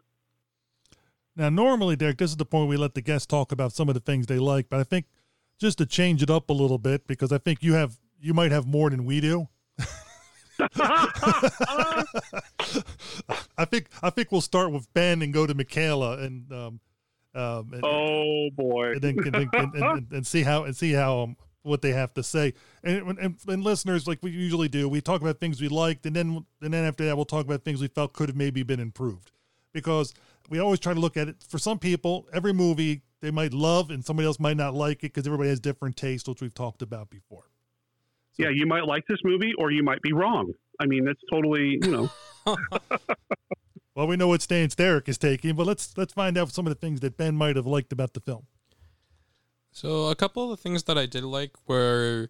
Now, 1.35 1.49
normally, 1.49 1.95
Derek, 1.95 2.17
this 2.17 2.31
is 2.31 2.37
the 2.37 2.45
point 2.45 2.69
we 2.69 2.77
let 2.77 2.95
the 2.95 3.01
guests 3.01 3.27
talk 3.27 3.51
about 3.51 3.73
some 3.73 3.89
of 3.89 3.93
the 3.93 3.99
things 3.99 4.25
they 4.25 4.39
like, 4.39 4.69
but 4.69 4.79
I 4.79 4.83
think 4.83 5.05
just 5.59 5.77
to 5.77 5.85
change 5.85 6.23
it 6.23 6.29
up 6.29 6.49
a 6.49 6.53
little 6.53 6.77
bit 6.77 7.07
because 7.07 7.31
I 7.31 7.37
think 7.37 7.61
you 7.61 7.73
have 7.73 7.97
you 8.19 8.33
might 8.33 8.51
have 8.51 8.65
more 8.65 8.89
than 8.89 9.05
we 9.05 9.21
do. 9.21 9.47
I 13.57 13.65
think 13.65 13.87
I 14.01 14.09
think 14.09 14.31
we'll 14.31 14.41
start 14.41 14.71
with 14.71 14.91
Ben 14.93 15.21
and 15.21 15.33
go 15.33 15.45
to 15.45 15.53
Michaela 15.53 16.17
and 16.19 16.51
um, 16.51 16.79
um 17.35 17.69
and, 17.73 17.83
oh 17.83 18.49
boy. 18.51 18.93
and 18.93 19.01
then 19.01 19.15
and, 19.25 19.35
and, 19.35 19.49
and, 19.53 19.75
and, 19.75 20.11
and 20.11 20.27
see 20.27 20.43
how 20.43 20.63
and 20.63 20.75
see 20.75 20.93
how 20.93 21.19
um, 21.19 21.37
what 21.63 21.81
they 21.81 21.91
have 21.91 22.13
to 22.13 22.23
say. 22.23 22.53
And, 22.83 23.17
and 23.19 23.35
and 23.47 23.63
listeners, 23.63 24.07
like 24.07 24.19
we 24.21 24.31
usually 24.31 24.69
do, 24.69 24.87
we 24.87 25.01
talk 25.01 25.21
about 25.21 25.39
things 25.39 25.59
we 25.59 25.67
liked, 25.67 26.05
and 26.05 26.15
then 26.15 26.45
and 26.61 26.73
then 26.73 26.85
after 26.85 27.05
that, 27.05 27.15
we'll 27.15 27.25
talk 27.25 27.45
about 27.45 27.63
things 27.63 27.81
we 27.81 27.87
felt 27.87 28.13
could 28.13 28.29
have 28.29 28.35
maybe 28.35 28.63
been 28.63 28.79
improved, 28.79 29.31
because 29.73 30.13
we 30.49 30.59
always 30.59 30.79
try 30.79 30.93
to 30.93 30.99
look 30.99 31.17
at 31.17 31.27
it. 31.27 31.37
For 31.47 31.57
some 31.57 31.79
people, 31.79 32.27
every 32.31 32.53
movie 32.53 33.01
they 33.21 33.31
might 33.31 33.53
love, 33.53 33.89
and 33.89 34.05
somebody 34.05 34.27
else 34.27 34.39
might 34.39 34.57
not 34.57 34.75
like 34.75 34.97
it 34.97 35.13
because 35.13 35.25
everybody 35.25 35.49
has 35.49 35.59
different 35.59 35.97
tastes, 35.97 36.29
which 36.29 36.41
we've 36.41 36.53
talked 36.53 36.83
about 36.83 37.09
before. 37.09 37.45
yeah, 38.37 38.49
you 38.49 38.67
might 38.67 38.85
like 38.85 39.03
this 39.07 39.19
movie 39.23 39.53
or 39.57 39.71
you 39.71 39.81
might 39.81 40.01
be 40.01 40.13
wrong. 40.13 40.53
I 40.79 40.85
mean, 40.85 41.07
it's 41.07 41.21
totally, 41.31 41.79
you 41.81 41.91
know. 41.91 42.09
Well, 43.95 44.07
we 44.07 44.17
know 44.17 44.27
what 44.27 44.41
stance 44.41 44.75
Derek 44.75 45.07
is 45.07 45.17
taking, 45.17 45.55
but 45.55 45.65
let's 45.65 45.97
let's 45.97 46.13
find 46.13 46.37
out 46.37 46.51
some 46.51 46.67
of 46.67 46.71
the 46.71 46.79
things 46.79 46.99
that 46.99 47.17
Ben 47.17 47.35
might 47.35 47.55
have 47.55 47.65
liked 47.65 47.93
about 47.93 48.13
the 48.13 48.19
film. 48.19 48.45
So 49.71 50.07
a 50.07 50.15
couple 50.15 50.43
of 50.43 50.49
the 50.49 50.61
things 50.61 50.83
that 50.83 50.97
I 50.97 51.05
did 51.05 51.23
like 51.23 51.51
were 51.67 52.29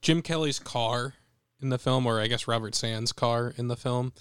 Jim 0.00 0.22
Kelly's 0.22 0.58
car 0.58 1.14
in 1.60 1.68
the 1.68 1.78
film, 1.78 2.06
or 2.06 2.18
I 2.18 2.28
guess 2.28 2.48
Robert 2.48 2.74
Sand's 2.74 3.12
car 3.12 3.52
in 3.56 3.68
the 3.68 3.76
film. 3.76 4.14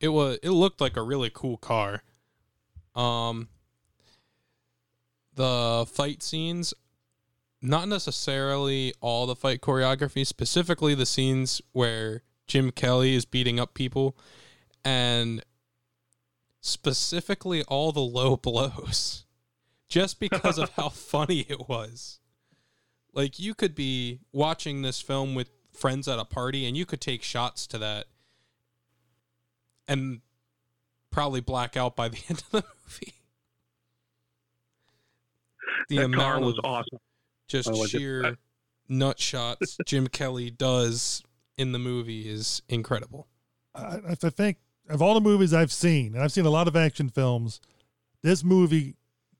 It 0.00 0.08
was 0.08 0.38
it 0.42 0.50
looked 0.50 0.80
like 0.80 0.96
a 0.96 1.02
really 1.02 1.30
cool 1.32 1.58
car. 1.58 2.02
Um, 2.94 3.48
the 5.34 5.86
fight 5.90 6.22
scenes, 6.22 6.72
not 7.60 7.86
necessarily 7.86 8.94
all 9.02 9.26
the 9.26 9.36
fight 9.36 9.60
choreography, 9.60 10.26
specifically 10.26 10.94
the 10.94 11.06
scenes 11.06 11.60
where 11.72 12.22
Jim 12.46 12.70
Kelly 12.70 13.14
is 13.14 13.26
beating 13.26 13.60
up 13.60 13.74
people, 13.74 14.16
and 14.84 15.44
specifically 16.60 17.62
all 17.64 17.92
the 17.92 18.00
low 18.00 18.36
blows 18.36 19.24
just 19.88 20.20
because 20.20 20.58
of 20.58 20.70
how 20.70 20.88
funny 20.90 21.46
it 21.48 21.68
was. 21.68 22.20
Like 23.12 23.38
you 23.38 23.54
could 23.54 23.74
be 23.74 24.20
watching 24.32 24.82
this 24.82 25.00
film 25.00 25.34
with 25.34 25.50
friends 25.72 26.06
at 26.06 26.18
a 26.18 26.24
party 26.24 26.66
and 26.66 26.76
you 26.76 26.86
could 26.86 27.00
take 27.00 27.22
shots 27.22 27.66
to 27.68 27.78
that 27.78 28.06
and 29.88 30.20
probably 31.10 31.40
black 31.40 31.76
out 31.76 31.96
by 31.96 32.08
the 32.08 32.18
end 32.28 32.38
of 32.38 32.50
the 32.50 32.64
movie. 32.86 33.14
The 35.88 35.96
that 35.96 36.12
car 36.12 36.36
amount 36.36 36.44
was 36.44 36.58
of 36.58 36.64
awesome. 36.64 36.98
just 37.48 37.68
I 37.68 37.72
like 37.72 37.94
it. 37.94 37.98
sheer 37.98 38.36
nut 38.88 39.18
shots 39.18 39.76
Jim 39.86 40.06
Kelly 40.08 40.50
does 40.50 41.22
in 41.56 41.72
the 41.72 41.78
movie 41.78 42.28
is 42.28 42.62
incredible. 42.68 43.26
I, 43.74 43.98
I 44.08 44.14
think 44.14 44.58
of 44.90 45.00
all 45.00 45.14
the 45.14 45.20
movies 45.20 45.54
I've 45.54 45.72
seen, 45.72 46.14
and 46.14 46.22
I've 46.22 46.32
seen 46.32 46.46
a 46.46 46.50
lot 46.50 46.68
of 46.68 46.76
action 46.76 47.08
films, 47.08 47.60
this 48.22 48.44
movie 48.44 48.96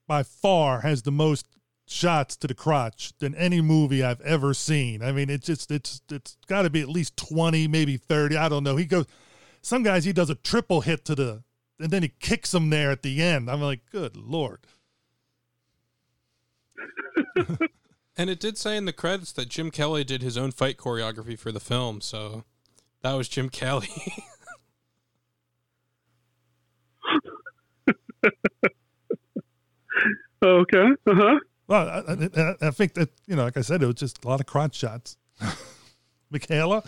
by 0.07 0.23
far 0.23 0.81
has 0.81 1.03
the 1.03 1.13
most 1.13 1.47
shots 1.87 2.37
to 2.37 2.47
the 2.47 2.55
crotch 2.55 3.13
than 3.19 3.35
any 3.35 3.61
movie 3.61 4.03
I've 4.03 4.21
ever 4.21 4.55
seen. 4.55 5.03
I 5.03 5.13
mean, 5.13 5.29
it's 5.29 5.47
just 5.47 5.71
it's 5.71 6.01
it's 6.11 6.37
got 6.47 6.63
to 6.63 6.71
be 6.71 6.81
at 6.81 6.89
least 6.89 7.17
twenty, 7.17 7.69
maybe 7.69 7.97
thirty. 7.97 8.37
I 8.37 8.49
don't 8.49 8.65
know. 8.65 8.77
He 8.77 8.87
goes, 8.87 9.07
some 9.61 9.83
guys 9.83 10.05
he 10.05 10.13
does 10.13 10.31
a 10.31 10.35
triple 10.37 10.83
hit 10.83 11.05
to 11.07 11.15
the, 11.15 11.43
and 11.79 11.91
then 11.91 12.03
he 12.03 12.13
kicks 12.21 12.53
them 12.53 12.71
there 12.71 12.91
at 12.91 13.03
the 13.03 13.23
end. 13.23 13.51
I'm 13.51 13.61
like, 13.61 13.81
good 13.91 14.17
lord. 14.17 14.61
And 18.21 18.29
it 18.29 18.39
did 18.39 18.59
say 18.59 18.77
in 18.77 18.85
the 18.85 18.93
credits 18.93 19.33
that 19.33 19.49
Jim 19.49 19.71
Kelly 19.71 20.05
did 20.05 20.21
his 20.21 20.37
own 20.37 20.51
fight 20.51 20.77
choreography 20.77 21.39
for 21.39 21.51
the 21.51 21.59
film, 21.59 22.03
so 22.03 22.45
that 23.01 23.15
was 23.15 23.31
Jim 23.31 23.49
Kelly. 23.49 23.89
Okay. 30.43 30.89
Uh 31.07 31.15
huh. 31.15 31.39
Well, 31.67 31.89
I, 31.89 32.29
I, 32.35 32.55
I 32.69 32.71
think 32.71 32.95
that 32.95 33.11
you 33.27 33.37
know, 33.37 33.45
like 33.45 33.57
I 33.57 33.61
said, 33.61 33.83
it 33.83 33.87
was 33.87 33.97
just 33.97 34.25
a 34.25 34.29
lot 34.29 34.41
of 34.41 34.47
crotch 34.47 34.75
shots. 34.75 35.19
Michaela, 36.31 36.83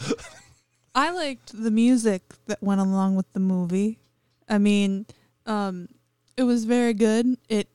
I 0.94 1.10
liked 1.10 1.52
the 1.52 1.70
music 1.70 2.22
that 2.46 2.62
went 2.62 2.80
along 2.80 3.16
with 3.16 3.30
the 3.32 3.40
movie. 3.40 3.98
I 4.48 4.58
mean, 4.58 5.06
um, 5.46 5.88
it 6.36 6.44
was 6.44 6.64
very 6.64 6.94
good. 6.94 7.36
It 7.48 7.68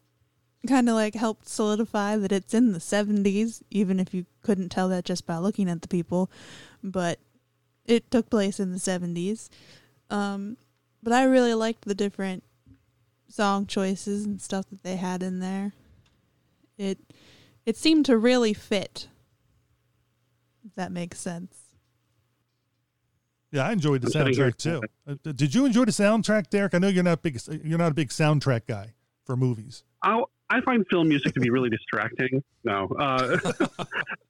kind 0.68 0.90
of 0.90 0.96
like 0.96 1.16
helped 1.16 1.48
solidify 1.48 2.18
that 2.18 2.32
it's 2.32 2.54
in 2.54 2.72
the 2.72 2.80
70s, 2.80 3.62
even 3.70 4.00
if 4.00 4.14
you 4.14 4.26
couldn't 4.42 4.70
tell 4.70 4.90
that 4.90 5.06
just 5.06 5.26
by 5.26 5.38
looking 5.38 5.70
at 5.70 5.82
the 5.82 5.88
people. 5.88 6.30
But 6.84 7.20
it 7.86 8.10
took 8.12 8.30
place 8.30 8.60
in 8.60 8.72
the 8.72 8.80
70s. 8.80 9.50
Um, 10.10 10.58
but 11.04 11.14
I 11.14 11.24
really 11.24 11.54
liked 11.54 11.86
the 11.86 11.96
different 11.96 12.44
song 13.30 13.66
choices 13.66 14.26
and 14.26 14.42
stuff 14.42 14.66
that 14.70 14.84
they 14.84 14.96
had 14.96 15.22
in 15.24 15.40
there. 15.40 15.74
It 16.78 17.00
it 17.66 17.76
seemed 17.78 18.06
to 18.06 18.18
really 18.18 18.54
fit. 18.54 19.08
If 20.66 20.76
that 20.76 20.92
makes 20.92 21.20
sense. 21.20 21.56
yeah, 23.52 23.66
I 23.68 23.72
enjoyed 23.72 24.02
the 24.02 24.08
I'm 24.08 24.12
sitting 24.12 24.34
here- 24.34 24.52
soundtrack 24.52 24.58
too. 24.58 24.82
Uh, 25.08 25.16
did 25.34 25.56
you 25.56 25.66
enjoy 25.66 25.86
the 25.86 25.92
soundtrack, 25.92 26.50
Derek? 26.50 26.74
I 26.74 26.80
know 26.80 26.88
you're 26.90 27.04
not 27.04 27.22
big. 27.22 27.40
You're 27.64 27.78
not 27.78 27.92
a 27.92 27.96
big 27.96 28.10
soundtrack 28.10 28.68
guy 28.68 28.94
for 29.26 29.36
movies. 29.38 29.84
I, 30.04 30.22
I 30.50 30.62
find 30.62 30.86
film 30.90 31.10
music 31.10 31.34
to 31.34 31.40
be 31.40 31.50
really 31.50 31.70
distracting. 31.70 32.42
No, 32.64 32.88
uh, 33.00 33.38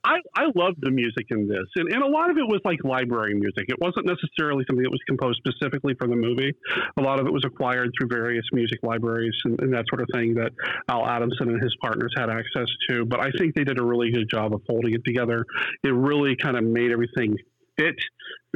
I 0.04 0.18
I 0.36 0.46
love 0.56 0.74
the 0.80 0.90
music 0.90 1.28
in 1.30 1.48
this, 1.48 1.66
and, 1.76 1.92
and 1.92 2.02
a 2.02 2.08
lot 2.08 2.30
of 2.30 2.38
it 2.38 2.48
was 2.48 2.60
like 2.66 2.84
library 2.84 3.36
music. 3.36 3.66
It 3.68 3.80
wasn't 3.80 4.08
necessarily 4.08 4.64
something 4.68 4.84
that 4.84 4.92
was 4.92 5.02
composed 5.08 5.42
specifically 5.46 5.94
for 6.00 6.08
the 6.08 6.16
movie. 6.16 6.54
A 6.98 7.02
lot 7.02 7.20
of 7.20 7.28
it 7.28 7.34
was 7.34 7.44
acquired 7.46 7.92
through 7.98 8.08
various 8.10 8.46
music 8.52 8.80
libraries 8.82 9.36
and, 9.46 9.60
and 9.62 9.74
that 9.74 9.86
sort 9.90 10.02
of 10.02 10.08
thing 10.14 10.34
that 10.36 10.52
Al 10.90 11.06
Adamson 11.06 11.50
and 11.50 11.62
his 11.62 11.76
partners 11.82 12.14
had 12.18 12.30
access 12.30 12.68
to. 12.90 13.06
But 13.06 13.20
I 13.20 13.32
think 13.38 13.56
they 13.56 13.64
did 13.64 13.80
a 13.80 13.84
really 13.84 14.12
good 14.12 14.30
job 14.30 14.54
of 14.54 14.62
holding 14.68 14.94
it 14.94 15.06
together. 15.06 15.46
It 15.84 15.94
really 15.94 16.36
kind 16.36 16.58
of 16.58 16.64
made 16.64 16.92
everything 16.92 17.36
fit 17.78 17.96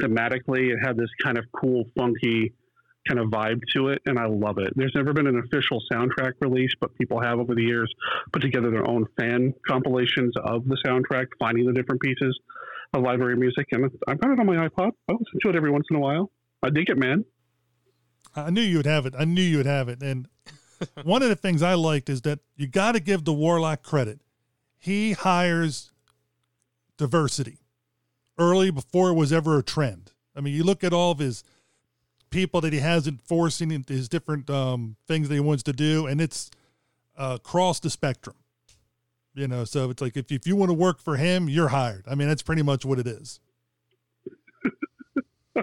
thematically. 0.00 0.72
It 0.72 0.78
had 0.84 0.96
this 0.96 1.10
kind 1.22 1.38
of 1.38 1.44
cool, 1.52 1.84
funky 1.96 2.52
kind 3.06 3.18
of 3.18 3.28
vibe 3.28 3.60
to 3.74 3.88
it, 3.88 4.02
and 4.06 4.18
I 4.18 4.26
love 4.26 4.58
it. 4.58 4.72
There's 4.76 4.94
never 4.94 5.12
been 5.12 5.26
an 5.26 5.38
official 5.38 5.82
soundtrack 5.90 6.34
release, 6.40 6.70
but 6.80 6.94
people 6.96 7.20
have 7.20 7.38
over 7.38 7.54
the 7.54 7.62
years 7.62 7.92
put 8.32 8.42
together 8.42 8.70
their 8.70 8.88
own 8.88 9.06
fan 9.18 9.54
compilations 9.66 10.34
of 10.44 10.66
the 10.66 10.76
soundtrack, 10.86 11.26
finding 11.38 11.66
the 11.66 11.72
different 11.72 12.00
pieces 12.00 12.38
of 12.92 13.02
library 13.02 13.36
music, 13.36 13.66
and 13.72 13.90
I've 14.06 14.20
got 14.20 14.32
it 14.32 14.40
on 14.40 14.46
my 14.46 14.68
iPod. 14.68 14.92
I 15.08 15.12
listen 15.12 15.38
to 15.42 15.48
it 15.48 15.56
every 15.56 15.70
once 15.70 15.86
in 15.90 15.96
a 15.96 16.00
while. 16.00 16.30
I 16.62 16.70
dig 16.70 16.90
it, 16.90 16.98
man. 16.98 17.24
I 18.34 18.50
knew 18.50 18.60
you 18.60 18.78
would 18.78 18.86
have 18.86 19.06
it. 19.06 19.14
I 19.18 19.24
knew 19.24 19.42
you 19.42 19.58
would 19.58 19.66
have 19.66 19.88
it. 19.88 20.02
And 20.02 20.28
one 21.02 21.22
of 21.22 21.28
the 21.28 21.36
things 21.36 21.62
I 21.62 21.74
liked 21.74 22.08
is 22.08 22.22
that 22.22 22.40
you 22.56 22.66
got 22.66 22.92
to 22.92 23.00
give 23.00 23.24
the 23.24 23.32
Warlock 23.32 23.82
credit. 23.82 24.20
He 24.78 25.12
hires 25.12 25.90
diversity 26.96 27.58
early 28.38 28.70
before 28.70 29.10
it 29.10 29.14
was 29.14 29.32
ever 29.32 29.58
a 29.58 29.62
trend. 29.62 30.12
I 30.34 30.40
mean, 30.40 30.54
you 30.54 30.64
look 30.64 30.82
at 30.82 30.92
all 30.92 31.12
of 31.12 31.18
his 31.18 31.44
people 32.32 32.60
that 32.62 32.72
he 32.72 32.80
has 32.80 33.06
enforcing 33.06 33.84
his 33.86 34.08
different 34.08 34.50
um, 34.50 34.96
things 35.06 35.28
that 35.28 35.34
he 35.34 35.40
wants 35.40 35.62
to 35.64 35.72
do, 35.72 36.06
and 36.06 36.20
it's 36.20 36.50
uh, 37.16 37.38
across 37.40 37.78
the 37.78 37.90
spectrum. 37.90 38.36
You 39.34 39.46
know, 39.48 39.64
so 39.64 39.90
it's 39.90 40.02
like 40.02 40.16
if 40.16 40.32
if 40.32 40.46
you 40.46 40.56
want 40.56 40.70
to 40.70 40.74
work 40.74 41.00
for 41.00 41.16
him, 41.16 41.48
you're 41.48 41.68
hired. 41.68 42.04
I 42.10 42.16
mean, 42.16 42.28
that's 42.28 42.42
pretty 42.42 42.62
much 42.62 42.84
what 42.84 42.98
it 42.98 43.06
is. 43.06 43.40
uh 45.56 45.62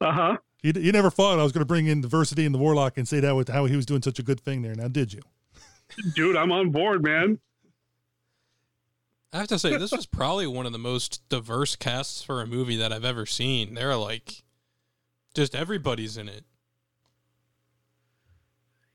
huh. 0.00 0.36
You, 0.62 0.72
you 0.76 0.92
never 0.92 1.10
thought 1.10 1.38
I 1.38 1.42
was 1.42 1.52
going 1.52 1.62
to 1.62 1.66
bring 1.66 1.86
in 1.86 2.00
diversity 2.00 2.44
in 2.44 2.52
the 2.52 2.58
Warlock 2.58 2.98
and 2.98 3.06
say 3.06 3.20
that 3.20 3.36
with 3.36 3.48
how 3.48 3.66
he 3.66 3.76
was 3.76 3.86
doing 3.86 4.02
such 4.02 4.18
a 4.18 4.22
good 4.22 4.40
thing 4.40 4.62
there. 4.62 4.74
Now, 4.74 4.88
did 4.88 5.12
you? 5.12 5.22
Dude, 6.14 6.36
I'm 6.36 6.52
on 6.52 6.70
board, 6.70 7.02
man. 7.02 7.38
I 9.32 9.38
have 9.38 9.48
to 9.48 9.58
say, 9.58 9.76
this 9.76 9.92
was 9.92 10.06
probably 10.06 10.46
one 10.46 10.66
of 10.66 10.72
the 10.72 10.78
most 10.78 11.28
diverse 11.28 11.76
casts 11.76 12.22
for 12.22 12.40
a 12.40 12.46
movie 12.46 12.76
that 12.76 12.92
I've 12.92 13.04
ever 13.04 13.26
seen. 13.26 13.74
They're 13.74 13.94
like, 13.94 14.42
just 15.38 15.54
everybody's 15.54 16.16
in 16.16 16.28
it. 16.28 16.42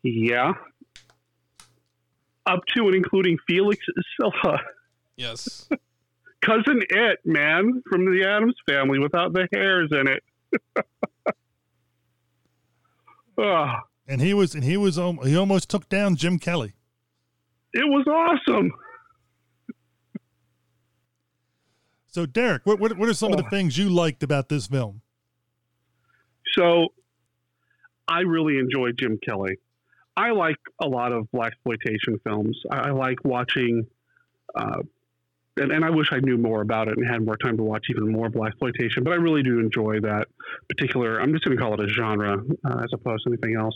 Yeah. 0.03 0.51
Up 2.45 2.59
to 2.75 2.87
and 2.87 2.95
including 2.95 3.37
Felix 3.47 3.79
Silla. 4.19 4.59
Yes. 5.15 5.69
Cousin 6.41 6.81
Itt, 6.91 7.19
man, 7.23 7.81
from 7.89 8.03
the 8.03 8.25
Addams 8.27 8.55
family 8.67 8.99
without 8.99 9.31
the 9.31 9.47
hairs 9.53 9.89
in 9.93 10.09
it. 10.09 10.85
oh, 13.37 13.71
And 14.09 14.19
he 14.19 14.33
was 14.33 14.53
and 14.53 14.65
he 14.65 14.75
was 14.75 14.99
um, 14.99 15.19
he 15.23 15.37
almost 15.37 15.69
took 15.69 15.87
down 15.87 16.17
Jim 16.17 16.37
Kelly. 16.39 16.73
it 17.73 17.85
was 17.85 18.05
awesome. 18.05 18.73
So, 22.07 22.25
Derek, 22.25 22.65
what 22.65 22.81
what, 22.81 22.97
what 22.97 23.07
are 23.07 23.13
some 23.13 23.31
of 23.31 23.37
the 23.37 23.49
things 23.49 23.77
you 23.77 23.87
liked 23.89 24.23
about 24.23 24.49
this 24.49 24.67
film? 24.67 24.99
So 26.57 26.89
I 28.07 28.21
really 28.21 28.57
enjoy 28.57 28.91
Jim 28.91 29.19
Kelly. 29.27 29.57
I 30.15 30.31
like 30.31 30.57
a 30.79 30.87
lot 30.87 31.11
of 31.11 31.29
black 31.31 31.53
exploitation 31.53 32.19
films. 32.23 32.57
I, 32.71 32.91
like 32.91 33.23
watching, 33.23 33.87
uh, 34.55 34.81
and, 35.57 35.71
and 35.71 35.83
I 35.83 35.89
wish 35.89 36.09
I 36.11 36.19
knew 36.19 36.37
more 36.37 36.61
about 36.61 36.87
it 36.87 36.97
and 36.97 37.07
had 37.07 37.25
more 37.25 37.37
time 37.37 37.57
to 37.57 37.63
watch 37.63 37.87
even 37.89 38.11
more 38.11 38.29
black 38.29 38.51
exploitation. 38.51 39.03
But 39.03 39.13
I 39.13 39.15
really 39.15 39.41
do 39.41 39.59
enjoy 39.59 40.01
that 40.01 40.27
particular. 40.69 41.19
I'm 41.19 41.31
just 41.31 41.45
going 41.45 41.57
to 41.57 41.63
call 41.63 41.73
it 41.73 41.79
a 41.79 41.87
genre 41.87 42.43
uh, 42.65 42.83
as 42.83 42.89
opposed 42.93 43.23
to 43.23 43.31
anything 43.31 43.55
else. 43.55 43.75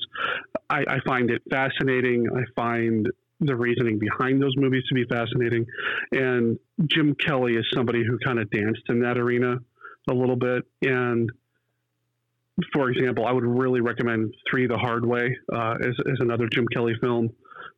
I, 0.70 0.84
I 0.88 1.00
find 1.06 1.32
it 1.32 1.42
fascinating. 1.50 2.28
I 2.36 2.44
find 2.56 3.08
the 3.40 3.56
reasoning 3.56 4.00
behind 4.00 4.42
those 4.42 4.56
movies 4.58 4.84
to 4.90 4.96
be 4.96 5.06
fascinating. 5.06 5.66
And 6.12 6.60
Jim 6.86 7.16
Kelly 7.16 7.56
is 7.56 7.66
somebody 7.74 8.04
who 8.06 8.18
kind 8.24 8.40
of 8.40 8.50
danced 8.52 8.84
in 8.90 9.02
that 9.02 9.18
arena 9.18 9.58
a 10.10 10.14
little 10.14 10.36
bit 10.36 10.64
and 10.84 11.32
for 12.74 12.90
example, 12.90 13.26
I 13.26 13.32
would 13.32 13.46
really 13.46 13.82
recommend 13.82 14.34
Three 14.50 14.68
the 14.68 14.78
Hard 14.78 15.06
Way 15.06 15.38
uh, 15.54 15.76
as, 15.82 15.96
as 16.12 16.20
another 16.20 16.48
Jim 16.48 16.68
Kelly 16.74 16.96
film 17.02 17.30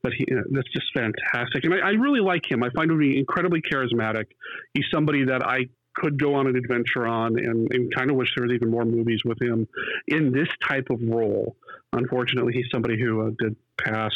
But 0.01 0.13
he 0.13 0.25
that's 0.51 0.71
just 0.71 0.87
fantastic, 0.93 1.65
and 1.65 1.73
I, 1.73 1.79
I 1.79 1.89
really 1.91 2.21
like 2.21 2.49
him. 2.49 2.63
I 2.63 2.69
find 2.69 2.89
him 2.89 3.01
incredibly 3.01 3.61
charismatic. 3.61 4.27
He's 4.73 4.85
somebody 4.93 5.25
that 5.25 5.45
I 5.45 5.67
could 5.95 6.17
go 6.17 6.35
on 6.35 6.47
an 6.47 6.55
adventure 6.55 7.05
on, 7.05 7.37
and, 7.37 7.71
and 7.73 7.93
kind 7.93 8.09
of 8.09 8.15
wish 8.15 8.29
there 8.35 8.45
was 8.47 8.53
even 8.53 8.69
more 8.69 8.85
movies 8.85 9.21
with 9.25 9.41
him 9.41 9.67
in 10.07 10.31
this 10.31 10.47
type 10.65 10.89
of 10.89 11.01
role. 11.01 11.57
Unfortunately, 11.91 12.53
he's 12.53 12.67
somebody 12.71 12.97
who 12.97 13.27
uh, 13.27 13.31
did 13.39 13.57
pass 13.77 14.13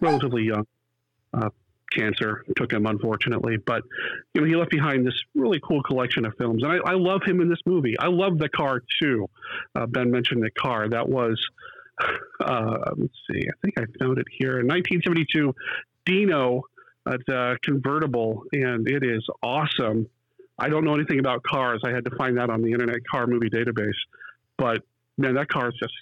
relatively 0.00 0.44
young. 0.44 0.66
Uh, 1.32 1.48
cancer 1.94 2.44
took 2.56 2.72
him, 2.72 2.86
unfortunately. 2.86 3.56
But 3.56 3.82
you 4.34 4.40
know, 4.40 4.46
he 4.46 4.56
left 4.56 4.70
behind 4.70 5.06
this 5.06 5.14
really 5.34 5.60
cool 5.66 5.82
collection 5.82 6.24
of 6.24 6.34
films, 6.38 6.62
and 6.62 6.72
I, 6.72 6.92
I 6.92 6.94
love 6.94 7.22
him 7.24 7.40
in 7.40 7.48
this 7.48 7.60
movie. 7.66 7.98
I 7.98 8.08
love 8.08 8.38
the 8.38 8.48
car 8.48 8.82
too. 9.00 9.28
Uh, 9.74 9.86
ben 9.86 10.10
mentioned 10.10 10.42
the 10.42 10.50
car. 10.50 10.88
That 10.88 11.08
was, 11.08 11.42
uh, 12.44 12.90
let's 12.96 13.14
see, 13.30 13.42
I 13.48 13.54
think 13.62 13.78
I 13.78 13.84
found 13.98 14.18
it 14.18 14.26
here 14.30 14.60
in 14.60 14.66
1972. 14.66 15.54
Dino, 16.06 16.62
it's 17.06 17.28
a 17.28 17.56
convertible, 17.62 18.42
and 18.52 18.88
it 18.88 19.02
is 19.02 19.26
awesome. 19.42 20.08
I 20.58 20.68
don't 20.68 20.84
know 20.84 20.94
anything 20.94 21.18
about 21.18 21.42
cars. 21.42 21.80
I 21.84 21.90
had 21.90 22.04
to 22.04 22.16
find 22.16 22.38
that 22.38 22.50
on 22.50 22.62
the 22.62 22.72
Internet 22.72 22.98
Car 23.10 23.26
Movie 23.26 23.50
Database, 23.50 23.92
but 24.56 24.82
man, 25.16 25.34
that 25.34 25.48
car 25.48 25.68
is 25.68 25.74
just 25.80 25.94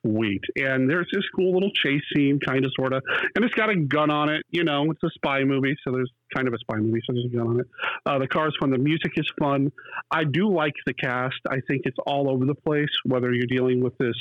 sweet. 0.00 0.42
And 0.56 0.88
there's 0.88 1.08
this 1.12 1.24
cool 1.34 1.52
little 1.54 1.70
chase 1.72 2.02
scene, 2.14 2.38
kind 2.40 2.64
of, 2.64 2.72
sort 2.78 2.92
of, 2.92 3.02
and 3.34 3.44
it's 3.44 3.54
got 3.54 3.70
a 3.70 3.76
gun 3.76 4.10
on 4.10 4.28
it. 4.28 4.44
You 4.50 4.64
know, 4.64 4.90
it's 4.90 5.02
a 5.02 5.10
spy 5.14 5.44
movie, 5.44 5.76
so 5.84 5.92
there's 5.92 6.10
kind 6.34 6.48
of 6.48 6.54
a 6.54 6.58
spy 6.58 6.76
movie, 6.76 7.00
so 7.06 7.12
there's 7.12 7.26
a 7.26 7.36
gun 7.36 7.46
on 7.48 7.60
it. 7.60 7.66
Uh, 8.06 8.18
the 8.18 8.28
car 8.28 8.48
is 8.48 8.54
fun. 8.60 8.70
The 8.70 8.78
music 8.78 9.12
is 9.16 9.30
fun. 9.38 9.72
I 10.10 10.24
do 10.24 10.52
like 10.52 10.74
the 10.86 10.94
cast. 10.94 11.40
I 11.50 11.60
think 11.68 11.82
it's 11.84 11.98
all 12.06 12.30
over 12.30 12.44
the 12.44 12.54
place. 12.54 12.90
Whether 13.04 13.32
you're 13.32 13.46
dealing 13.46 13.82
with 13.82 13.96
this 13.98 14.16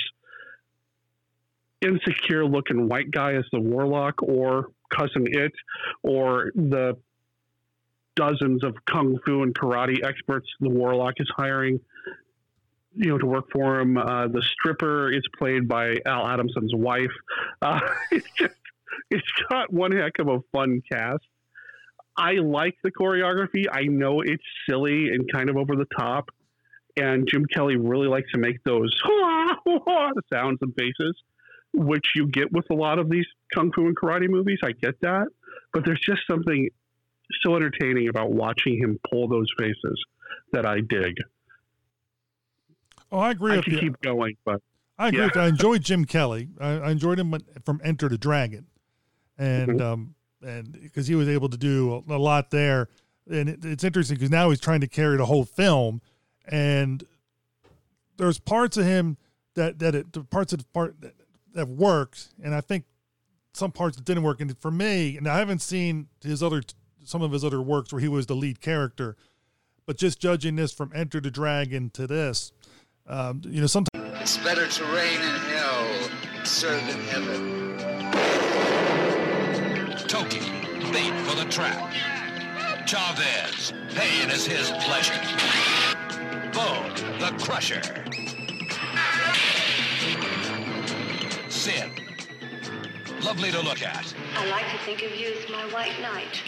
insecure 1.82 2.46
looking 2.46 2.88
white 2.88 3.12
guy 3.12 3.34
as 3.34 3.46
the 3.52 3.60
warlock, 3.60 4.22
or 4.22 4.68
cousin 4.92 5.26
it, 5.28 5.54
or 6.04 6.52
the 6.56 6.98
dozens 8.16 8.64
of 8.64 8.76
kung 8.86 9.18
fu 9.26 9.42
and 9.42 9.56
karate 9.56 10.04
experts 10.04 10.46
the 10.60 10.70
warlock 10.70 11.14
is 11.18 11.32
hiring 11.36 11.80
you 12.96 13.10
know, 13.10 13.18
to 13.18 13.26
work 13.26 13.46
for 13.52 13.80
him. 13.80 13.98
Uh, 13.98 14.28
the 14.28 14.42
stripper 14.42 15.12
is 15.12 15.24
played 15.38 15.68
by 15.68 15.96
Al 16.06 16.28
Adamson's 16.28 16.74
wife. 16.76 17.12
Uh, 17.62 17.80
it's 18.12 18.28
just, 18.38 18.56
it's 19.10 19.28
got 19.50 19.72
one 19.72 19.92
heck 19.92 20.20
of 20.20 20.28
a 20.28 20.40
fun 20.52 20.82
cast. 20.92 21.24
I 22.18 22.34
like 22.34 22.76
the 22.84 22.92
choreography. 22.92 23.66
I 23.72 23.84
know 23.84 24.22
it's 24.22 24.44
silly 24.70 25.10
and 25.10 25.32
kind 25.32 25.50
of 25.50 25.58
over 25.58 25.76
the 25.76 25.88
top. 25.98 26.30
And 26.98 27.28
Jim 27.28 27.46
Kelly 27.46 27.78
really 27.78 28.08
likes 28.08 28.30
to 28.34 28.38
make 28.38 28.62
those 28.66 28.94
sounds 30.34 30.60
and 30.62 30.74
faces, 30.78 31.16
which 31.74 32.06
you 32.16 32.28
get 32.28 32.52
with 32.52 32.66
a 32.70 32.74
lot 32.74 33.00
of 33.00 33.10
these 33.10 33.26
kung 33.54 33.72
fu 33.72 33.88
and 33.88 33.96
karate 33.96 34.30
movies. 34.30 34.60
I 34.64 34.74
get 34.74 35.00
that. 35.02 35.28
But 35.74 35.86
there's 35.86 36.02
just 36.02 36.22
something 36.30 36.70
so 37.44 37.56
entertaining 37.56 38.10
about 38.10 38.32
watching 38.32 38.78
him 38.78 39.00
pull 39.10 39.30
those 39.30 39.48
faces 39.58 40.04
that 40.52 40.66
I 40.66 40.82
dig. 40.82 41.16
Oh, 43.12 43.20
I 43.20 43.32
agree 43.32 43.54
I 43.54 43.58
with 43.58 43.68
you. 43.68 43.80
keep 43.80 44.02
going, 44.02 44.36
but 44.46 44.62
I 44.98 45.10
agree. 45.10 45.20
Yeah. 45.20 45.26
With 45.26 45.36
you. 45.36 45.42
I 45.42 45.48
enjoyed 45.48 45.84
Jim 45.84 46.06
Kelly. 46.06 46.50
I, 46.60 46.70
I 46.72 46.92
enjoyed 46.92 47.20
him 47.20 47.36
from 47.66 47.82
Enter 47.84 48.08
the 48.10 48.18
Dragon, 48.18 48.68
and 49.38 49.72
Mhm. 49.80 49.82
um, 49.82 50.16
and 50.44 50.72
because 50.72 51.08
he 51.08 51.16
was 51.16 51.28
able 51.28 51.50
to 51.50 51.58
do 51.58 52.04
a, 52.10 52.16
a 52.16 52.18
lot 52.18 52.52
there. 52.52 52.88
And 53.30 53.48
it, 53.50 53.64
it's 53.64 53.84
interesting 53.84 54.16
because 54.16 54.32
now 54.32 54.50
he's 54.50 54.60
trying 54.60 54.82
to 54.82 54.88
carry 54.88 55.18
the 55.18 55.26
whole 55.28 55.46
film, 55.46 56.02
and 56.46 57.04
there's 58.18 58.40
parts 58.40 58.78
of 58.78 58.86
him 58.86 59.18
that 59.56 59.80
that 59.80 59.94
it 59.96 60.14
the 60.14 60.24
parts 60.24 60.54
of 60.54 60.60
the 60.60 60.66
part 60.74 61.00
that, 61.02 61.14
that 61.54 61.68
worked, 61.68 62.30
and 62.44 62.56
I 62.56 62.62
think 62.62 62.86
some 63.54 63.72
parts 63.72 63.98
that 63.98 64.06
didn't 64.06 64.24
work. 64.24 64.40
And 64.42 64.58
for 64.58 64.72
me, 64.72 65.18
and 65.18 65.28
I 65.28 65.38
haven't 65.38 65.62
seen 65.62 66.08
his 66.24 66.42
other 66.42 66.62
some 67.04 67.22
of 67.22 67.32
his 67.32 67.44
other 67.44 67.62
works 67.62 67.92
where 67.92 68.00
he 68.02 68.08
was 68.08 68.26
the 68.28 68.36
lead 68.36 68.62
character, 68.62 69.16
but 69.86 69.98
just 69.98 70.20
judging 70.20 70.56
this 70.56 70.72
from 70.72 70.92
Enter 70.96 71.20
the 71.20 71.32
Dragon 71.32 71.90
to 71.92 72.08
this, 72.08 72.52
um, 73.12 73.42
you 73.46 73.62
know, 73.62 73.68
sometimes. 73.68 74.22
It's 74.22 74.38
better 74.38 74.68
to 74.68 74.86
reign 74.86 75.20
in 75.20 75.36
hell, 75.52 76.10
serve 76.46 76.82
in 76.90 77.00
heaven. 77.12 77.78
Toki, 80.08 80.40
bait 80.92 81.14
for 81.26 81.36
the 81.36 81.46
trap. 81.50 81.92
Chavez, 82.88 83.74
pain 83.94 84.30
is 84.30 84.46
his 84.46 84.72
pleasure. 84.84 85.14
Bone, 86.54 86.94
the 87.20 87.32
crusher. 87.44 87.82
Sin, 91.50 91.92
lovely 93.24 93.52
to 93.52 93.62
look 93.62 93.82
at. 93.82 94.14
I 94.36 94.50
like 94.50 94.70
to 94.72 94.78
think 94.86 95.04
of 95.04 95.14
you 95.16 95.34
as 95.34 95.50
my 95.50 95.64
white 95.74 96.00
knight. 96.02 96.42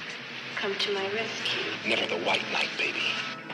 Come 0.55 0.75
to 0.75 0.93
my 0.93 1.03
rescue. 1.13 1.63
Never 1.85 2.07
the 2.07 2.21
white 2.25 2.43
knight, 2.53 2.69
baby. 2.77 3.03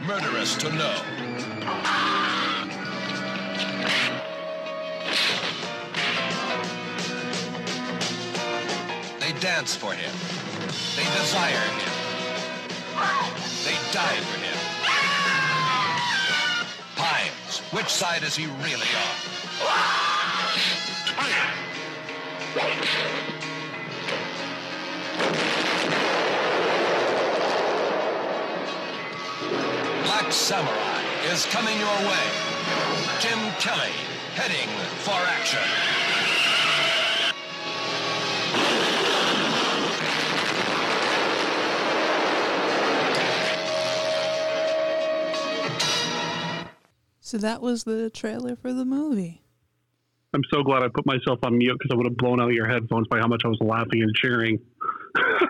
Murderous 0.05 0.55
to 0.57 0.69
know. 0.73 2.58
Dance 9.39 9.73
for 9.73 9.93
him. 9.93 10.11
They 10.97 11.03
desire 11.17 11.55
him. 11.55 11.89
They 13.63 13.75
die 13.93 14.19
for 14.27 14.39
him. 14.39 14.57
Pines, 16.97 17.59
which 17.71 17.87
side 17.87 18.23
is 18.23 18.35
he 18.35 18.47
really 18.47 18.87
on? 18.95 19.15
Black 30.03 30.31
Samurai 30.33 31.01
is 31.31 31.45
coming 31.45 31.79
your 31.79 31.87
way. 31.87 32.25
Jim 33.19 33.39
Kelly 33.59 33.93
heading 34.35 34.67
for 35.03 35.11
action. 35.11 35.98
So 47.29 47.37
that 47.37 47.61
was 47.61 47.83
the 47.83 48.09
trailer 48.09 48.55
for 48.55 48.73
the 48.73 48.83
movie. 48.83 49.43
I'm 50.33 50.41
so 50.51 50.63
glad 50.63 50.81
I 50.81 50.87
put 50.87 51.05
myself 51.05 51.37
on 51.43 51.59
mute 51.59 51.77
because 51.77 51.93
I 51.93 51.95
would 51.95 52.07
have 52.07 52.17
blown 52.17 52.41
out 52.41 52.53
your 52.53 52.67
headphones 52.67 53.07
by 53.07 53.19
how 53.19 53.27
much 53.27 53.43
I 53.45 53.49
was 53.49 53.59
laughing 53.61 54.01
and 54.01 54.15
cheering. 54.15 54.59
I, 55.15 55.45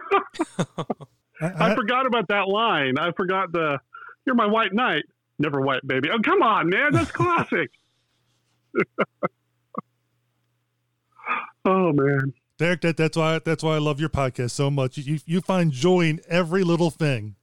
I, 1.42 1.76
forgot 1.76 2.06
about 2.06 2.28
that 2.28 2.50
line. 2.50 3.00
I 3.00 3.14
forgot 3.14 3.54
the 3.54 3.80
"You're 4.26 4.36
my 4.36 4.46
white 4.46 4.74
knight." 4.74 5.04
Never 5.40 5.62
white, 5.62 5.80
baby. 5.88 6.10
Oh, 6.12 6.20
come 6.20 6.42
on, 6.42 6.68
man. 6.68 6.92
That's 6.92 7.12
classic. 7.12 7.72
oh 11.64 11.94
man. 11.94 12.34
Derek, 12.60 12.82
that, 12.82 12.98
that's 12.98 13.16
why 13.16 13.40
that's 13.40 13.64
why 13.64 13.76
I 13.76 13.78
love 13.78 14.02
your 14.02 14.10
podcast 14.10 14.52
so 14.52 14.70
much. 14.70 14.98
You 14.98 15.20
you 15.26 15.40
find 15.40 15.72
joy 15.72 16.02
in 16.02 16.20
every 16.28 16.64
little 16.64 16.92
thing. 16.92 17.36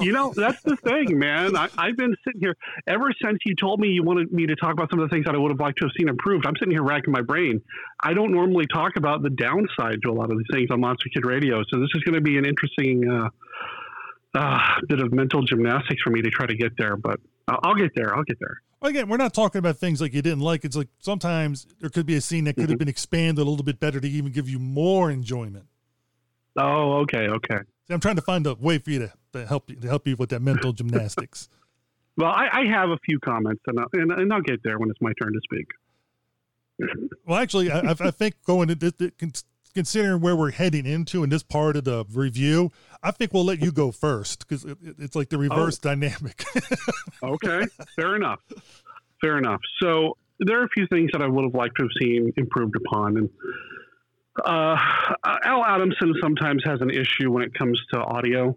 You 0.00 0.12
know, 0.12 0.32
that's 0.36 0.60
the 0.62 0.76
thing, 0.76 1.18
man. 1.18 1.56
I, 1.56 1.68
I've 1.78 1.96
been 1.96 2.14
sitting 2.24 2.40
here 2.40 2.56
ever 2.86 3.12
since 3.24 3.38
you 3.46 3.54
told 3.54 3.80
me 3.80 3.88
you 3.88 4.02
wanted 4.02 4.32
me 4.32 4.46
to 4.46 4.56
talk 4.56 4.72
about 4.72 4.90
some 4.90 5.00
of 5.00 5.08
the 5.08 5.14
things 5.14 5.26
that 5.26 5.34
I 5.34 5.38
would 5.38 5.50
have 5.50 5.60
liked 5.60 5.78
to 5.78 5.86
have 5.86 5.92
seen 5.96 6.08
improved. 6.08 6.44
I'm 6.46 6.54
sitting 6.56 6.72
here 6.72 6.82
racking 6.82 7.12
my 7.12 7.22
brain. 7.22 7.62
I 8.00 8.14
don't 8.14 8.32
normally 8.32 8.66
talk 8.72 8.96
about 8.96 9.22
the 9.22 9.30
downside 9.30 10.02
to 10.02 10.10
a 10.10 10.12
lot 10.12 10.30
of 10.30 10.38
these 10.38 10.46
things 10.52 10.70
on 10.70 10.80
Monster 10.80 11.08
Kid 11.14 11.24
Radio, 11.24 11.62
so 11.72 11.80
this 11.80 11.88
is 11.94 12.02
going 12.02 12.14
to 12.14 12.20
be 12.20 12.36
an 12.36 12.44
interesting 12.44 13.08
uh, 13.08 13.28
uh, 14.34 14.60
bit 14.88 15.00
of 15.00 15.12
mental 15.12 15.42
gymnastics 15.42 16.02
for 16.02 16.10
me 16.10 16.20
to 16.22 16.30
try 16.30 16.46
to 16.46 16.56
get 16.56 16.72
there. 16.76 16.96
But 16.96 17.20
I'll 17.48 17.74
get 17.74 17.92
there. 17.94 18.14
I'll 18.14 18.24
get 18.24 18.38
there. 18.40 18.60
Well, 18.82 18.90
again, 18.90 19.08
we're 19.08 19.16
not 19.16 19.32
talking 19.32 19.60
about 19.60 19.76
things 19.76 20.00
like 20.00 20.12
you 20.12 20.22
didn't 20.22 20.40
like. 20.40 20.64
It's 20.64 20.74
like 20.74 20.88
sometimes 20.98 21.68
there 21.80 21.88
could 21.88 22.04
be 22.04 22.16
a 22.16 22.20
scene 22.20 22.44
that 22.44 22.54
could 22.54 22.62
have 22.62 22.70
mm-hmm. 22.70 22.78
been 22.78 22.88
expanded 22.88 23.46
a 23.46 23.48
little 23.48 23.64
bit 23.64 23.78
better 23.78 24.00
to 24.00 24.08
even 24.08 24.32
give 24.32 24.48
you 24.48 24.58
more 24.58 25.08
enjoyment. 25.08 25.66
Oh, 26.56 26.94
okay, 27.02 27.28
okay. 27.28 27.58
See, 27.86 27.94
I'm 27.94 28.00
trying 28.00 28.16
to 28.16 28.22
find 28.22 28.44
a 28.44 28.54
way 28.54 28.78
for 28.78 28.90
you 28.90 28.98
to, 28.98 29.12
to 29.34 29.46
help 29.46 29.70
you 29.70 29.76
to 29.76 29.86
help 29.86 30.08
you 30.08 30.16
with 30.16 30.30
that 30.30 30.42
mental 30.42 30.72
gymnastics. 30.72 31.48
Well, 32.16 32.32
I, 32.32 32.48
I 32.52 32.64
have 32.66 32.90
a 32.90 32.98
few 33.06 33.20
comments, 33.20 33.62
and 33.68 33.78
I'll, 33.78 33.86
and, 33.92 34.10
and 34.10 34.32
I'll 34.32 34.42
get 34.42 34.64
there 34.64 34.80
when 34.80 34.90
it's 34.90 35.00
my 35.00 35.12
turn 35.22 35.32
to 35.32 35.40
speak. 35.44 35.68
Well, 37.24 37.38
actually, 37.38 37.70
I, 37.70 37.78
I 37.78 37.94
I 38.00 38.10
think 38.10 38.34
going 38.44 38.66
to 38.66 39.12
considering 39.74 40.20
where 40.20 40.34
we're 40.34 40.50
heading 40.50 40.86
into 40.86 41.22
in 41.22 41.30
this 41.30 41.44
part 41.44 41.76
of 41.76 41.84
the 41.84 42.04
review, 42.12 42.72
I 43.02 43.10
think 43.10 43.32
we'll 43.34 43.44
let 43.44 43.60
you 43.60 43.72
go 43.72 43.90
first 43.92 44.46
because 44.46 44.64
it, 44.64 44.78
it- 44.82 44.96
it's 44.98 45.16
like 45.16 45.28
the 45.28 45.38
reverse 45.38 45.78
dynamic. 45.78 46.44
Okay, 47.22 47.62
fair 47.96 48.16
enough. 48.16 48.40
Fair 49.20 49.38
enough. 49.38 49.60
So 49.80 50.16
there 50.40 50.60
are 50.60 50.64
a 50.64 50.68
few 50.70 50.86
things 50.88 51.10
that 51.12 51.22
I 51.22 51.26
would 51.28 51.44
have 51.44 51.54
liked 51.54 51.76
to 51.76 51.84
have 51.84 51.90
seen 52.00 52.32
improved 52.36 52.74
upon, 52.76 53.16
and 53.16 53.30
uh, 54.44 54.76
Al 55.44 55.64
Adamson 55.64 56.14
sometimes 56.20 56.62
has 56.64 56.80
an 56.80 56.90
issue 56.90 57.30
when 57.30 57.42
it 57.44 57.54
comes 57.54 57.80
to 57.92 58.00
audio. 58.00 58.56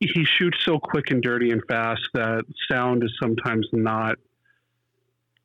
He 0.00 0.24
shoots 0.24 0.58
so 0.64 0.78
quick 0.78 1.10
and 1.10 1.22
dirty 1.22 1.50
and 1.50 1.60
fast 1.68 2.02
that 2.14 2.44
sound 2.70 3.02
is 3.04 3.12
sometimes 3.20 3.66
not 3.72 4.16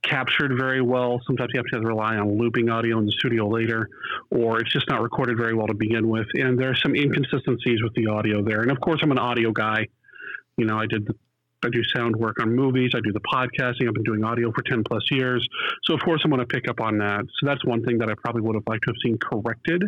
captured 0.04 0.54
very 0.58 0.82
well. 0.82 1.20
Sometimes 1.26 1.52
you 1.54 1.60
have 1.60 1.82
to 1.82 1.88
rely 1.88 2.18
on 2.18 2.38
looping 2.38 2.70
audio 2.70 3.00
in 3.00 3.06
the 3.06 3.12
studio 3.13 3.48
later, 3.48 3.89
or 4.30 4.60
it's 4.60 4.72
just 4.72 4.88
not 4.89 5.02
recorded 5.02 5.38
very 5.38 5.54
well 5.54 5.68
to 5.68 5.74
begin 5.74 6.08
with. 6.08 6.28
And 6.36 6.60
there 6.60 6.70
are 6.70 6.76
some 6.76 6.96
inconsistencies 6.96 7.82
with 7.82 7.94
the 7.96 8.08
audio 8.08 8.44
there. 8.44 8.62
And 8.62 8.72
of 8.72 8.80
course, 8.82 9.00
I'm 9.02 9.12
an 9.12 9.20
audio 9.20 9.52
guy. 9.52 9.88
You 10.58 10.66
know, 10.66 10.78
I 10.78 10.86
did 10.86 11.08
the 11.08 11.16
I 11.66 11.70
do 11.70 11.82
sound 11.96 12.16
work 12.16 12.42
on 12.42 12.54
movies. 12.54 12.92
I 12.94 13.00
do 13.00 13.13
the 13.13 13.22
podcasting. 13.22 13.88
I've 13.88 13.94
been 13.94 14.04
doing 14.04 14.24
audio 14.24 14.52
for 14.52 14.62
10 14.63 14.84
plus 14.84 15.04
years. 15.12 15.48
So, 15.86 15.94
of 15.94 16.02
course, 16.02 16.22
I'm 16.24 16.30
going 16.30 16.42
to 16.42 16.46
pick 16.46 16.68
up 16.68 16.82
on 16.82 16.98
that. 16.98 17.22
So, 17.39 17.46
that's 17.46 17.63
one 17.66 17.84
thing 17.84 17.98
that 18.00 18.10
I 18.10 18.16
probably 18.16 18.42
would 18.42 18.56
have 18.56 18.66
liked 18.68 18.84
to 18.84 18.89
have 18.89 18.98
seen 19.04 19.18
corrected. 19.18 19.84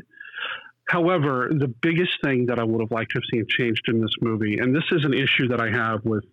However, 0.88 1.52
the 1.52 1.68
biggest 1.68 2.12
thing 2.24 2.46
that 2.46 2.60
I 2.60 2.64
would 2.64 2.80
have 2.80 2.92
liked 2.92 3.12
to 3.12 3.18
have 3.18 3.26
seen 3.32 3.46
changed 3.50 3.84
in 3.88 4.02
this 4.02 4.14
movie, 4.22 4.60
and 4.60 4.76
this 4.76 4.84
is 4.92 5.04
an 5.04 5.14
issue 5.14 5.48
that 5.50 5.60
I 5.60 5.70
have 5.72 6.06
with 6.06 6.24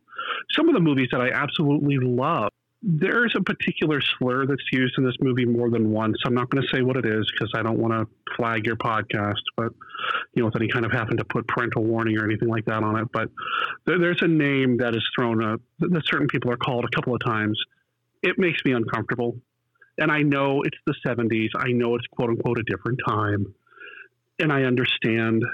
some 0.53 0.68
of 0.68 0.75
the 0.75 0.81
movies 0.81 1.09
that 1.11 1.21
I 1.21 1.31
absolutely 1.31 1.99
love. 1.99 2.52
There's 2.83 3.35
a 3.37 3.40
particular 3.40 4.01
slur 4.01 4.45
that's 4.47 4.62
used 4.73 4.95
in 4.99 5.05
this 5.05 5.14
movie 5.21 5.45
more 5.45 5.71
than 5.71 5.90
once. 5.90 6.16
I'm 6.25 6.35
not 6.35 6.51
going 6.51 6.62
to 6.62 6.68
say 6.77 6.83
what 6.83 6.97
it 6.97 7.07
is 7.07 7.31
because 7.31 7.53
I 7.55 7.62
don't 7.62 7.79
want 7.79 7.92
to 7.92 8.35
flag 8.37 8.66
your 8.66 8.77
podcast, 8.77 9.42
but 9.57 9.73
you 10.35 10.42
know, 10.42 10.47
with 10.47 10.57
any 10.57 10.68
kind 10.68 10.85
of 10.85 10.90
having 10.90 11.16
to 11.18 11.25
put 11.25 11.47
parental 11.47 11.85
warning 11.85 12.18
or 12.18 12.25
anything 12.25 12.49
like 12.49 12.64
that 12.64 12.83
on 12.83 12.97
it. 12.99 13.09
But 13.12 13.29
there, 13.87 13.99
there's 13.99 14.21
a 14.23 14.29
name 14.29 14.79
that 14.79 14.97
is 14.97 15.07
thrown 15.16 15.45
up 15.45 15.61
that 15.79 16.03
certain 16.07 16.27
people 16.27 16.51
are 16.51 16.57
called 16.57 16.85
a 16.85 16.95
couple 16.95 17.14
of 17.14 17.21
times. 17.25 17.57
It 18.23 18.38
makes 18.38 18.64
me 18.64 18.73
uncomfortable. 18.73 19.37
And 19.99 20.11
I 20.11 20.23
know 20.23 20.62
it's 20.62 20.79
the 20.87 20.95
70s. 21.07 21.51
I 21.57 21.73
know 21.73 21.95
it's 21.95 22.07
quote 22.09 22.31
unquote 22.31 22.59
a 22.59 22.62
different 22.64 22.99
time. 23.07 23.55
And 24.38 24.53
I 24.53 24.64
understand. 24.64 25.45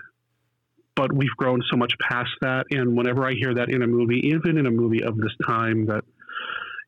But 0.95 1.13
we've 1.13 1.37
grown 1.37 1.63
so 1.71 1.77
much 1.77 1.93
past 2.01 2.31
that. 2.41 2.67
And 2.71 2.97
whenever 2.97 3.27
I 3.27 3.35
hear 3.35 3.55
that 3.55 3.69
in 3.69 3.83
a 3.83 3.87
movie, 3.87 4.21
even 4.33 4.57
in 4.59 4.67
a 4.67 4.71
movie 4.71 5.03
of 5.03 5.17
this 5.17 5.33
time, 5.47 5.87
that 5.87 6.05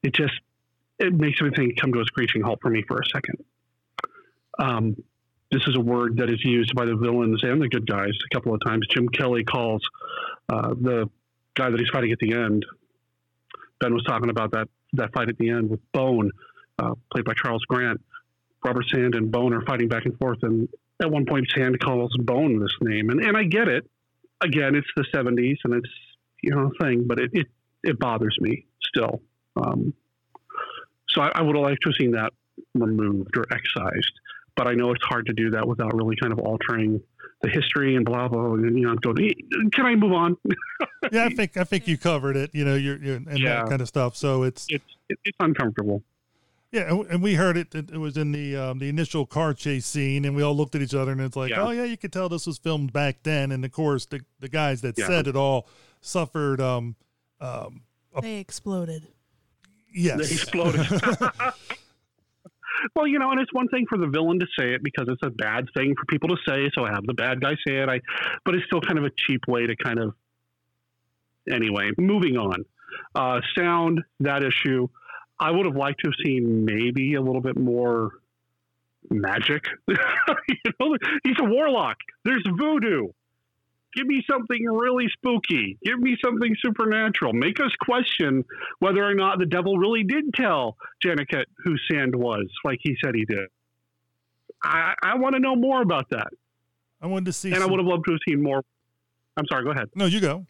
it 0.03 0.15
just 0.15 0.35
it 0.99 1.15
makes 1.15 1.41
everything 1.41 1.75
come 1.81 1.93
to 1.93 2.01
a 2.01 2.05
screeching 2.05 2.43
halt 2.43 2.59
for 2.61 2.71
me 2.71 2.85
for 2.87 3.01
a 3.01 3.07
second. 3.13 3.45
Um, 4.59 4.97
this 5.51 5.63
is 5.67 5.77
a 5.77 5.81
word 5.81 6.19
that 6.19 6.31
is 6.31 6.45
used 6.45 6.75
by 6.75 6.85
the 6.85 6.95
villains 6.95 7.43
and 7.43 7.61
the 7.61 7.69
good 7.69 7.87
guys 7.87 8.13
a 8.31 8.35
couple 8.35 8.55
of 8.55 8.61
times. 8.65 8.87
Jim 8.89 9.09
Kelly 9.09 9.43
calls 9.43 9.83
uh, 10.49 10.75
the 10.81 11.11
guy 11.57 11.71
that 11.71 11.81
he's 11.81 11.89
fighting 11.89 12.13
at 12.13 12.19
the 12.19 12.35
end. 12.35 12.65
Ben 13.81 13.95
was 13.95 14.05
talking 14.05 14.31
about 14.31 14.53
that 14.53 14.69
that 14.93 15.13
fight 15.13 15.29
at 15.29 15.39
the 15.39 15.51
end 15.51 15.71
with 15.71 15.81
Bone, 15.93 16.31
uh, 16.79 16.95
played 17.13 17.25
by 17.25 17.33
Charles 17.35 17.65
Grant. 17.67 18.01
Robert 18.65 18.85
Sand 18.93 19.15
and 19.15 19.31
Bone 19.31 19.55
are 19.55 19.63
fighting 19.63 19.89
back 19.89 20.05
and 20.05 20.17
forth, 20.19 20.39
and 20.43 20.69
at 21.01 21.11
one 21.11 21.25
point 21.25 21.47
Sand 21.57 21.81
calls 21.81 22.15
Bone 22.19 22.61
this 22.61 22.77
name, 22.81 23.11
and 23.11 23.21
and 23.21 23.37
I 23.37 23.45
get 23.45 23.69
it. 23.69 23.89
Again, 24.43 24.75
it's 24.75 24.89
the 24.97 25.05
'70s, 25.15 25.57
and 25.65 25.75
it's 25.75 25.91
you 26.43 26.51
know 26.51 26.71
a 26.71 26.85
thing, 26.85 27.05
but 27.07 27.19
it 27.19 27.31
it, 27.33 27.47
it 27.83 27.99
bothers 27.99 28.37
me 28.41 28.67
still. 28.83 29.23
Um, 29.57 29.93
so 31.09 31.23
I, 31.23 31.33
I 31.35 31.43
would 31.43 31.57
have 31.57 31.65
liked 31.65 31.83
to 31.83 31.89
have 31.89 31.95
seen 31.99 32.13
that 32.13 32.33
removed 32.75 33.37
or 33.37 33.45
excised 33.53 34.13
but 34.57 34.67
I 34.67 34.75
know 34.75 34.91
it's 34.93 35.05
hard 35.07 35.25
to 35.27 35.33
do 35.33 35.49
that 35.53 35.67
without 35.67 35.95
really 35.95 36.17
kind 36.21 36.33
of 36.35 36.39
altering 36.41 37.01
the 37.41 37.49
history 37.49 37.97
and 37.97 38.05
blah 38.05 38.29
blah. 38.29 38.53
And, 38.55 38.77
you 38.79 38.85
know, 38.85 38.95
go. 38.97 39.15
Can 39.15 39.87
I 39.87 39.95
move 39.95 40.13
on? 40.13 40.37
yeah, 41.13 41.25
I 41.25 41.29
think 41.31 41.57
I 41.57 41.65
think 41.65 41.89
you 41.89 41.97
covered 41.97 42.37
it. 42.37 42.51
You 42.53 42.67
know, 42.67 42.75
you're, 42.75 42.99
you're 42.99 43.17
and 43.17 43.39
Yeah. 43.39 43.61
that 43.61 43.69
kind 43.71 43.81
of 43.81 43.89
stuff. 43.89 44.17
So 44.17 44.43
it's 44.43 44.67
it's 44.69 44.85
it's 45.09 45.37
uncomfortable. 45.39 46.03
yeah, 46.73 46.91
and, 46.93 47.07
and 47.07 47.23
we 47.23 47.37
heard 47.37 47.57
it. 47.57 47.75
It, 47.75 47.91
it 47.91 47.97
was 47.99 48.19
in 48.19 48.33
the 48.33 48.55
um, 48.57 48.81
the 48.81 48.91
initial 48.91 49.25
car 49.25 49.55
chase 49.55 49.87
scene, 49.87 50.27
and 50.27 50.37
we 50.37 50.43
all 50.43 50.55
looked 50.55 50.75
at 50.75 50.83
each 50.83 50.95
other, 50.95 51.13
and 51.13 51.21
it's 51.23 51.37
like, 51.37 51.51
Yeah. 51.51 51.63
oh 51.63 51.71
yeah, 51.71 51.85
you 51.85 51.97
could 51.97 52.13
tell 52.13 52.29
this 52.29 52.47
was 52.47 52.59
filmed 52.59 52.93
back 52.93 53.23
then. 53.23 53.53
And 53.53 53.65
of 53.65 53.73
course, 53.73 54.05
the 54.05 54.21
the 54.41 54.49
guys 54.49 54.83
that 54.83 54.99
Yeah. 54.99 55.07
said 55.07 55.27
it 55.27 55.37
all 55.37 55.69
suffered. 56.03 56.61
Um, 56.61 56.97
um, 57.41 57.83
They 58.21 58.37
exploded. 58.41 59.07
Yes, 59.93 60.19
They 60.19 60.35
exploded. 60.35 60.87
well, 62.95 63.07
you 63.07 63.19
know, 63.19 63.31
and 63.31 63.41
it's 63.41 63.53
one 63.53 63.69
thing 63.69 63.87
for 63.89 63.99
the 63.99 64.07
villain 64.07 64.39
to 64.41 64.47
say 64.59 64.75
it 64.75 64.83
because 64.83 65.07
it's 65.09 65.23
a 65.23 65.31
bad 65.31 65.67
thing 65.75 65.95
for 65.99 66.05
people 66.07 66.29
to 66.29 66.37
say. 66.47 66.71
So 66.75 66.85
I 66.85 66.93
have 66.93 67.07
the 67.07 67.15
bad 67.15 67.41
guy 67.41 67.55
say 67.67 67.83
it. 67.83 67.89
I, 67.89 68.01
but 68.45 68.55
it's 68.55 68.65
still 68.67 68.81
kind 68.81 68.99
of 68.99 69.05
a 69.05 69.11
cheap 69.11 69.43
way 69.49 69.67
to 69.67 69.77
kind 69.77 69.99
of. 69.99 70.15
Anyway, 71.51 71.91
moving 71.99 72.37
on. 72.37 72.65
Uh, 73.15 73.41
sound 73.57 74.03
that 74.21 74.43
issue. 74.43 74.89
I 75.39 75.51
would 75.51 75.67
have 75.67 75.77
liked 75.77 76.01
to 76.01 76.09
have 76.09 76.15
seen 76.25 76.65
maybe 76.65 77.15
a 77.15 77.21
little 77.21 77.41
bit 77.41 77.59
more 77.59 78.11
magic. 79.11 79.65
you 79.89 79.97
know, 80.79 80.97
he's 81.25 81.37
a 81.41 81.45
warlock. 81.45 81.97
There's 82.25 82.45
voodoo. 82.59 83.09
Give 83.95 84.07
me 84.07 84.23
something 84.31 84.65
really 84.65 85.07
spooky. 85.13 85.79
Give 85.85 85.99
me 85.99 86.17
something 86.25 86.55
supernatural. 86.65 87.33
Make 87.33 87.61
us 87.61 87.73
question 87.81 88.45
whether 88.79 89.05
or 89.05 89.15
not 89.15 89.39
the 89.39 89.47
devil 89.47 89.79
really 89.79 90.05
did 90.05 90.33
tell 90.35 90.77
Janicot 91.05 91.45
who 91.65 91.75
Sand 91.91 92.15
was, 92.15 92.47
like 92.65 92.79
he 92.83 92.97
said 93.05 93.15
he 93.15 93.25
did. 93.25 93.47
I, 94.63 94.95
I 95.03 95.17
want 95.17 95.35
to 95.35 95.41
know 95.41 95.57
more 95.57 95.83
about 95.83 96.11
that. 96.11 96.29
I 97.03 97.07
wanted 97.07 97.27
to 97.27 97.33
see. 97.33 97.53
And 97.53 97.63
I 97.63 97.67
would 97.67 97.81
have 97.81 97.87
loved 97.87 98.05
to 98.07 98.13
have 98.13 98.21
seen 98.29 98.43
more. 98.43 98.63
I'm 99.37 99.45
sorry, 99.51 99.65
go 99.65 99.71
ahead. 99.71 99.89
no, 99.95 100.05
you 100.07 100.21
go. 100.21 100.47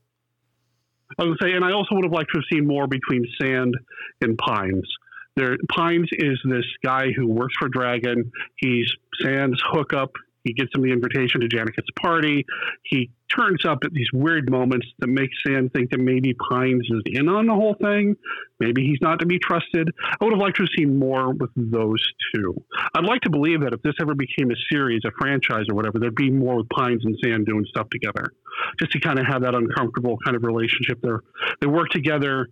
I 1.19 1.25
was 1.25 1.37
gonna 1.41 1.51
say, 1.51 1.57
and 1.57 1.65
I 1.65 1.73
also 1.73 1.95
would 1.95 2.05
have 2.05 2.13
liked 2.13 2.31
to 2.33 2.39
have 2.39 2.45
seen 2.53 2.67
more 2.67 2.87
between 2.87 3.27
Sand 3.41 3.77
and 4.21 4.39
Pines. 4.39 4.89
There, 5.37 5.57
Pines 5.71 6.09
is 6.13 6.39
this 6.45 6.65
guy 6.85 7.13
who 7.13 7.27
works 7.27 7.55
for 7.59 7.69
Dragon. 7.69 8.31
He's 8.57 8.91
Sand's 9.21 9.61
hookup. 9.73 10.13
He 10.45 10.53
gets 10.53 10.71
him 10.75 10.83
the 10.83 10.93
invitation 10.93 11.41
to 11.41 11.49
Janicot's 11.49 11.91
party. 12.01 12.47
He 12.83 13.11
turns 13.35 13.65
up 13.65 13.79
at 13.85 13.93
these 13.93 14.09
weird 14.13 14.51
moments 14.51 14.87
that 14.99 15.07
make 15.07 15.31
Sand 15.47 15.73
think 15.73 15.91
that 15.91 16.01
maybe 16.01 16.35
Pines 16.51 16.87
is 16.91 17.03
in 17.07 17.29
on 17.29 17.47
the 17.47 17.55
whole 17.55 17.75
thing. 17.75 18.17
Maybe 18.59 18.87
he's 18.87 19.01
not 19.01 19.19
to 19.21 19.27
be 19.27 19.39
trusted. 19.39 19.91
I 20.03 20.25
would 20.25 20.33
have 20.33 20.41
liked 20.41 20.57
to 20.57 20.63
have 20.63 20.71
seen 20.77 20.99
more 20.99 21.33
with 21.33 21.51
those 21.57 22.05
two. 22.35 22.55
I'd 22.95 23.05
like 23.05 23.21
to 23.23 23.31
believe 23.31 23.61
that 23.61 23.73
if 23.73 23.83
this 23.83 23.95
ever 24.01 24.15
became 24.15 24.51
a 24.51 24.57
series, 24.73 25.03
a 25.05 25.11
franchise, 25.19 25.67
or 25.69 25.75
whatever, 25.75 25.99
there'd 25.99 26.15
be 26.15 26.31
more 26.31 26.57
with 26.57 26.69
Pines 26.71 27.05
and 27.05 27.17
Sand 27.23 27.47
doing 27.47 27.65
stuff 27.69 27.89
together 27.91 28.33
just 28.79 28.93
to 28.93 29.01
kind 29.01 29.19
of 29.19 29.27
have 29.27 29.43
that 29.43 29.55
uncomfortable 29.55 30.17
kind 30.25 30.37
of 30.37 30.43
relationship. 30.43 31.01
They're 31.03 31.21
they 31.61 31.67
work 31.67 31.91
together, 31.91 32.49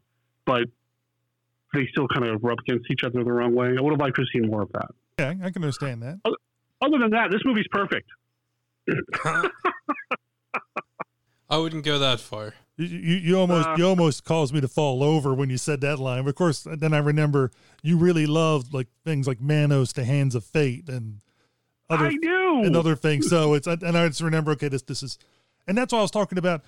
but 0.46 0.64
they 1.74 1.86
still 1.86 2.08
kind 2.08 2.26
of 2.26 2.42
rub 2.42 2.58
against 2.60 2.90
each 2.90 3.04
other 3.04 3.22
the 3.24 3.32
wrong 3.32 3.54
way. 3.54 3.74
I 3.76 3.80
would 3.80 3.92
have 3.92 4.00
liked 4.00 4.16
to 4.16 4.22
have 4.22 4.28
seen 4.32 4.50
more 4.50 4.62
of 4.62 4.72
that. 4.72 4.88
Yeah, 5.18 5.34
I 5.42 5.50
can 5.50 5.62
understand 5.62 6.02
that. 6.02 6.20
Uh, 6.24 6.30
Other 6.80 6.98
than 6.98 7.10
that, 7.10 7.30
this 7.30 7.40
movie's 7.44 7.66
perfect. 7.70 8.08
I 11.50 11.56
wouldn't 11.56 11.84
go 11.84 11.98
that 11.98 12.20
far. 12.20 12.54
You, 12.76 12.86
you, 12.86 13.16
you 13.16 13.38
almost 13.38 13.66
Uh, 13.68 13.74
you 13.76 13.86
almost 13.86 14.24
caused 14.24 14.54
me 14.54 14.60
to 14.60 14.68
fall 14.68 15.02
over 15.02 15.34
when 15.34 15.50
you 15.50 15.56
said 15.56 15.80
that 15.80 15.98
line. 15.98 16.26
Of 16.26 16.34
course, 16.34 16.66
then 16.70 16.92
I 16.94 16.98
remember 16.98 17.50
you 17.82 17.96
really 17.96 18.26
loved 18.26 18.72
like 18.72 18.86
things 19.04 19.26
like 19.26 19.40
Manos 19.40 19.92
The 19.92 20.04
Hands 20.04 20.34
of 20.34 20.44
Fate 20.44 20.88
and 20.88 21.20
other 21.90 22.06
I 22.06 22.16
do. 22.20 22.62
and 22.64 22.76
other 22.76 22.94
things. 22.94 23.28
So 23.28 23.54
it's 23.54 23.66
and 23.66 23.96
I 23.96 24.06
just 24.08 24.20
remember 24.20 24.52
okay, 24.52 24.68
this 24.68 24.82
this 24.82 25.02
is, 25.02 25.18
and 25.66 25.76
that's 25.76 25.92
what 25.92 25.98
I 26.00 26.02
was 26.02 26.10
talking 26.10 26.38
about. 26.38 26.62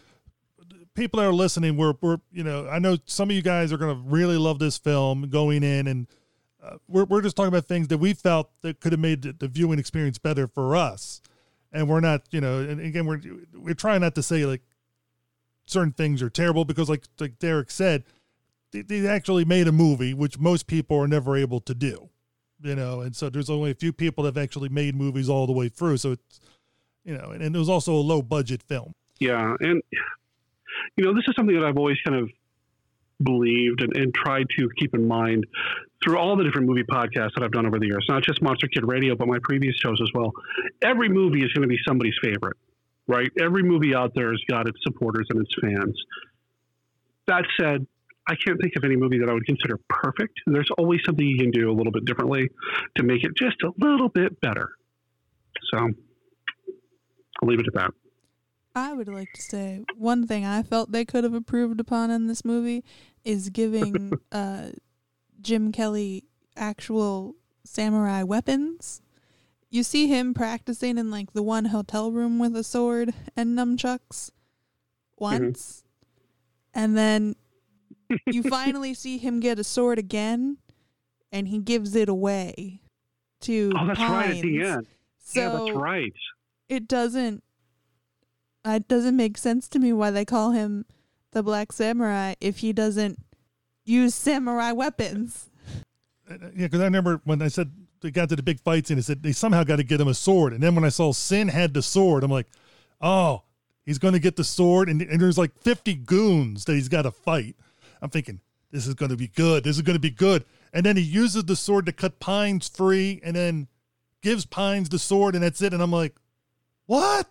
People 0.94 1.20
that 1.20 1.26
are 1.26 1.32
listening, 1.32 1.76
we're 1.76 1.94
we're 2.00 2.18
you 2.32 2.42
know 2.42 2.66
I 2.68 2.78
know 2.80 2.96
some 3.04 3.30
of 3.30 3.36
you 3.36 3.42
guys 3.42 3.72
are 3.72 3.76
going 3.78 3.94
to 3.94 4.02
really 4.10 4.36
love 4.36 4.58
this 4.58 4.78
film 4.78 5.28
going 5.30 5.62
in, 5.62 5.86
and 5.86 6.08
we're 6.88 7.04
we're 7.04 7.22
just 7.22 7.37
talking 7.37 7.48
about 7.48 7.66
things 7.66 7.88
that 7.88 7.98
we 7.98 8.12
felt 8.12 8.50
that 8.62 8.80
could 8.80 8.92
have 8.92 9.00
made 9.00 9.22
the, 9.22 9.33
the 9.33 9.48
viewing 9.48 9.78
experience 9.78 10.18
better 10.18 10.46
for 10.46 10.76
us, 10.76 11.20
and 11.72 11.88
we're 11.88 12.00
not 12.00 12.22
you 12.30 12.40
know 12.40 12.61
and 12.61 12.80
again 12.80 13.06
we're 13.06 13.20
we're 13.54 13.74
trying 13.74 14.00
not 14.00 14.14
to 14.14 14.22
say 14.22 14.44
like 14.44 14.62
certain 15.66 15.92
things 15.92 16.22
are 16.22 16.30
terrible 16.30 16.64
because 16.64 16.88
like 16.88 17.04
like 17.18 17.38
Derek 17.38 17.70
said, 17.70 18.04
they, 18.72 18.83
they 18.83 19.06
actually 19.06 19.44
made 19.44 19.68
a 19.68 19.72
movie 19.72 20.14
which 20.14 20.38
most 20.38 20.66
people 20.66 20.98
are 20.98 21.09
never 21.09 21.37
able 21.37 21.61
to 21.61 21.74
do, 21.74 22.09
you 22.62 22.74
know, 22.74 23.00
and 23.00 23.14
so 23.14 23.30
there's 23.30 23.50
only 23.50 23.70
a 23.70 23.74
few 23.74 23.92
people 23.92 24.24
that 24.24 24.37
have 24.37 24.42
actually 24.42 24.68
made 24.68 24.94
movies 24.94 25.28
all 25.28 25.46
the 25.46 25.52
way 25.52 25.68
through. 25.68 25.96
So 25.96 26.12
it's 26.12 26.40
you 27.04 27.16
know, 27.16 27.30
and, 27.30 27.42
and 27.42 27.54
it 27.54 27.59
was 27.59 27.68
also 27.68 27.94
a 27.94 28.00
low 28.00 28.22
budget 28.22 28.62
film. 28.62 28.94
Yeah, 29.18 29.54
and 29.61 29.83
you 30.96 31.04
know, 31.04 31.14
this 31.14 31.24
is 31.28 31.35
something 31.37 31.54
that 31.54 31.64
I've 31.64 31.76
always 31.76 31.98
kind 32.06 32.18
of 32.18 32.30
believed 33.22 33.83
and, 33.83 33.96
and 33.96 34.14
tried 34.14 34.46
to 34.59 34.68
keep 34.78 34.94
in 34.94 35.06
mind 35.06 35.46
through 36.02 36.18
all 36.18 36.37
the 36.37 36.44
different 36.44 36.66
movie 36.66 36.83
podcasts 36.83 37.35
that 37.35 37.42
I've 37.42 37.52
done 37.52 37.66
over 37.66 37.78
the 37.78 37.87
years, 37.87 38.06
not 38.09 38.22
just 38.22 38.40
Monster 38.42 38.68
Kid 38.68 38.87
Radio, 38.87 39.14
but 39.14 39.28
my 39.28 39.38
previous 39.42 39.76
shows 39.76 40.00
as 40.02 40.11
well. 40.14 40.33
Every 40.83 41.09
movie 41.09 41.42
is 41.42 41.52
going 41.52 41.62
to 41.62 41.68
be 41.68 41.78
somebody's 41.87 42.14
favorite, 42.22 42.56
right? 43.06 43.30
Every 43.38 43.62
movie 43.62 43.94
out 43.94 44.12
there 44.14 44.30
has 44.30 44.40
got 44.48 44.68
its 44.68 44.78
supporters 44.83 45.26
and 45.30 45.40
its 45.40 45.54
fans. 45.61 46.02
That 47.26 47.44
said, 47.61 47.87
I 48.28 48.35
can't 48.37 48.61
think 48.61 48.74
of 48.76 48.85
any 48.85 48.96
movie 48.96 49.18
that 49.18 49.28
I 49.28 49.33
would 49.33 49.46
consider 49.46 49.78
perfect. 49.88 50.40
There's 50.46 50.70
always 50.78 51.00
something 51.04 51.26
you 51.26 51.38
can 51.38 51.50
do 51.50 51.70
a 51.70 51.74
little 51.74 51.92
bit 51.92 52.04
differently 52.04 52.48
to 52.96 53.02
make 53.02 53.24
it 53.24 53.33
just 53.37 53.56
a 53.62 53.72
little 53.78 54.09
bit 54.09 54.40
better. 54.40 54.70
So 55.72 55.78
I'll 55.78 57.48
leave 57.48 57.61
it 57.61 57.66
at 57.66 57.74
that. 57.74 57.90
I 58.74 58.92
would 58.92 59.09
like 59.09 59.33
to 59.35 59.42
say 59.42 59.85
one 59.96 60.26
thing 60.26 60.44
I 60.44 60.62
felt 60.62 60.92
they 60.92 61.04
could 61.04 61.24
have 61.24 61.35
improved 61.35 61.80
upon 61.80 62.11
in 62.11 62.28
this 62.28 62.44
movie 62.44 62.85
is 63.24 63.48
giving 63.50 64.12
uh, 64.33 64.70
Jim 65.40 65.72
Kelly 65.72 66.24
actual 66.56 67.37
samurai 67.64 68.22
weapons. 68.22 69.02
You 69.70 69.83
see 69.83 70.09
him 70.09 70.35
practicing 70.35 70.98
in 70.98 71.11
like 71.11 71.33
the 71.33 71.42
one 71.42 71.66
hotel 71.66 72.11
room 72.11 72.38
with 72.38 72.56
a 72.56 72.64
sword 72.64 73.14
and 73.37 73.56
nunchucks 73.56 74.30
once, 75.16 75.85
and 76.74 76.96
then 76.96 77.37
you 78.26 78.42
finally 78.42 78.94
see 78.94 79.18
him 79.18 79.38
get 79.38 79.59
a 79.61 79.64
sword 79.64 79.98
again, 79.98 80.56
and 81.30 81.48
he 81.48 81.59
gives 81.59 81.94
it 81.94 82.09
away 82.09 82.80
to 83.42 83.70
Oh, 83.78 83.87
that's 83.87 84.00
right 84.00 84.30
at 84.30 84.42
the 84.42 84.62
end. 84.62 84.87
So 85.22 85.40
yeah, 85.40 85.48
that's 85.50 85.76
right. 85.76 86.12
it 86.68 86.88
doesn't 86.88 87.44
it 88.64 88.88
doesn't 88.88 89.16
make 89.16 89.38
sense 89.38 89.68
to 89.68 89.78
me 89.78 89.92
why 89.92 90.11
they 90.11 90.24
call 90.24 90.50
him 90.50 90.85
the 91.32 91.42
black 91.42 91.72
samurai 91.72 92.34
if 92.40 92.58
he 92.58 92.72
doesn't 92.72 93.18
use 93.84 94.14
samurai 94.14 94.72
weapons 94.72 95.48
Uh, 96.30 96.34
Yeah, 96.54 96.66
because 96.66 96.80
I 96.80 96.84
remember 96.84 97.20
when 97.24 97.42
I 97.42 97.48
said 97.48 97.72
they 98.00 98.10
got 98.10 98.28
to 98.30 98.36
the 98.36 98.42
big 98.42 98.60
fight 98.60 98.86
scene, 98.86 98.98
I 98.98 99.02
said 99.02 99.22
they 99.22 99.32
somehow 99.32 99.62
got 99.64 99.76
to 99.76 99.82
get 99.82 100.00
him 100.00 100.08
a 100.08 100.14
sword, 100.14 100.52
and 100.52 100.62
then 100.62 100.74
when 100.74 100.84
I 100.84 100.88
saw 100.88 101.12
Sin 101.12 101.48
had 101.48 101.74
the 101.74 101.82
sword, 101.82 102.24
I'm 102.24 102.30
like, 102.30 102.46
oh, 103.00 103.42
he's 103.84 103.98
going 103.98 104.14
to 104.14 104.20
get 104.20 104.36
the 104.36 104.44
sword, 104.44 104.88
and, 104.88 105.02
and 105.02 105.20
there's 105.20 105.36
like 105.38 105.58
50 105.60 105.94
goons 105.94 106.64
that 106.64 106.74
he's 106.74 106.88
got 106.88 107.02
to 107.02 107.10
fight. 107.10 107.56
I'm 108.00 108.08
thinking 108.10 108.40
this 108.70 108.86
is 108.86 108.94
going 108.94 109.10
to 109.10 109.16
be 109.16 109.28
good. 109.28 109.64
This 109.64 109.76
is 109.76 109.82
going 109.82 109.96
to 109.96 110.00
be 110.00 110.10
good, 110.10 110.44
and 110.72 110.86
then 110.86 110.96
he 110.96 111.02
uses 111.02 111.44
the 111.44 111.56
sword 111.56 111.86
to 111.86 111.92
cut 111.92 112.20
Pines 112.20 112.68
free, 112.68 113.20
and 113.22 113.36
then 113.36 113.68
gives 114.22 114.46
Pines 114.46 114.88
the 114.88 114.98
sword, 114.98 115.34
and 115.34 115.44
that's 115.44 115.60
it. 115.60 115.74
And 115.74 115.82
I'm 115.82 115.92
like, 115.92 116.14
what? 116.86 117.28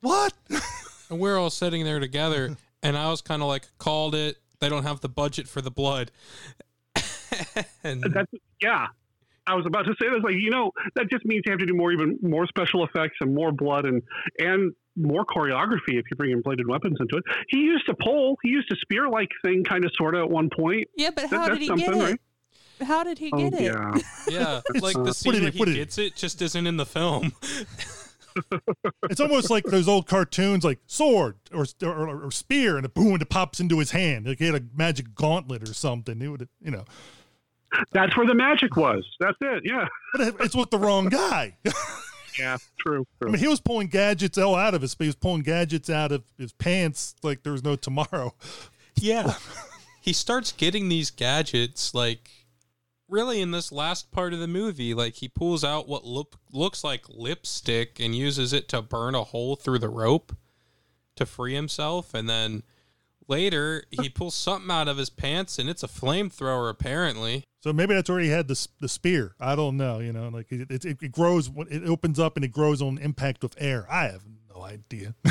What? 0.00 0.34
And 1.08 1.20
we're 1.20 1.38
all 1.38 1.50
sitting 1.50 1.84
there 1.84 2.00
together, 2.00 2.56
and 2.86 2.96
I 2.96 3.10
was 3.10 3.20
kind 3.22 3.42
of 3.42 3.48
like, 3.48 3.68
called 3.78 4.14
it. 4.14 4.36
They 4.60 4.68
don't 4.68 4.84
have 4.84 5.00
the 5.00 5.08
budget 5.08 5.48
for 5.48 5.60
the 5.60 5.70
blood. 5.70 6.10
and 7.84 8.02
That's 8.02 8.30
yeah. 8.62 8.86
I 9.48 9.54
was 9.54 9.64
about 9.66 9.82
to 9.84 9.94
say 10.00 10.08
this. 10.08 10.22
Like 10.24 10.34
you 10.34 10.50
know, 10.50 10.72
that 10.96 11.10
just 11.10 11.24
means 11.24 11.42
you 11.46 11.52
have 11.52 11.60
to 11.60 11.66
do 11.66 11.74
more, 11.74 11.92
even 11.92 12.18
more 12.22 12.46
special 12.46 12.84
effects 12.84 13.16
and 13.20 13.34
more 13.34 13.52
blood 13.52 13.84
and 13.84 14.02
and 14.38 14.72
more 14.96 15.24
choreography 15.24 15.94
if 15.98 16.04
you 16.10 16.16
bring 16.16 16.30
in 16.32 16.40
bladed 16.42 16.66
weapons 16.66 16.96
into 16.98 17.16
it. 17.18 17.24
He 17.48 17.58
used 17.58 17.88
a 17.88 17.94
pole. 18.02 18.38
He 18.42 18.48
used 18.48 18.72
a 18.72 18.76
spear-like 18.76 19.28
thing, 19.44 19.62
kind 19.62 19.84
of, 19.84 19.92
sort 19.96 20.14
of, 20.14 20.22
at 20.22 20.30
one 20.30 20.48
point. 20.50 20.88
yeah 20.96 21.10
but 21.14 21.28
how 21.28 21.46
that's 21.46 21.58
did 21.58 21.60
he 21.60 21.68
get 21.68 21.86
something, 21.86 22.00
it 22.00 22.04
right? 22.04 22.20
how 22.88 23.04
did 23.04 23.18
he 23.18 23.30
Oh, 23.32 23.38
get 23.38 23.54
it 23.54 23.62
yeah. 23.62 23.92
yeah, 24.28 24.60
like 24.80 24.96
the 25.04 25.12
scene 25.12 25.34
it 25.34 25.42
where 25.42 25.50
he 25.50 25.58
put 25.58 25.68
it 25.68 25.72
in. 25.72 25.76
gets 25.76 25.98
it 25.98 26.16
just 26.16 26.40
isn't 26.42 26.66
in 26.66 26.76
the 26.78 26.86
film. 26.86 27.32
It's 29.10 29.20
almost 29.20 29.50
like 29.50 29.64
those 29.64 29.88
old 29.88 30.06
cartoons, 30.06 30.64
like 30.64 30.78
sword 30.86 31.36
or, 31.52 31.64
or, 31.82 32.24
or 32.26 32.30
spear, 32.30 32.76
and 32.76 32.84
a 32.84 32.88
boom, 32.88 33.12
and 33.14 33.22
it 33.22 33.28
pops 33.28 33.60
into 33.60 33.78
his 33.78 33.90
hand. 33.92 34.26
Like 34.26 34.38
he 34.38 34.46
had 34.46 34.54
a 34.54 34.62
magic 34.74 35.14
gauntlet 35.14 35.68
or 35.68 35.74
something. 35.74 36.20
It 36.20 36.28
would, 36.28 36.48
you 36.62 36.70
know, 36.70 36.84
That's 37.92 38.16
where 38.16 38.26
the 38.26 38.34
magic 38.34 38.76
was. 38.76 39.04
That's 39.20 39.36
it. 39.40 39.62
Yeah. 39.64 39.86
but 40.14 40.34
it's 40.40 40.56
with 40.56 40.70
the 40.70 40.78
wrong 40.78 41.08
guy. 41.08 41.56
Yeah. 42.38 42.58
True. 42.78 43.06
I 43.22 43.26
mean, 43.26 43.38
he 43.38 43.48
was 43.48 43.60
pulling 43.60 43.86
gadgets 43.86 44.36
all 44.36 44.54
out 44.56 44.74
of 44.74 44.82
his. 44.82 44.94
He 44.98 45.06
was 45.06 45.14
pulling 45.14 45.40
gadgets 45.42 45.88
out 45.88 46.12
of 46.12 46.22
his 46.36 46.52
pants 46.52 47.14
like 47.22 47.42
there 47.42 47.52
was 47.52 47.64
no 47.64 47.76
tomorrow. 47.76 48.34
Yeah. 48.98 49.34
he 50.02 50.12
starts 50.12 50.52
getting 50.52 50.88
these 50.88 51.10
gadgets 51.10 51.94
like 51.94 52.30
really 53.08 53.40
in 53.40 53.50
this 53.50 53.72
last 53.72 54.10
part 54.10 54.32
of 54.32 54.40
the 54.40 54.48
movie. 54.48 54.94
Like 54.94 55.14
he 55.14 55.28
pulls 55.28 55.64
out 55.64 55.88
what 55.88 56.04
look 56.04 56.36
looks 56.52 56.82
like 56.84 57.08
lipstick 57.08 58.00
and 58.00 58.14
uses 58.14 58.52
it 58.52 58.68
to 58.68 58.82
burn 58.82 59.14
a 59.14 59.24
hole 59.24 59.56
through 59.56 59.78
the 59.78 59.88
rope 59.88 60.36
to 61.16 61.24
free 61.26 61.54
himself 61.54 62.12
and 62.12 62.28
then 62.28 62.62
later 63.28 63.84
he 63.90 64.08
pulls 64.08 64.34
something 64.34 64.70
out 64.70 64.88
of 64.88 64.98
his 64.98 65.10
pants 65.10 65.58
and 65.58 65.68
it's 65.68 65.82
a 65.82 65.88
flamethrower 65.88 66.70
apparently. 66.70 67.44
So 67.60 67.72
maybe 67.72 67.94
that's 67.94 68.08
where 68.08 68.20
he 68.20 68.28
had 68.28 68.48
the 68.48 68.68
the 68.80 68.88
spear. 68.88 69.34
I 69.40 69.56
don't 69.56 69.76
know. 69.76 69.98
You 69.98 70.12
know, 70.12 70.28
like 70.28 70.52
it, 70.52 70.70
it, 70.70 70.84
it 70.84 71.12
grows. 71.12 71.50
It 71.70 71.84
opens 71.84 72.18
up 72.18 72.36
and 72.36 72.44
it 72.44 72.52
grows 72.52 72.80
on 72.82 72.98
impact 72.98 73.42
with 73.42 73.54
air. 73.58 73.86
I 73.90 74.04
have 74.04 74.22
no 74.54 74.62
idea. 74.62 75.14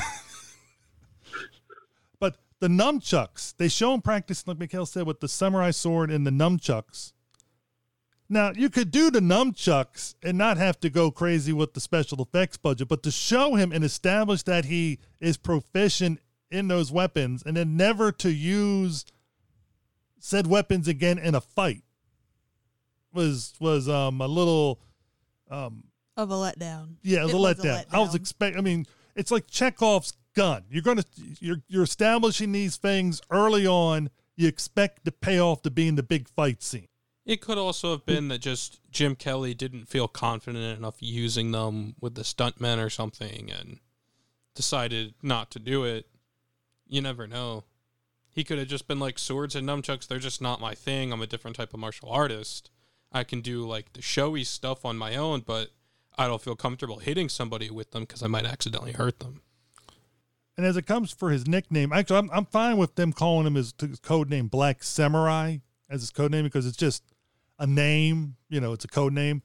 but 2.19 2.37
the 2.59 2.67
nunchucks, 2.67 3.55
they 3.55 3.67
show 3.67 3.93
him 3.93 4.01
practice, 4.01 4.45
like 4.47 4.59
Michaela 4.59 4.87
said, 4.87 5.07
with 5.07 5.19
the 5.19 5.27
samurai 5.27 5.71
sword 5.71 6.11
and 6.11 6.25
the 6.27 6.31
nunchucks. 6.31 7.13
Now 8.27 8.51
you 8.55 8.69
could 8.69 8.91
do 8.91 9.11
the 9.11 9.19
nunchucks 9.19 10.15
and 10.23 10.37
not 10.37 10.57
have 10.57 10.79
to 10.79 10.89
go 10.89 11.11
crazy 11.11 11.53
with 11.53 11.73
the 11.73 11.79
special 11.79 12.21
effects 12.21 12.57
budget, 12.57 12.87
but 12.87 13.03
to 13.03 13.11
show 13.11 13.55
him 13.55 13.71
and 13.71 13.83
establish 13.83 14.43
that 14.43 14.65
he 14.65 14.99
is 15.19 15.37
proficient 15.37 16.19
in 16.49 16.67
those 16.67 16.91
weapons, 16.91 17.43
and 17.45 17.57
then 17.57 17.77
never 17.77 18.11
to 18.11 18.31
use 18.31 19.05
said 20.19 20.47
weapons 20.47 20.87
again 20.87 21.19
in 21.19 21.35
a 21.35 21.41
fight 21.41 21.83
was 23.13 23.53
was 23.59 23.87
um 23.87 24.21
a 24.21 24.27
little 24.27 24.79
um 25.49 25.83
of 26.17 26.31
a 26.31 26.33
letdown 26.33 26.95
yeah, 27.03 27.19
it 27.21 27.23
was, 27.23 27.33
It 27.33 27.35
a, 27.35 27.39
was 27.39 27.59
a 27.59 27.61
letdown. 27.61 27.85
I 27.91 27.99
was 27.99 28.09
letdown. 28.09 28.15
expect 28.15 28.57
I 28.57 28.61
mean, 28.61 28.85
it's 29.15 29.31
like 29.31 29.47
Chekhov's 29.47 30.13
gun. 30.33 30.63
You're 30.69 30.81
gonna 30.81 31.05
you're 31.39 31.61
you're 31.67 31.83
establishing 31.83 32.51
these 32.51 32.77
things 32.77 33.21
early 33.29 33.67
on. 33.67 34.09
You 34.35 34.47
expect 34.47 35.05
the 35.05 35.11
payoff 35.11 35.61
to 35.63 35.71
be 35.71 35.87
in 35.87 35.95
the 35.95 36.03
big 36.03 36.27
fight 36.27 36.61
scene. 36.63 36.87
It 37.25 37.41
could 37.41 37.57
also 37.57 37.91
have 37.91 38.05
been 38.05 38.27
that 38.27 38.39
just 38.39 38.79
Jim 38.91 39.15
Kelly 39.15 39.55
didn't 39.55 39.89
feel 39.89 40.07
confident 40.07 40.77
enough 40.77 40.97
using 40.99 41.51
them 41.51 41.95
with 41.99 42.13
the 42.13 42.21
stuntmen 42.21 42.83
or 42.83 42.89
something 42.89 43.51
and 43.51 43.79
decided 44.53 45.15
not 45.23 45.49
to 45.51 45.59
do 45.59 45.83
it. 45.83 46.05
You 46.87 47.01
never 47.01 47.25
know. 47.25 47.63
He 48.29 48.43
could 48.43 48.59
have 48.59 48.67
just 48.67 48.87
been 48.87 48.99
like 48.99 49.17
swords 49.17 49.55
and 49.55 49.67
nunchucks, 49.67 50.07
they're 50.07 50.19
just 50.19 50.41
not 50.41 50.61
my 50.61 50.75
thing. 50.75 51.11
I'm 51.11 51.21
a 51.21 51.27
different 51.27 51.57
type 51.57 51.73
of 51.73 51.79
martial 51.79 52.09
artist. 52.09 52.69
I 53.11 53.23
can 53.23 53.41
do 53.41 53.65
like 53.65 53.93
the 53.93 54.03
showy 54.03 54.43
stuff 54.43 54.85
on 54.85 54.97
my 54.97 55.15
own, 55.15 55.39
but 55.39 55.71
I 56.17 56.27
don't 56.27 56.41
feel 56.41 56.55
comfortable 56.55 56.99
hitting 56.99 57.29
somebody 57.29 57.71
with 57.71 57.91
them 57.91 58.03
because 58.03 58.21
I 58.21 58.27
might 58.27 58.45
accidentally 58.45 58.91
hurt 58.91 59.19
them. 59.19 59.41
And 60.57 60.65
as 60.65 60.77
it 60.77 60.85
comes 60.85 61.11
for 61.11 61.31
his 61.31 61.47
nickname, 61.47 61.91
actually, 61.91 62.17
I'm, 62.17 62.29
I'm 62.31 62.45
fine 62.45 62.77
with 62.77 62.95
them 62.95 63.13
calling 63.13 63.47
him 63.47 63.55
his, 63.55 63.73
his 63.79 63.99
code 63.99 64.29
name 64.29 64.47
Black 64.47 64.83
Samurai 64.83 65.57
as 65.89 66.01
his 66.01 66.11
code 66.11 66.31
name 66.31 66.43
because 66.43 66.65
it's 66.65 66.77
just 66.77 67.03
a 67.59 67.67
name, 67.67 68.35
you 68.49 68.59
know, 68.59 68.73
it's 68.73 68.85
a 68.85 68.89
code 68.89 69.13
name. 69.13 69.41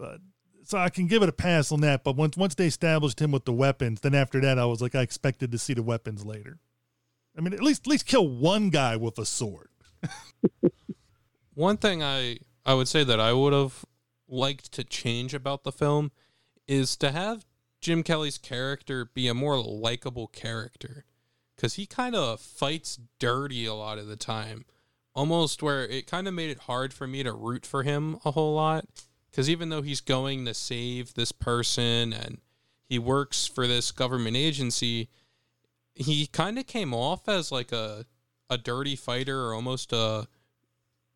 Uh, 0.00 0.18
so 0.64 0.78
I 0.78 0.88
can 0.88 1.06
give 1.06 1.22
it 1.22 1.28
a 1.28 1.32
pass 1.32 1.70
on 1.70 1.80
that. 1.82 2.04
But 2.04 2.16
once 2.16 2.36
once 2.36 2.54
they 2.54 2.66
established 2.66 3.20
him 3.20 3.30
with 3.30 3.44
the 3.44 3.52
weapons, 3.52 4.00
then 4.00 4.14
after 4.14 4.40
that, 4.40 4.58
I 4.58 4.64
was 4.64 4.80
like, 4.80 4.94
I 4.94 5.02
expected 5.02 5.52
to 5.52 5.58
see 5.58 5.74
the 5.74 5.82
weapons 5.82 6.24
later. 6.24 6.58
I 7.36 7.40
mean, 7.40 7.52
at 7.52 7.62
least 7.62 7.82
at 7.82 7.86
least 7.88 8.06
kill 8.06 8.28
one 8.28 8.70
guy 8.70 8.96
with 8.96 9.18
a 9.18 9.26
sword. 9.26 9.68
One 11.54 11.76
thing 11.76 12.02
I 12.02 12.38
I 12.66 12.74
would 12.74 12.88
say 12.88 13.04
that 13.04 13.20
I 13.20 13.32
would 13.32 13.52
have 13.52 13.84
liked 14.26 14.72
to 14.72 14.82
change 14.82 15.34
about 15.34 15.62
the 15.62 15.70
film 15.70 16.10
is 16.66 16.96
to 16.96 17.12
have 17.12 17.46
Jim 17.80 18.02
Kelly's 18.02 18.38
character 18.38 19.04
be 19.04 19.28
a 19.28 19.34
more 19.34 19.60
likable 19.60 20.26
character 20.26 21.04
cuz 21.56 21.74
he 21.74 21.86
kind 21.86 22.16
of 22.16 22.40
fights 22.40 22.98
dirty 23.20 23.66
a 23.66 23.74
lot 23.74 23.98
of 23.98 24.08
the 24.08 24.16
time. 24.16 24.64
Almost 25.14 25.62
where 25.62 25.86
it 25.86 26.06
kind 26.06 26.26
of 26.26 26.34
made 26.34 26.50
it 26.50 26.60
hard 26.60 26.92
for 26.92 27.06
me 27.06 27.22
to 27.22 27.32
root 27.32 27.64
for 27.64 27.82
him 27.82 28.18
a 28.24 28.32
whole 28.32 28.54
lot. 28.54 28.86
Cuz 29.32 29.48
even 29.48 29.68
though 29.68 29.82
he's 29.82 30.00
going 30.00 30.44
to 30.44 30.54
save 30.54 31.14
this 31.14 31.32
person 31.32 32.12
and 32.12 32.40
he 32.84 32.98
works 32.98 33.46
for 33.46 33.66
this 33.66 33.90
government 33.90 34.36
agency, 34.36 35.08
he 35.94 36.26
kind 36.26 36.58
of 36.58 36.66
came 36.66 36.92
off 36.92 37.28
as 37.28 37.52
like 37.52 37.72
a 37.72 38.06
a 38.50 38.58
dirty 38.58 38.96
fighter 38.96 39.46
or 39.46 39.54
almost 39.54 39.92
a 39.92 40.28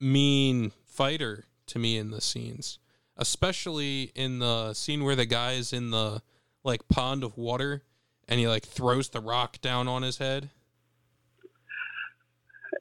mean 0.01 0.73
fighter 0.87 1.45
to 1.67 1.79
me 1.79 1.99
in 1.99 2.11
the 2.11 2.21
scenes, 2.21 2.79
especially 3.17 4.13
in 4.15 4.39
the 4.39 4.73
scene 4.75 5.05
where 5.05 5.17
the 5.17 5.27
guy 5.27 5.53
is 5.53 5.73
in 5.73 5.91
the 5.91 6.23
like 6.65 6.89
pond 6.89 7.23
of 7.23 7.37
water 7.37 7.83
and 8.29 8.41
he 8.41 8.49
like 8.49 8.65
throws 8.65 9.11
the 9.11 9.21
rock 9.21 9.61
down 9.61 9.89
on 9.89 10.03
his 10.03 10.19
head. 10.19 10.51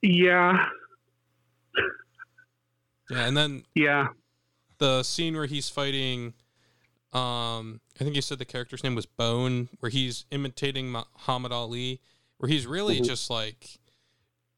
Yeah, 0.02 0.68
Yeah, 3.10 3.26
and 3.26 3.38
then 3.38 3.64
yeah. 3.76 4.08
the 4.80 5.04
scene 5.04 5.36
where 5.36 5.46
he's 5.46 5.70
fighting 5.70 6.34
um 7.14 7.80
I 8.00 8.04
think 8.04 8.16
you 8.16 8.22
said 8.22 8.38
the 8.38 8.46
character's 8.46 8.84
name 8.84 8.96
was 8.96 9.06
Bone 9.06 9.70
where 9.80 9.90
he's 9.90 10.26
imitating 10.30 10.92
Muhammad 10.92 11.52
Ali 11.54 12.02
where 12.38 12.50
he's 12.50 12.68
really 12.68 13.00
Mhm. 13.00 13.06
just 13.06 13.30
like 13.30 13.80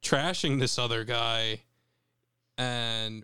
trashing 0.04 0.60
this 0.60 0.80
other 0.80 1.04
guy 1.04 1.62
and 2.58 3.24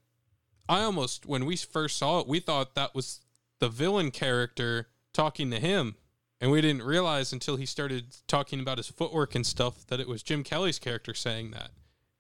I 0.69 0.83
almost 0.83 1.25
when 1.25 1.45
we 1.45 1.55
first 1.57 1.97
saw 1.97 2.19
it 2.19 2.27
we 2.27 2.39
thought 2.39 2.75
that 2.75 2.93
was 2.93 3.21
the 3.59 3.67
villain 3.69 4.11
character 4.11 4.89
talking 5.11 5.49
to 5.51 5.59
him 5.59 5.95
and 6.39 6.51
we 6.51 6.61
didn't 6.61 6.83
realize 6.83 7.33
until 7.33 7.55
he 7.55 7.65
started 7.65 8.15
talking 8.27 8.59
about 8.59 8.77
his 8.77 8.87
footwork 8.89 9.33
and 9.33 9.45
stuff 9.45 9.87
that 9.87 9.99
it 9.99 10.07
was 10.07 10.21
Jim 10.21 10.43
Kelly's 10.43 10.77
character 10.79 11.13
saying 11.15 11.51
that 11.51 11.71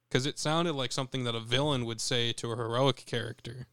cuz 0.09 0.25
it 0.25 0.39
sounded 0.39 0.73
like 0.73 0.91
something 0.91 1.23
that 1.23 1.35
a 1.35 1.39
villain 1.39 1.85
would 1.85 2.01
say 2.01 2.31
to 2.33 2.51
a 2.51 2.55
heroic 2.55 3.05
character. 3.05 3.67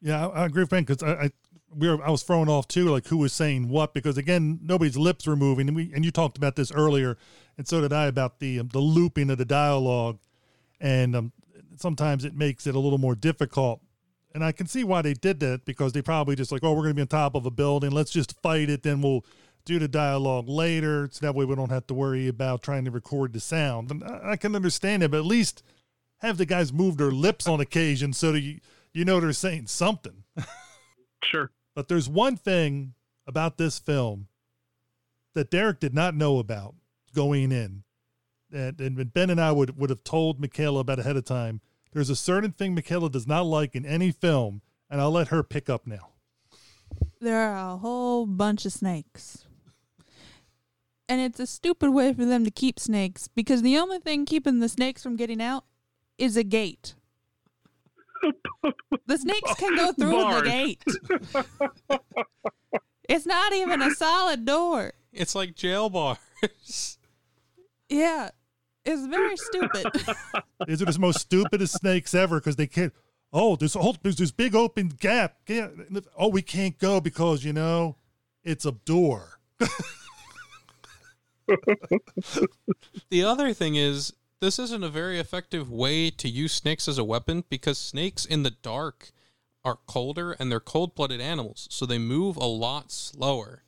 Yeah, 0.00 0.28
I, 0.28 0.42
I 0.42 0.46
agree 0.46 0.62
with 0.62 0.70
Ben 0.70 0.84
because 0.84 1.02
I, 1.02 1.24
I 1.24 1.30
we 1.74 1.88
were 1.88 2.02
I 2.02 2.10
was 2.10 2.22
thrown 2.22 2.48
off 2.48 2.68
too, 2.68 2.88
like 2.88 3.06
who 3.08 3.18
was 3.18 3.32
saying 3.32 3.68
what 3.68 3.94
because 3.94 4.16
again 4.16 4.58
nobody's 4.62 4.96
lips 4.96 5.26
were 5.26 5.36
moving 5.36 5.68
and 5.68 5.76
we 5.76 5.92
and 5.94 6.04
you 6.04 6.10
talked 6.10 6.36
about 6.36 6.56
this 6.56 6.72
earlier 6.72 7.16
and 7.56 7.66
so 7.66 7.80
did 7.80 7.92
I 7.92 8.06
about 8.06 8.38
the 8.38 8.60
um, 8.60 8.68
the 8.68 8.78
looping 8.78 9.30
of 9.30 9.38
the 9.38 9.44
dialogue 9.44 10.18
and 10.80 11.14
um, 11.14 11.32
sometimes 11.76 12.24
it 12.24 12.34
makes 12.34 12.66
it 12.66 12.74
a 12.74 12.78
little 12.78 12.98
more 12.98 13.14
difficult 13.14 13.80
and 14.34 14.44
I 14.44 14.52
can 14.52 14.66
see 14.66 14.84
why 14.84 15.02
they 15.02 15.14
did 15.14 15.40
that 15.40 15.64
because 15.64 15.92
they 15.92 16.02
probably 16.02 16.36
just 16.36 16.52
like 16.52 16.64
oh 16.64 16.72
we're 16.72 16.82
going 16.82 16.90
to 16.90 16.94
be 16.94 17.02
on 17.02 17.08
top 17.08 17.34
of 17.34 17.44
a 17.44 17.50
building 17.50 17.90
let's 17.90 18.10
just 18.10 18.40
fight 18.40 18.70
it 18.70 18.82
then 18.82 19.02
we'll 19.02 19.24
do 19.68 19.78
the 19.78 19.88
dialogue 19.88 20.48
later 20.48 21.08
so 21.12 21.24
that 21.24 21.34
way 21.34 21.44
we 21.44 21.54
don't 21.54 21.70
have 21.70 21.86
to 21.86 21.94
worry 21.94 22.26
about 22.26 22.62
trying 22.62 22.84
to 22.84 22.90
record 22.90 23.32
the 23.32 23.40
sound 23.40 23.90
and 23.90 24.02
I, 24.02 24.32
I 24.32 24.36
can 24.36 24.56
understand 24.56 25.02
it 25.02 25.10
but 25.10 25.18
at 25.18 25.26
least 25.26 25.62
have 26.18 26.38
the 26.38 26.46
guys 26.46 26.72
move 26.72 26.96
their 26.96 27.10
lips 27.10 27.46
on 27.46 27.60
occasion 27.60 28.12
so 28.12 28.32
that 28.32 28.40
you 28.40 28.60
you 28.92 29.04
know 29.04 29.20
they're 29.20 29.32
saying 29.32 29.66
something. 29.66 30.24
Sure. 31.24 31.50
But 31.74 31.88
there's 31.88 32.08
one 32.08 32.36
thing 32.36 32.94
about 33.26 33.58
this 33.58 33.80
film 33.80 34.28
that 35.34 35.50
Derek 35.50 35.80
did 35.80 35.92
not 35.92 36.14
know 36.14 36.38
about 36.38 36.76
going 37.12 37.50
in. 37.50 37.82
And, 38.52 38.80
and 38.80 39.12
Ben 39.12 39.30
and 39.30 39.40
I 39.40 39.50
would, 39.50 39.76
would 39.76 39.90
have 39.90 40.04
told 40.04 40.40
Michaela 40.40 40.78
about 40.78 41.00
ahead 41.00 41.16
of 41.16 41.24
time. 41.24 41.60
There's 41.92 42.08
a 42.08 42.14
certain 42.14 42.52
thing 42.52 42.72
Michaela 42.72 43.10
does 43.10 43.26
not 43.26 43.46
like 43.46 43.74
in 43.74 43.84
any 43.84 44.12
film, 44.12 44.62
and 44.88 45.00
I'll 45.00 45.10
let 45.10 45.28
her 45.28 45.42
pick 45.42 45.68
up 45.68 45.88
now. 45.88 46.10
There 47.20 47.50
are 47.50 47.74
a 47.74 47.76
whole 47.78 48.24
bunch 48.24 48.64
of 48.64 48.72
snakes. 48.72 49.47
And 51.08 51.20
it's 51.20 51.40
a 51.40 51.46
stupid 51.46 51.90
way 51.90 52.12
for 52.12 52.24
them 52.24 52.44
to 52.44 52.50
keep 52.50 52.78
snakes 52.78 53.28
because 53.28 53.62
the 53.62 53.78
only 53.78 53.98
thing 53.98 54.26
keeping 54.26 54.60
the 54.60 54.68
snakes 54.68 55.02
from 55.02 55.16
getting 55.16 55.40
out 55.40 55.64
is 56.18 56.36
a 56.36 56.44
gate. 56.44 56.94
The 59.06 59.16
snakes 59.16 59.54
can 59.54 59.76
go 59.76 59.92
through 59.92 60.10
Bars. 60.10 60.42
the 60.42 60.48
gate. 60.50 60.82
It's 63.08 63.24
not 63.24 63.54
even 63.54 63.80
a 63.80 63.90
solid 63.92 64.44
door. 64.44 64.92
It's 65.12 65.34
like 65.34 65.54
jail 65.54 65.88
bars. 65.88 66.18
Yeah. 67.88 68.30
It's 68.84 69.06
very 69.06 69.36
stupid. 69.36 69.86
These 70.66 70.82
are 70.82 70.86
the 70.86 70.98
most 70.98 71.20
stupidest 71.20 71.74
snakes 71.74 72.14
ever 72.14 72.38
because 72.38 72.56
they 72.56 72.66
can't. 72.66 72.92
Oh, 73.32 73.56
there's 73.56 73.76
a 73.76 73.80
whole, 73.80 73.96
there's 74.02 74.16
this 74.16 74.30
big 74.30 74.54
open 74.54 74.88
gap. 74.88 75.36
Oh, 76.16 76.28
we 76.28 76.42
can't 76.42 76.78
go 76.78 77.00
because 77.00 77.44
you 77.44 77.52
know 77.52 77.96
it's 78.44 78.64
a 78.66 78.72
door. 78.72 79.38
the 83.10 83.24
other 83.24 83.52
thing 83.52 83.76
is, 83.76 84.12
this 84.40 84.58
isn't 84.58 84.84
a 84.84 84.88
very 84.88 85.18
effective 85.18 85.70
way 85.70 86.10
to 86.10 86.28
use 86.28 86.52
snakes 86.52 86.86
as 86.86 86.98
a 86.98 87.04
weapon 87.04 87.44
because 87.48 87.78
snakes 87.78 88.24
in 88.24 88.42
the 88.42 88.50
dark 88.50 89.10
are 89.64 89.78
colder 89.86 90.32
and 90.32 90.50
they're 90.50 90.60
cold 90.60 90.94
blooded 90.94 91.20
animals, 91.20 91.66
so 91.70 91.84
they 91.84 91.98
move 91.98 92.36
a 92.36 92.46
lot 92.46 92.92
slower. 92.92 93.64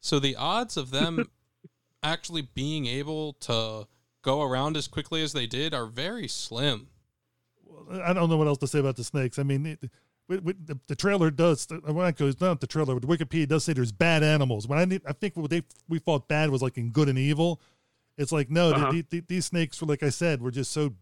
So 0.00 0.18
the 0.18 0.36
odds 0.36 0.76
of 0.76 0.90
them 0.90 1.30
actually 2.02 2.42
being 2.42 2.86
able 2.86 3.34
to 3.34 3.86
go 4.22 4.42
around 4.42 4.76
as 4.76 4.88
quickly 4.88 5.22
as 5.22 5.32
they 5.32 5.46
did 5.46 5.74
are 5.74 5.86
very 5.86 6.28
slim. 6.28 6.88
I 7.90 8.12
don't 8.12 8.30
know 8.30 8.36
what 8.36 8.46
else 8.46 8.58
to 8.58 8.66
say 8.66 8.78
about 8.78 8.96
the 8.96 9.04
snakes. 9.04 9.38
I 9.38 9.42
mean, 9.42 9.66
it, 9.66 9.78
with, 9.80 9.90
with 9.90 9.90
the, 10.28 10.78
the 10.86 10.96
trailer 10.96 11.30
does. 11.30 11.66
When 11.84 12.04
I 12.04 12.12
go, 12.12 12.26
it's 12.26 12.40
not 12.40 12.60
the 12.60 12.66
trailer. 12.66 12.98
The 12.98 13.06
Wikipedia 13.06 13.46
does 13.48 13.64
say 13.64 13.72
there's 13.74 13.92
bad 13.92 14.22
animals. 14.22 14.66
When 14.66 14.78
I 14.78 14.84
need, 14.84 15.02
I 15.06 15.12
think 15.12 15.36
what 15.36 15.50
they 15.50 15.62
we 15.88 15.98
thought 15.98 16.28
bad 16.28 16.50
was 16.50 16.62
like 16.62 16.78
in 16.78 16.90
good 16.90 17.08
and 17.08 17.18
evil. 17.18 17.60
It's 18.16 18.32
like 18.32 18.50
no, 18.50 18.70
Uh-huh. 18.70 18.92
the, 18.92 19.04
the, 19.10 19.20
these 19.26 19.46
snakes 19.46 19.80
were 19.80 19.86
like 19.88 20.02
I 20.02 20.08
said, 20.10 20.40
were 20.40 20.50
just 20.50 20.70
so 20.70 20.94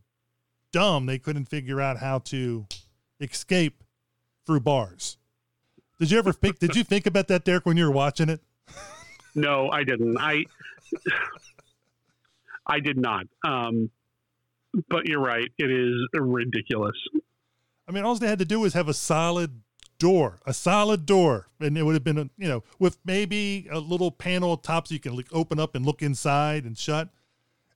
dumb 0.72 1.06
they 1.06 1.18
couldn't 1.18 1.44
figure 1.46 1.80
out 1.80 1.98
how 1.98 2.18
to 2.18 2.66
escape 3.20 3.84
through 4.46 4.60
bars. 4.60 5.18
Did 6.00 6.10
you 6.10 6.18
ever 6.18 6.32
think? 6.32 6.58
did 6.58 6.74
you 6.74 6.82
think 6.82 7.06
about 7.06 7.28
that, 7.28 7.44
Derek, 7.44 7.64
when 7.66 7.76
you 7.76 7.84
were 7.84 7.92
watching 7.92 8.28
it? 8.28 8.40
No, 9.34 9.70
I 9.70 9.84
didn't. 9.84 10.18
I 10.18 10.44
I 12.66 12.80
did 12.80 12.96
not. 12.96 13.26
Um, 13.44 13.90
but 14.88 15.06
you're 15.06 15.20
right. 15.20 15.48
It 15.58 15.70
is 15.70 15.94
ridiculous. 16.14 16.96
I 17.92 17.94
mean, 17.94 18.04
all 18.04 18.14
they 18.14 18.26
had 18.26 18.38
to 18.38 18.46
do 18.46 18.60
was 18.60 18.72
have 18.72 18.88
a 18.88 18.94
solid 18.94 19.60
door, 19.98 20.38
a 20.46 20.54
solid 20.54 21.04
door, 21.04 21.48
and 21.60 21.76
it 21.76 21.82
would 21.82 21.92
have 21.92 22.02
been, 22.02 22.16
a, 22.16 22.30
you 22.38 22.48
know, 22.48 22.64
with 22.78 22.98
maybe 23.04 23.68
a 23.70 23.78
little 23.78 24.10
panel 24.10 24.56
top 24.56 24.88
so 24.88 24.94
you 24.94 25.00
can 25.00 25.14
like 25.14 25.28
open 25.30 25.60
up 25.60 25.74
and 25.74 25.84
look 25.84 26.00
inside 26.00 26.64
and 26.64 26.78
shut, 26.78 27.10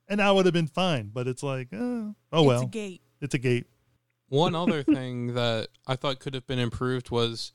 and 0.09 0.21
that 0.21 0.35
would 0.35 0.47
have 0.47 0.55
been 0.55 0.69
fine. 0.69 1.11
But 1.13 1.29
it's 1.29 1.43
like, 1.43 1.69
uh, 1.73 1.77
oh 1.77 2.15
It's 2.33 2.47
well, 2.47 2.51
it's 2.63 2.63
a 2.63 2.67
gate. 2.67 3.03
it's 3.21 3.35
a 3.35 3.39
gate. 3.39 3.67
One 4.29 4.55
other 4.55 4.83
thing 4.83 5.35
that 5.35 5.69
I 5.87 5.97
thought 5.97 6.19
could 6.19 6.33
have 6.33 6.47
been 6.47 6.59
improved 6.59 7.11
was 7.11 7.53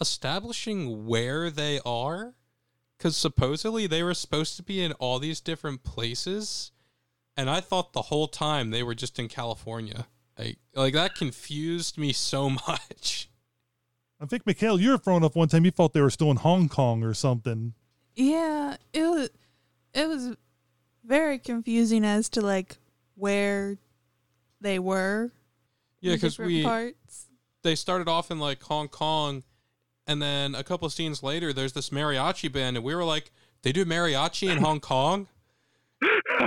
establishing 0.00 1.06
where 1.06 1.50
they 1.50 1.80
are. 1.86 2.34
Because 2.96 3.16
supposedly 3.16 3.86
they 3.88 4.04
were 4.04 4.14
supposed 4.14 4.56
to 4.56 4.62
be 4.62 4.80
in 4.82 4.92
all 4.92 5.18
these 5.18 5.40
different 5.40 5.82
places. 5.82 6.70
And 7.36 7.50
I 7.50 7.60
thought 7.60 7.92
the 7.92 8.02
whole 8.02 8.28
time 8.28 8.70
they 8.70 8.84
were 8.84 8.94
just 8.94 9.18
in 9.18 9.28
California. 9.28 10.06
Like, 10.38 10.58
like 10.74 10.94
that 10.94 11.14
confused 11.14 11.98
me 11.98 12.12
so 12.12 12.50
much. 12.68 13.28
I 14.20 14.26
think 14.26 14.46
Michaela, 14.46 14.80
you 14.80 14.90
were 14.90 14.98
thrown 14.98 15.22
off 15.24 15.36
one 15.36 15.48
time. 15.48 15.64
You 15.64 15.70
thought 15.70 15.92
they 15.92 16.00
were 16.00 16.10
still 16.10 16.30
in 16.30 16.38
Hong 16.38 16.68
Kong 16.68 17.02
or 17.02 17.14
something. 17.14 17.74
Yeah, 18.14 18.76
it 18.92 19.02
was 19.02 19.30
it 19.92 20.08
was 20.08 20.36
very 21.04 21.38
confusing 21.38 22.04
as 22.04 22.28
to 22.30 22.40
like 22.40 22.76
where 23.16 23.76
they 24.60 24.78
were. 24.78 25.30
Yeah, 26.00 26.14
because 26.14 26.38
we 26.38 26.62
parts. 26.62 27.26
they 27.62 27.74
started 27.74 28.08
off 28.08 28.30
in 28.30 28.38
like 28.38 28.62
Hong 28.62 28.88
Kong, 28.88 29.42
and 30.06 30.22
then 30.22 30.54
a 30.54 30.62
couple 30.62 30.86
of 30.86 30.92
scenes 30.92 31.22
later, 31.22 31.52
there's 31.52 31.72
this 31.72 31.90
mariachi 31.90 32.52
band, 32.52 32.76
and 32.76 32.84
we 32.84 32.94
were 32.94 33.04
like, 33.04 33.30
they 33.62 33.72
do 33.72 33.84
mariachi 33.84 34.50
in 34.50 34.58
Hong 34.62 34.80
Kong. 34.80 35.28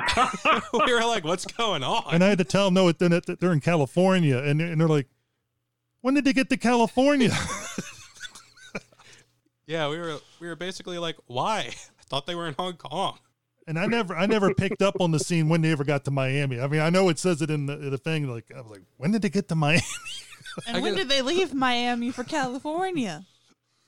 we 0.86 0.94
were 0.94 1.02
like, 1.06 1.24
what's 1.24 1.46
going 1.46 1.84
on? 1.84 2.04
And 2.14 2.24
I 2.24 2.30
had 2.30 2.38
to 2.40 2.44
tell 2.44 2.66
them, 2.66 2.74
no, 2.76 2.92
they're, 2.92 3.10
not- 3.10 3.26
they're 3.40 3.54
in 3.54 3.60
California. 3.62 4.38
And, 4.38 4.62
and 4.62 4.80
they're 4.80 4.88
like, 4.88 5.08
when 6.02 6.14
did 6.14 6.26
they 6.26 6.34
get 6.34 6.50
to 6.50 6.58
California? 6.58 7.32
yeah, 9.66 9.90
we 9.90 9.98
were 9.98 10.18
we 10.40 10.48
were 10.48 10.56
basically 10.56 10.98
like, 10.98 11.18
why? 11.28 11.70
I 12.00 12.04
thought 12.10 12.26
they 12.26 12.36
were 12.36 12.48
in 12.48 12.56
Hong 12.58 12.74
Kong. 12.78 13.18
and 13.68 13.78
I 13.78 13.86
never, 13.86 14.16
I 14.16 14.26
never 14.28 14.54
picked 14.54 14.82
up 14.82 14.96
on 15.02 15.12
the 15.12 15.20
scene 15.20 15.50
when 15.50 15.62
they 15.62 15.72
ever 15.72 15.84
got 15.84 16.06
to 16.06 16.12
Miami. 16.12 16.60
I 16.60 16.68
mean, 16.68 16.80
I 16.80 16.90
know 16.90 17.10
it 17.10 17.20
says 17.20 17.42
it 17.42 17.50
in 17.50 17.66
the, 17.66 17.76
the 17.76 17.98
thing. 17.98 18.30
Like, 18.30 18.46
I 18.56 18.62
was 18.62 18.72
like, 18.72 18.84
when 18.96 19.12
did 19.12 19.22
they 19.24 19.30
get 19.30 19.50
to 19.50 19.56
Miami? 19.56 19.84
And 20.66 20.78
I 20.78 20.80
when 20.80 20.94
get- 20.96 21.02
did 21.02 21.10
they 21.10 21.22
leave 21.22 21.54
Miami 21.54 22.12
for 22.12 22.24
California? 22.24 23.26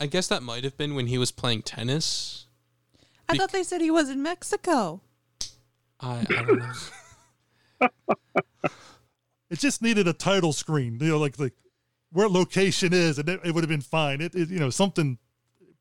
I 0.01 0.05
guess 0.05 0.27
that 0.27 0.43
might 0.43 0.63
have 0.63 0.77
been 0.77 0.95
when 0.95 1.07
he 1.07 1.17
was 1.17 1.31
playing 1.31 1.61
tennis. 1.63 2.45
I 3.27 3.33
Bec- 3.33 3.39
thought 3.41 3.51
they 3.51 3.63
said 3.63 3.81
he 3.81 3.91
was 3.91 4.09
in 4.09 4.21
Mexico. 4.21 5.01
I, 6.01 6.25
I 6.29 6.43
don't 6.43 6.59
know. 6.59 7.89
It 9.49 9.57
just 9.59 9.81
needed 9.81 10.07
a 10.07 10.13
title 10.13 10.53
screen, 10.53 10.99
you 11.01 11.09
know, 11.09 11.17
like 11.17 11.39
like 11.39 11.53
where 12.11 12.29
location 12.29 12.93
is, 12.93 13.17
and 13.17 13.27
it, 13.27 13.39
it 13.43 13.53
would 13.53 13.63
have 13.63 13.69
been 13.69 13.81
fine. 13.81 14.21
It, 14.21 14.35
it, 14.35 14.49
you 14.49 14.59
know, 14.59 14.69
something 14.69 15.17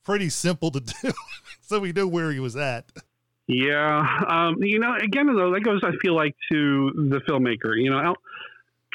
pretty 0.05 0.31
simple 0.31 0.71
to 0.71 0.81
do, 1.03 1.13
so 1.61 1.79
we 1.79 1.93
knew 1.93 2.09
where 2.09 2.33
he 2.33 2.41
was 2.41 2.57
at. 2.57 2.91
Yeah, 3.47 4.25
um, 4.27 4.63
you 4.63 4.79
know, 4.79 4.95
again 4.97 5.27
though, 5.27 5.53
that 5.53 5.61
goes. 5.61 5.83
I 5.85 5.93
feel 6.03 6.15
like 6.15 6.35
to 6.51 6.93
the 7.11 7.21
filmmaker. 7.29 7.77
You 7.77 7.91
know, 7.91 7.99
Al, 7.99 8.17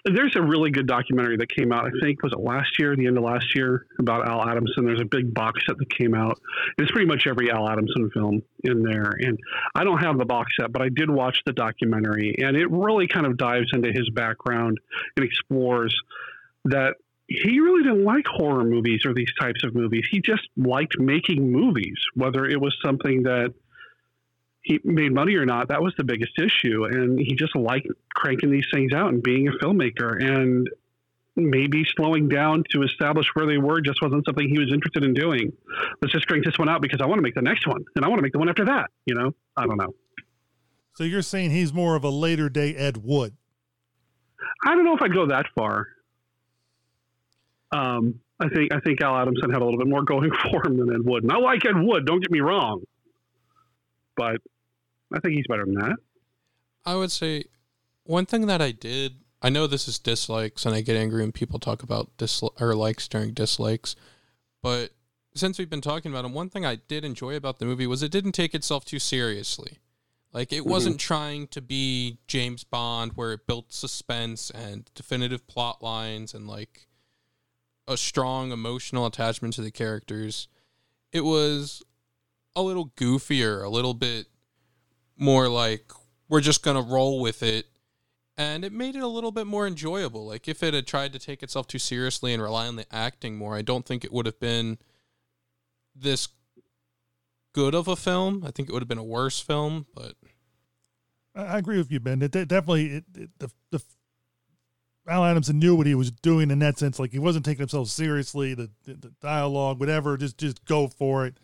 there's 0.05 0.35
a 0.35 0.41
really 0.41 0.69
good 0.69 0.87
documentary 0.87 1.37
that 1.37 1.49
came 1.49 1.71
out. 1.71 1.85
I 1.85 1.91
think 2.01 2.21
was 2.23 2.33
it 2.33 2.39
last 2.39 2.77
year, 2.77 2.95
the 2.95 3.07
end 3.07 3.17
of 3.17 3.23
last 3.23 3.55
year, 3.55 3.85
about 3.99 4.27
Al 4.27 4.47
Adamson. 4.47 4.85
There's 4.85 4.99
a 4.99 5.05
big 5.05 5.33
box 5.33 5.65
set 5.65 5.77
that 5.77 5.89
came 5.89 6.13
out. 6.13 6.39
It's 6.77 6.91
pretty 6.91 7.07
much 7.07 7.25
every 7.25 7.49
Al 7.49 7.69
Adamson 7.69 8.09
film 8.13 8.41
in 8.63 8.83
there, 8.83 9.11
and 9.19 9.39
I 9.75 9.83
don't 9.83 9.99
have 9.99 10.17
the 10.17 10.25
box 10.25 10.51
set, 10.59 10.73
but 10.73 10.81
I 10.81 10.89
did 10.89 11.09
watch 11.09 11.41
the 11.45 11.53
documentary, 11.53 12.35
and 12.39 12.57
it 12.57 12.69
really 12.69 13.07
kind 13.07 13.25
of 13.25 13.37
dives 13.37 13.69
into 13.73 13.91
his 13.91 14.09
background 14.09 14.77
and 15.15 15.25
explores 15.25 15.95
that 16.65 16.95
he 17.27 17.59
really 17.59 17.83
didn't 17.83 18.03
like 18.03 18.25
horror 18.27 18.65
movies 18.65 19.05
or 19.05 19.13
these 19.13 19.31
types 19.39 19.63
of 19.63 19.73
movies. 19.73 20.05
He 20.11 20.19
just 20.19 20.47
liked 20.57 20.99
making 20.99 21.49
movies, 21.49 21.97
whether 22.15 22.45
it 22.45 22.59
was 22.59 22.77
something 22.83 23.23
that 23.23 23.53
he 24.63 24.79
made 24.83 25.13
money 25.13 25.35
or 25.35 25.45
not, 25.45 25.67
that 25.67 25.81
was 25.81 25.93
the 25.97 26.03
biggest 26.03 26.31
issue. 26.39 26.85
And 26.85 27.19
he 27.19 27.35
just 27.35 27.55
liked 27.55 27.87
cranking 28.15 28.51
these 28.51 28.65
things 28.73 28.93
out 28.93 29.09
and 29.09 29.21
being 29.21 29.47
a 29.47 29.51
filmmaker. 29.51 30.21
And 30.23 30.67
maybe 31.35 31.83
slowing 31.95 32.29
down 32.29 32.63
to 32.71 32.83
establish 32.83 33.25
where 33.33 33.45
they 33.45 33.57
were 33.57 33.81
just 33.81 34.01
wasn't 34.01 34.25
something 34.25 34.47
he 34.47 34.59
was 34.59 34.71
interested 34.71 35.03
in 35.03 35.13
doing. 35.13 35.51
Let's 36.01 36.13
just 36.13 36.27
crank 36.27 36.45
this 36.45 36.57
one 36.57 36.69
out 36.69 36.81
because 36.81 37.01
I 37.01 37.05
want 37.05 37.17
to 37.17 37.23
make 37.23 37.35
the 37.35 37.41
next 37.41 37.67
one 37.67 37.83
and 37.95 38.05
I 38.05 38.07
want 38.07 38.19
to 38.19 38.23
make 38.23 38.33
the 38.33 38.39
one 38.39 38.49
after 38.49 38.65
that. 38.65 38.91
You 39.05 39.15
know, 39.15 39.33
I 39.57 39.65
don't 39.65 39.77
know. 39.77 39.93
So 40.95 41.03
you're 41.03 41.23
saying 41.23 41.51
he's 41.51 41.73
more 41.73 41.95
of 41.95 42.03
a 42.03 42.09
later 42.09 42.49
day 42.49 42.75
Ed 42.75 42.97
Wood? 42.97 43.35
I 44.65 44.75
don't 44.75 44.85
know 44.85 44.95
if 44.95 45.01
I'd 45.01 45.13
go 45.13 45.27
that 45.27 45.47
far. 45.55 45.87
Um, 47.71 48.19
I 48.39 48.49
think 48.49 48.71
I 48.71 48.79
think 48.81 49.01
Al 49.01 49.15
Adamson 49.17 49.49
had 49.49 49.61
a 49.61 49.65
little 49.65 49.79
bit 49.79 49.87
more 49.87 50.03
going 50.03 50.31
for 50.43 50.67
him 50.67 50.77
than 50.77 50.93
Ed 50.93 51.03
Wood. 51.03 51.23
And 51.23 51.31
I 51.31 51.37
like 51.37 51.65
Ed 51.65 51.75
Wood, 51.75 52.05
don't 52.05 52.19
get 52.19 52.29
me 52.29 52.41
wrong. 52.41 52.83
But 54.15 54.37
I 55.13 55.19
think 55.19 55.35
he's 55.35 55.47
better 55.47 55.65
than 55.65 55.75
that. 55.75 55.97
I 56.85 56.95
would 56.95 57.11
say 57.11 57.45
one 58.03 58.25
thing 58.25 58.47
that 58.47 58.61
I 58.61 58.71
did. 58.71 59.15
I 59.41 59.49
know 59.49 59.67
this 59.67 59.87
is 59.87 59.99
dislikes, 59.99 60.65
and 60.65 60.73
I 60.73 60.81
get 60.81 60.95
angry 60.95 61.21
when 61.21 61.33
people 61.33 61.59
talk 61.59 61.83
about 61.83 62.15
disli- 62.17 62.61
or 62.61 62.75
likes 62.75 63.07
during 63.07 63.33
dislikes. 63.33 63.95
But 64.61 64.91
since 65.35 65.59
we've 65.59 65.69
been 65.69 65.81
talking 65.81 66.11
about 66.11 66.25
him, 66.25 66.33
one 66.33 66.49
thing 66.49 66.65
I 66.65 66.75
did 66.75 67.03
enjoy 67.03 67.35
about 67.35 67.59
the 67.59 67.65
movie 67.65 67.87
was 67.87 68.01
it 68.01 68.11
didn't 68.11 68.31
take 68.31 68.55
itself 68.55 68.85
too 68.85 68.99
seriously. 68.99 69.79
Like 70.31 70.51
it 70.51 70.61
mm-hmm. 70.61 70.69
wasn't 70.69 70.99
trying 70.99 71.47
to 71.47 71.61
be 71.61 72.17
James 72.27 72.63
Bond, 72.63 73.13
where 73.15 73.33
it 73.33 73.45
built 73.45 73.73
suspense 73.73 74.49
and 74.49 74.89
definitive 74.95 75.47
plot 75.47 75.81
lines 75.81 76.33
and 76.33 76.47
like 76.47 76.87
a 77.87 77.97
strong 77.97 78.51
emotional 78.51 79.05
attachment 79.05 79.53
to 79.55 79.61
the 79.61 79.71
characters. 79.71 80.47
It 81.11 81.21
was 81.21 81.83
a 82.55 82.61
little 82.61 82.89
goofier, 82.95 83.63
a 83.63 83.69
little 83.69 83.93
bit 83.93 84.27
more 85.17 85.47
like 85.47 85.91
we're 86.29 86.41
just 86.41 86.63
gonna 86.63 86.81
roll 86.81 87.21
with 87.21 87.43
it 87.43 87.67
and 88.35 88.65
it 88.65 88.73
made 88.73 88.95
it 88.95 89.03
a 89.03 89.07
little 89.07 89.31
bit 89.31 89.45
more 89.45 89.67
enjoyable 89.67 90.25
like 90.25 90.47
if 90.47 90.63
it 90.63 90.73
had 90.73 90.87
tried 90.87 91.13
to 91.13 91.19
take 91.19 91.43
itself 91.43 91.67
too 91.67 91.77
seriously 91.77 92.33
and 92.33 92.41
rely 92.41 92.65
on 92.65 92.75
the 92.75 92.85
acting 92.91 93.35
more 93.35 93.55
i 93.55 93.61
don't 93.61 93.85
think 93.85 94.03
it 94.03 94.11
would 94.11 94.25
have 94.25 94.39
been 94.39 94.79
this 95.95 96.29
good 97.53 97.75
of 97.75 97.87
a 97.87 97.95
film 97.95 98.43
i 98.43 98.49
think 98.49 98.67
it 98.67 98.71
would 98.73 98.81
have 98.81 98.89
been 98.89 98.97
a 98.97 99.03
worse 99.03 99.39
film 99.39 99.85
but 99.93 100.15
I 101.35 101.57
agree 101.57 101.77
with 101.77 101.91
you, 101.91 101.99
Ben. 101.99 102.21
It 102.21 102.31
de- 102.31 102.45
definitely 102.45 102.87
it, 102.97 103.05
it, 103.15 103.29
the 103.39 103.51
the 103.71 103.81
Al 105.07 105.25
Adamson 105.25 105.59
knew 105.59 105.75
what 105.75 105.87
he 105.87 105.95
was 105.95 106.11
doing 106.11 106.51
in 106.51 106.59
that 106.59 106.77
sense. 106.77 106.99
Like 106.99 107.11
he 107.11 107.19
wasn't 107.19 107.43
taking 107.43 107.59
himself 107.59 107.89
seriously. 107.89 108.53
The, 108.53 108.69
the, 108.85 108.93
the 108.93 109.13
dialogue, 109.21 109.79
whatever, 109.79 110.15
just 110.15 110.37
just 110.37 110.63
go 110.65 110.87
for 110.87 111.25
it, 111.25 111.37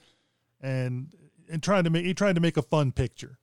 and 0.62 1.14
and 1.50 1.64
trying 1.64 1.84
to 1.84 1.90
make 1.90 2.06
he 2.06 2.14
tried 2.14 2.36
to 2.36 2.42
make 2.42 2.58
a 2.58 2.62
fun 2.62 2.92
picture. 2.92 3.40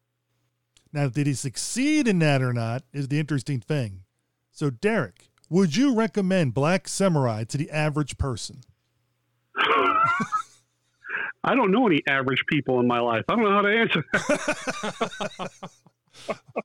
Now, 0.93 1.09
did 1.09 1.27
he 1.27 1.35
succeed 1.35 2.09
in 2.09 2.21
that 2.21 2.43
or 2.43 2.53
not? 2.53 2.85
Is 2.93 3.09
the 3.09 3.19
interesting 3.19 3.61
thing. 3.61 4.05
So, 4.51 4.71
Derek, 4.71 5.31
would 5.51 5.77
you 5.77 5.95
recommend 5.95 6.55
Black 6.55 6.89
Samurai 6.89 7.45
to 7.45 7.59
the 7.59 7.71
average 7.71 8.17
person? 8.17 8.61
I 11.45 11.55
don't 11.55 11.71
know 11.71 11.87
any 11.87 12.03
average 12.09 12.43
people 12.49 12.81
in 12.81 12.87
my 12.87 12.99
life. 13.01 13.25
I 13.29 13.35
don't 13.35 13.45
know 13.45 13.53
how 13.53 13.63
to 13.63 13.79
answer 13.79 14.05
that. 14.13 15.51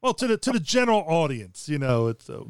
Well, 0.02 0.14
to 0.16 0.28
the 0.28 0.38
to 0.38 0.52
the 0.54 0.60
general 0.60 1.04
audience, 1.06 1.68
you 1.68 1.78
know, 1.78 2.08
it's 2.08 2.30
uh, 2.30 2.44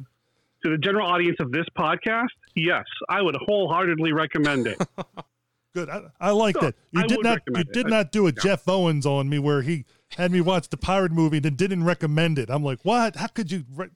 to 0.64 0.70
the 0.70 0.78
general 0.78 1.08
audience 1.08 1.38
of 1.39 1.52
this 1.52 1.66
podcast, 1.78 2.28
yes, 2.56 2.86
I 3.10 3.22
would 3.22 3.36
wholeheartedly 3.36 4.14
recommend 4.14 4.68
it. 4.68 4.78
Good. 5.74 5.89
I, 5.89 6.01
I 6.19 6.32
like 6.32 6.55
Sure. 6.55 6.72
that. 6.72 6.76
You 6.91 7.01
I 7.01 7.07
did 7.07 7.24
not. 7.24 7.30
You 7.47 7.53
recommend 7.53 7.67
it. 7.69 7.74
did 7.74 7.88
not 7.88 8.11
do 8.11 8.28
a 8.28 8.32
yeah. 8.32 8.41
Jeff 8.43 8.67
Owens 8.67 9.05
on 9.05 9.30
me 9.30 9.39
where 9.39 9.61
he 9.61 9.86
had 10.17 10.32
me 10.32 10.41
watch 10.41 10.69
the 10.69 10.78
pirate 10.78 11.11
movie 11.11 11.38
and 11.38 11.45
then 11.45 11.55
didn't 11.55 11.84
recommend 11.86 12.38
it. 12.39 12.49
I'm 12.49 12.63
like, 12.63 12.80
what? 12.84 13.15
How 13.15 13.28
could 13.28 13.51
you 13.51 13.63
re- 13.74 13.89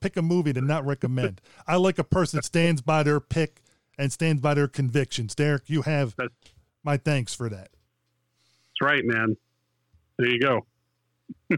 pick 0.00 0.16
a 0.16 0.22
movie 0.22 0.52
to 0.52 0.60
not 0.60 0.86
recommend? 0.86 1.40
I 1.66 1.76
like 1.76 1.98
a 1.98 2.04
person 2.04 2.36
that 2.38 2.44
stands 2.44 2.80
by 2.80 3.02
their 3.02 3.18
pick 3.20 3.62
and 3.98 4.12
stands 4.12 4.40
by 4.40 4.54
their 4.54 4.68
convictions. 4.68 5.34
Derek, 5.34 5.68
you 5.68 5.82
have 5.82 6.14
That's- 6.16 6.52
my 6.84 6.96
thanks 6.96 7.34
for 7.34 7.48
that. 7.48 7.70
That's 7.70 8.80
right, 8.82 9.02
man. 9.04 9.36
There 10.18 10.28
you 10.28 10.40
go. 10.40 10.66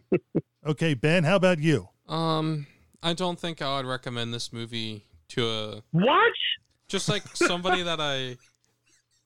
Okay, 0.64 0.94
Ben, 0.94 1.24
how 1.24 1.36
about 1.36 1.58
you? 1.58 1.88
um 2.08 2.66
i 3.02 3.12
don't 3.12 3.38
think 3.38 3.60
i 3.62 3.76
would 3.76 3.86
recommend 3.86 4.32
this 4.34 4.52
movie 4.52 5.04
to 5.28 5.48
a 5.48 5.82
What? 5.92 6.32
just 6.88 7.08
like 7.08 7.22
somebody 7.34 7.82
that 7.82 8.00
i 8.00 8.36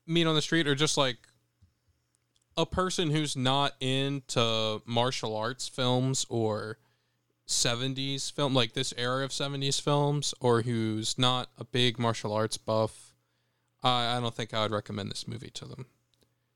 meet 0.07 0.27
on 0.27 0.35
the 0.35 0.43
street 0.43 0.67
or 0.67 0.75
just 0.75 0.97
like 0.97 1.19
a 2.57 2.67
person 2.67 3.11
who's 3.11 3.37
not 3.37 3.75
into 3.81 4.81
martial 4.87 5.37
arts 5.37 5.69
films 5.69 6.25
or 6.29 6.79
70s 7.47 8.33
film 8.33 8.55
like 8.55 8.73
this 8.73 8.93
era 8.97 9.25
of 9.25 9.31
70s 9.31 9.81
films 9.81 10.35
or 10.41 10.63
who's 10.63 11.19
not 11.19 11.49
a 11.59 11.65
big 11.65 11.99
martial 11.99 12.33
arts 12.33 12.57
buff 12.57 13.15
I, 13.83 14.17
I 14.17 14.21
don't 14.21 14.35
think 14.35 14.53
i 14.53 14.63
would 14.63 14.73
recommend 14.73 15.11
this 15.11 15.29
movie 15.29 15.51
to 15.51 15.65
them. 15.65 15.87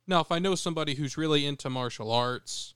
Now 0.07 0.21
if 0.21 0.33
i 0.33 0.39
know 0.39 0.55
somebody 0.55 0.95
who's 0.95 1.17
really 1.17 1.47
into 1.47 1.71
martial 1.71 2.11
arts 2.11 2.75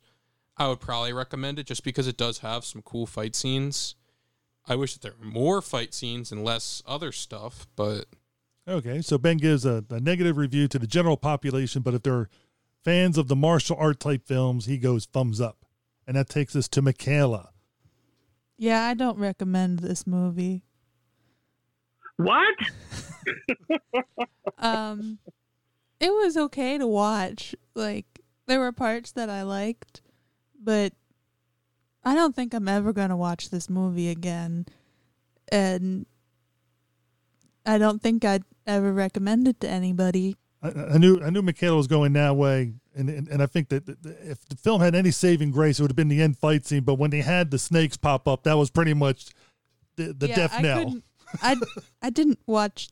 i 0.57 0.69
would 0.69 0.81
probably 0.81 1.13
recommend 1.13 1.59
it 1.59 1.67
just 1.67 1.83
because 1.83 2.07
it 2.07 2.17
does 2.17 2.39
have 2.39 2.65
some 2.65 2.83
cool 2.83 3.07
fight 3.07 3.35
scenes. 3.35 3.95
I 4.67 4.77
wish 4.77 4.95
that 4.95 5.03
there 5.03 5.15
were 5.19 5.27
more 5.27 5.61
fight 5.61 5.93
scenes 5.93 6.31
and 6.31 6.45
less 6.45 6.83
other 6.87 7.11
stuff 7.11 7.67
but 7.75 8.07
Okay, 8.67 9.03
so 9.03 9.19
Ben 9.19 9.37
gives 9.37 9.67
a, 9.67 9.85
a 9.91 10.01
negative 10.01 10.37
review 10.37 10.69
to 10.69 10.79
the 10.79 10.87
general 10.87 11.17
population, 11.17 11.83
but 11.83 11.95
if 11.95 12.03
they're 12.03 12.29
fans 12.83 13.19
of 13.19 13.29
the 13.29 13.37
martial 13.37 13.77
art 13.79 14.01
type 14.01 14.27
films, 14.27 14.67
he 14.67 14.79
goes 14.79 15.07
thumbs 15.07 15.41
up. 15.41 15.59
And 16.07 16.17
that 16.17 16.29
takes 16.29 16.55
us 16.57 16.69
to 16.69 16.83
Michaela. 16.83 17.51
Yeah, 18.57 18.85
I 18.85 18.95
don't 18.95 19.19
recommend 19.19 19.81
this 19.81 20.07
movie. 20.07 20.63
What? 22.17 22.55
Um, 24.59 25.19
it 26.01 26.11
was 26.11 26.37
okay 26.37 26.79
to 26.79 26.87
watch. 26.87 27.55
Like 27.75 28.07
there 28.47 28.61
were 28.61 28.73
parts 28.73 29.13
that 29.13 29.29
I 29.29 29.43
liked, 29.43 30.01
but 30.63 30.93
I 32.05 32.15
don't 32.15 32.35
think 32.35 32.55
I'm 32.55 32.69
ever 32.69 32.93
gonna 32.93 33.17
watch 33.17 33.51
this 33.51 33.69
movie 33.69 34.09
again. 34.09 34.67
And 35.51 36.07
I 37.67 37.79
don't 37.79 38.01
think 38.01 38.25
I'd 38.25 38.45
ever 38.67 38.93
recommend 38.93 39.49
it 39.49 39.61
to 39.61 39.69
anybody. 39.69 40.37
I, 40.63 40.69
I 40.95 40.99
knew 40.99 41.21
I 41.23 41.31
knew 41.31 41.43
Michaela 41.43 41.77
was 41.77 41.87
going 41.87 42.13
that 42.15 42.37
way, 42.37 42.75
and 42.95 43.09
and, 43.11 43.29
and 43.29 43.43
I 43.43 43.47
think 43.47 43.69
that 43.69 43.89
if 43.89 44.47
the 44.49 44.57
film 44.57 44.81
had 44.81 44.95
any 44.95 45.11
saving 45.11 45.51
grace, 45.51 45.79
it 45.79 45.83
would 45.83 45.91
have 45.91 45.97
been 45.97 46.09
the 46.09 46.23
end 46.23 46.39
fight 46.39 46.67
scene. 46.67 46.83
But 46.85 46.95
when 46.95 47.11
they 47.11 47.21
had 47.21 47.51
the 47.51 47.59
snakes 47.59 47.97
pop 47.97 48.27
up, 48.27 48.45
that 48.45 48.55
was 48.55 48.71
pretty 48.71 48.95
much 48.95 49.27
the, 49.97 50.13
the 50.13 50.29
Yeah, 50.29 50.37
death 50.37 50.55
I 50.55 50.63
knell. 50.63 50.95
I 51.43 51.57
I 52.03 52.11
didn't 52.11 52.39
watch 52.47 52.89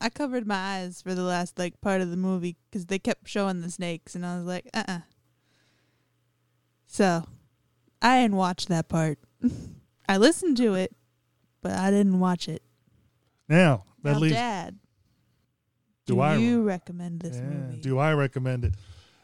I 0.00 0.10
covered 0.10 0.46
my 0.46 0.54
eyes 0.54 1.02
for 1.02 1.14
the 1.14 1.22
last 1.22 1.58
like 1.58 1.80
part 1.80 2.00
of 2.00 2.10
the 2.10 2.16
movie 2.16 2.56
because 2.70 2.86
they 2.86 2.98
kept 2.98 3.28
showing 3.28 3.60
the 3.62 3.70
snakes, 3.70 4.14
and 4.14 4.24
I 4.24 4.36
was 4.36 4.44
like, 4.46 4.68
uh, 4.72 4.84
uh 4.86 4.98
So, 6.86 7.24
I 8.00 8.22
didn't 8.22 8.36
watch 8.36 8.66
that 8.66 8.88
part. 8.88 9.18
I 10.08 10.16
listened 10.16 10.56
to 10.58 10.74
it, 10.74 10.94
but 11.62 11.72
I 11.72 11.90
didn't 11.90 12.20
watch 12.20 12.48
it. 12.48 12.62
Now 13.48 13.84
that 14.02 14.12
now, 14.12 14.18
leaves. 14.18 14.34
Dad, 14.34 14.78
do 16.08 16.14
do 16.14 16.20
I 16.20 16.36
you 16.36 16.62
recommend 16.62 17.20
this 17.20 17.36
Yeah, 17.36 17.42
movie? 17.42 17.80
Do 17.80 17.98
I 17.98 18.12
recommend 18.14 18.64
it? 18.64 18.74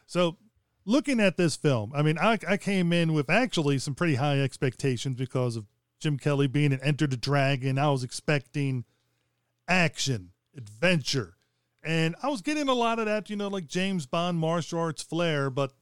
So, 0.07 0.37
looking 0.85 1.18
at 1.18 1.37
this 1.37 1.57
film, 1.57 1.93
I 1.95 2.03
mean, 2.03 2.18
I, 2.18 2.39
I 2.47 2.57
came 2.59 2.93
in 2.93 3.14
with 3.14 3.30
actually 3.30 3.78
some 3.78 3.95
pretty 3.95 4.16
high 4.16 4.41
expectations 4.41 5.16
because 5.16 5.57
of 5.57 5.64
Jim 5.99 6.18
Kelly 6.18 6.47
being 6.47 6.72
an 6.72 6.80
Enter 6.82 7.07
the 7.07 7.16
Dragon. 7.16 7.78
I 7.78 7.91
was 7.91 8.05
expecting 8.05 8.85
action, 9.66 10.32
adventure, 10.55 11.37
and 11.82 12.14
I 12.22 12.28
was 12.28 12.43
getting 12.43 12.68
a 12.68 12.74
lot 12.74 12.99
of 12.99 13.07
that, 13.07 13.30
you 13.30 13.37
know, 13.37 13.49
like 13.49 13.66
James 13.66 14.05
Bond 14.07 14.39
martial 14.39 14.78
arts 14.78 15.03
flair, 15.03 15.49
but 15.51 15.72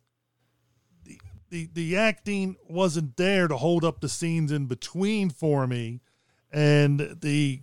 the 1.04 1.18
the, 1.50 1.68
the 1.72 1.96
acting 1.96 2.56
wasn't 2.68 3.16
there 3.16 3.48
to 3.48 3.56
hold 3.56 3.84
up 3.84 4.00
the 4.00 4.08
scenes 4.08 4.52
in 4.52 4.66
between 4.66 5.30
for 5.30 5.66
me, 5.66 6.00
and 6.52 7.16
the 7.20 7.62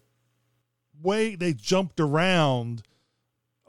way 1.02 1.36
they 1.36 1.54
jumped 1.54 2.02
around 2.02 2.84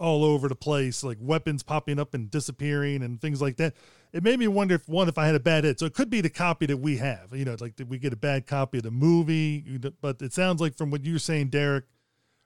all 0.01 0.25
over 0.25 0.49
the 0.49 0.57
place, 0.57 1.05
like 1.05 1.19
weapons 1.21 1.63
popping 1.63 2.01
up 2.01 2.15
and 2.15 2.31
disappearing 2.31 3.03
and 3.03 3.21
things 3.21 3.41
like 3.41 3.57
that. 3.59 3.75
It 4.13 4.25
made 4.25 4.41
me 4.41 4.49
wonder 4.49 4.75
if 4.75 4.89
one, 4.89 5.09
if 5.09 5.19
I 5.19 5.27
had 5.27 5.37
a 5.37 5.41
bad 5.41 5.63
hit. 5.63 5.79
So 5.79 5.87
it 5.87 5.95
could 5.95 6.11
be 6.11 6.21
the 6.21 6.31
copy 6.31 6.67
that 6.67 6.79
we 6.79 6.97
have. 6.97 7.33
You 7.33 7.45
know, 7.45 7.57
like 7.61 7.77
did 7.77 7.89
we 7.89 7.99
get 7.99 8.13
a 8.13 8.17
bad 8.17 8.47
copy 8.47 8.79
of 8.79 8.85
the 8.85 8.91
movie? 8.91 9.79
But 10.01 10.21
it 10.21 10.33
sounds 10.33 10.61
like 10.61 10.77
from 10.77 10.91
what 10.91 11.05
you're 11.05 11.21
saying, 11.21 11.51
Derek, 11.51 11.85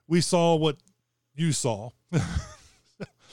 we 0.07 0.21
saw 0.21 0.57
what 0.57 0.77
you 1.35 1.53
saw 1.53 1.91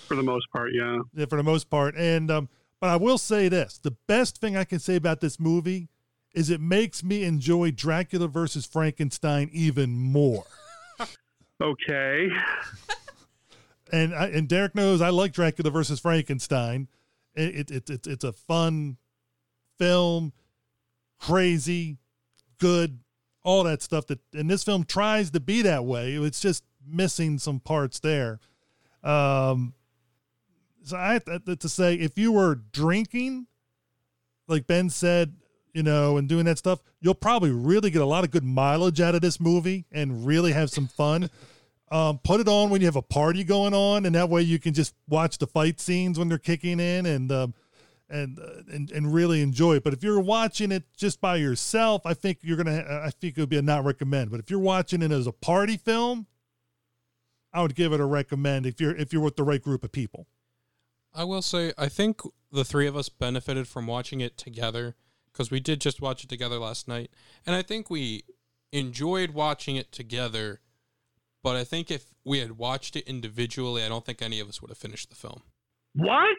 For 0.08 0.16
the 0.16 0.24
most 0.24 0.52
part, 0.52 0.72
yeah. 0.74 1.00
yeah, 1.14 1.26
for 1.26 1.38
the 1.38 1.44
most 1.44 1.70
part. 1.70 1.96
And 1.96 2.30
um, 2.30 2.50
but 2.80 2.90
I 2.90 2.98
will 2.98 3.18
say 3.18 3.48
this: 3.48 3.78
the 3.78 3.96
best 4.08 4.42
thing 4.42 4.58
I 4.58 4.64
can 4.66 4.80
say 4.80 4.96
about 4.96 5.22
this 5.22 5.40
movie 5.40 5.88
is 6.34 6.50
it 6.50 6.60
makes 6.60 7.04
me 7.04 7.24
enjoy 7.24 7.72
Dracula 7.72 8.28
versus 8.28 8.66
Frankenstein 8.66 9.50
even 9.54 9.92
more. 9.92 10.46
Okay. 11.62 12.28
and 13.92 14.14
I, 14.14 14.28
and 14.28 14.48
Derek 14.48 14.76
knows 14.76 15.02
I 15.02 15.10
like 15.10 15.34
Dracula 15.34 15.72
versus 15.72 16.00
Frankenstein. 16.00 16.88
It, 17.36 17.72
it, 17.72 17.90
it, 17.90 18.08
it's 18.08 18.24
a 18.24 18.34
fun 18.34 18.98
film, 19.78 20.34
crazy, 21.20 21.98
good, 22.60 23.00
all 23.44 23.64
that 23.64 23.82
stuff. 23.82 24.08
That 24.08 24.20
and 24.34 24.50
this 24.50 24.64
film 24.64 24.84
tries 24.84 25.32
to 25.32 25.40
be 25.40 25.62
that 25.64 25.86
way. 25.86 26.14
It's 26.16 26.42
just 26.42 26.64
missing 26.86 27.38
some 27.38 27.60
parts 27.60 28.00
there. 28.00 28.40
Um, 29.04 29.74
so 30.84 30.98
I 30.98 31.14
have 31.14 31.46
to 31.60 31.70
say, 31.70 31.96
if 31.96 32.18
you 32.18 32.32
were 32.32 32.56
drinking, 32.72 33.48
like 34.48 34.68
Ben 34.68 34.90
said, 34.90 35.36
you 35.74 35.84
know, 35.84 36.18
and 36.18 36.28
doing 36.28 36.46
that 36.46 36.58
stuff, 36.58 36.80
you'll 37.00 37.14
probably 37.14 37.52
really 37.52 37.90
get 37.90 38.02
a 38.02 38.06
lot 38.06 38.24
of 38.24 38.32
good 38.32 38.44
mileage 38.44 39.00
out 39.00 39.16
of 39.16 39.22
this 39.22 39.40
movie 39.40 39.86
and 39.92 40.26
really 40.26 40.52
have 40.52 40.70
some 40.70 40.88
fun. 40.88 41.30
Um, 41.92 42.20
put 42.24 42.40
it 42.40 42.48
on 42.48 42.70
when 42.70 42.80
you 42.80 42.88
have 42.88 42.96
a 42.96 43.02
party 43.02 43.44
going 43.44 43.74
on, 43.74 44.06
and 44.06 44.16
that 44.16 44.30
way 44.30 44.42
you 44.42 44.60
can 44.60 44.74
just 44.74 44.96
watch 45.10 45.38
the 45.38 45.48
fight 45.48 45.80
scenes 45.80 46.18
when 46.18 46.30
they're 46.30 46.38
kicking 46.38 46.80
in 46.80 47.06
and 47.06 47.32
um, 47.32 47.54
and, 48.10 48.40
uh, 48.40 48.64
and 48.72 48.90
and 48.92 49.14
really 49.14 49.42
enjoy 49.42 49.76
it. 49.76 49.84
But 49.84 49.94
if 49.94 50.02
you're 50.02 50.20
watching 50.20 50.72
it 50.72 50.84
just 50.96 51.20
by 51.20 51.36
yourself, 51.36 52.06
I 52.06 52.14
think 52.14 52.40
you're 52.42 52.58
gonna. 52.58 53.02
I 53.04 53.10
think 53.10 53.38
it 53.38 53.42
would 53.42 53.50
be 53.50 53.58
a 53.58 53.62
not 53.62 53.84
recommend. 53.84 54.32
But 54.32 54.40
if 54.40 54.50
you're 54.50 54.60
watching 54.60 55.02
it 55.02 55.12
as 55.12 55.28
a 55.28 55.34
party 55.34 55.76
film, 55.76 56.28
I 57.54 57.62
would 57.62 57.76
give 57.76 57.92
it 57.94 58.00
a 58.00 58.06
recommend 58.06 58.66
if 58.66 58.80
you're 58.80 58.96
if 58.96 59.12
you're 59.12 59.22
with 59.22 59.36
the 59.36 59.44
right 59.44 59.62
group 59.62 59.84
of 59.84 59.92
people. 59.92 60.28
I 61.14 61.26
will 61.26 61.42
say, 61.42 61.74
I 61.78 61.90
think 61.90 62.22
the 62.52 62.64
three 62.64 62.88
of 62.88 62.96
us 62.96 63.10
benefited 63.10 63.68
from 63.68 63.86
watching 63.86 64.22
it 64.22 64.38
together 64.38 64.96
because 65.32 65.52
we 65.52 65.60
did 65.60 65.82
just 65.82 66.02
watch 66.02 66.24
it 66.24 66.30
together 66.30 66.58
last 66.58 66.88
night. 66.88 67.12
And 67.46 67.56
I 67.56 67.62
think 67.62 67.90
we 67.90 68.24
enjoyed 68.72 69.32
watching 69.32 69.76
it 69.76 69.92
together. 69.92 70.62
But 71.44 71.56
I 71.56 71.64
think 71.64 71.90
if 71.90 72.06
we 72.24 72.40
had 72.40 72.58
watched 72.58 72.96
it 72.96 73.08
individually, 73.08 73.84
I 73.84 73.90
don't 73.90 74.06
think 74.06 74.22
any 74.22 74.40
of 74.40 74.48
us 74.48 74.62
would 74.62 74.70
have 74.70 74.78
finished 74.78 75.10
the 75.10 75.16
film. 75.16 75.42
What? 75.96 76.38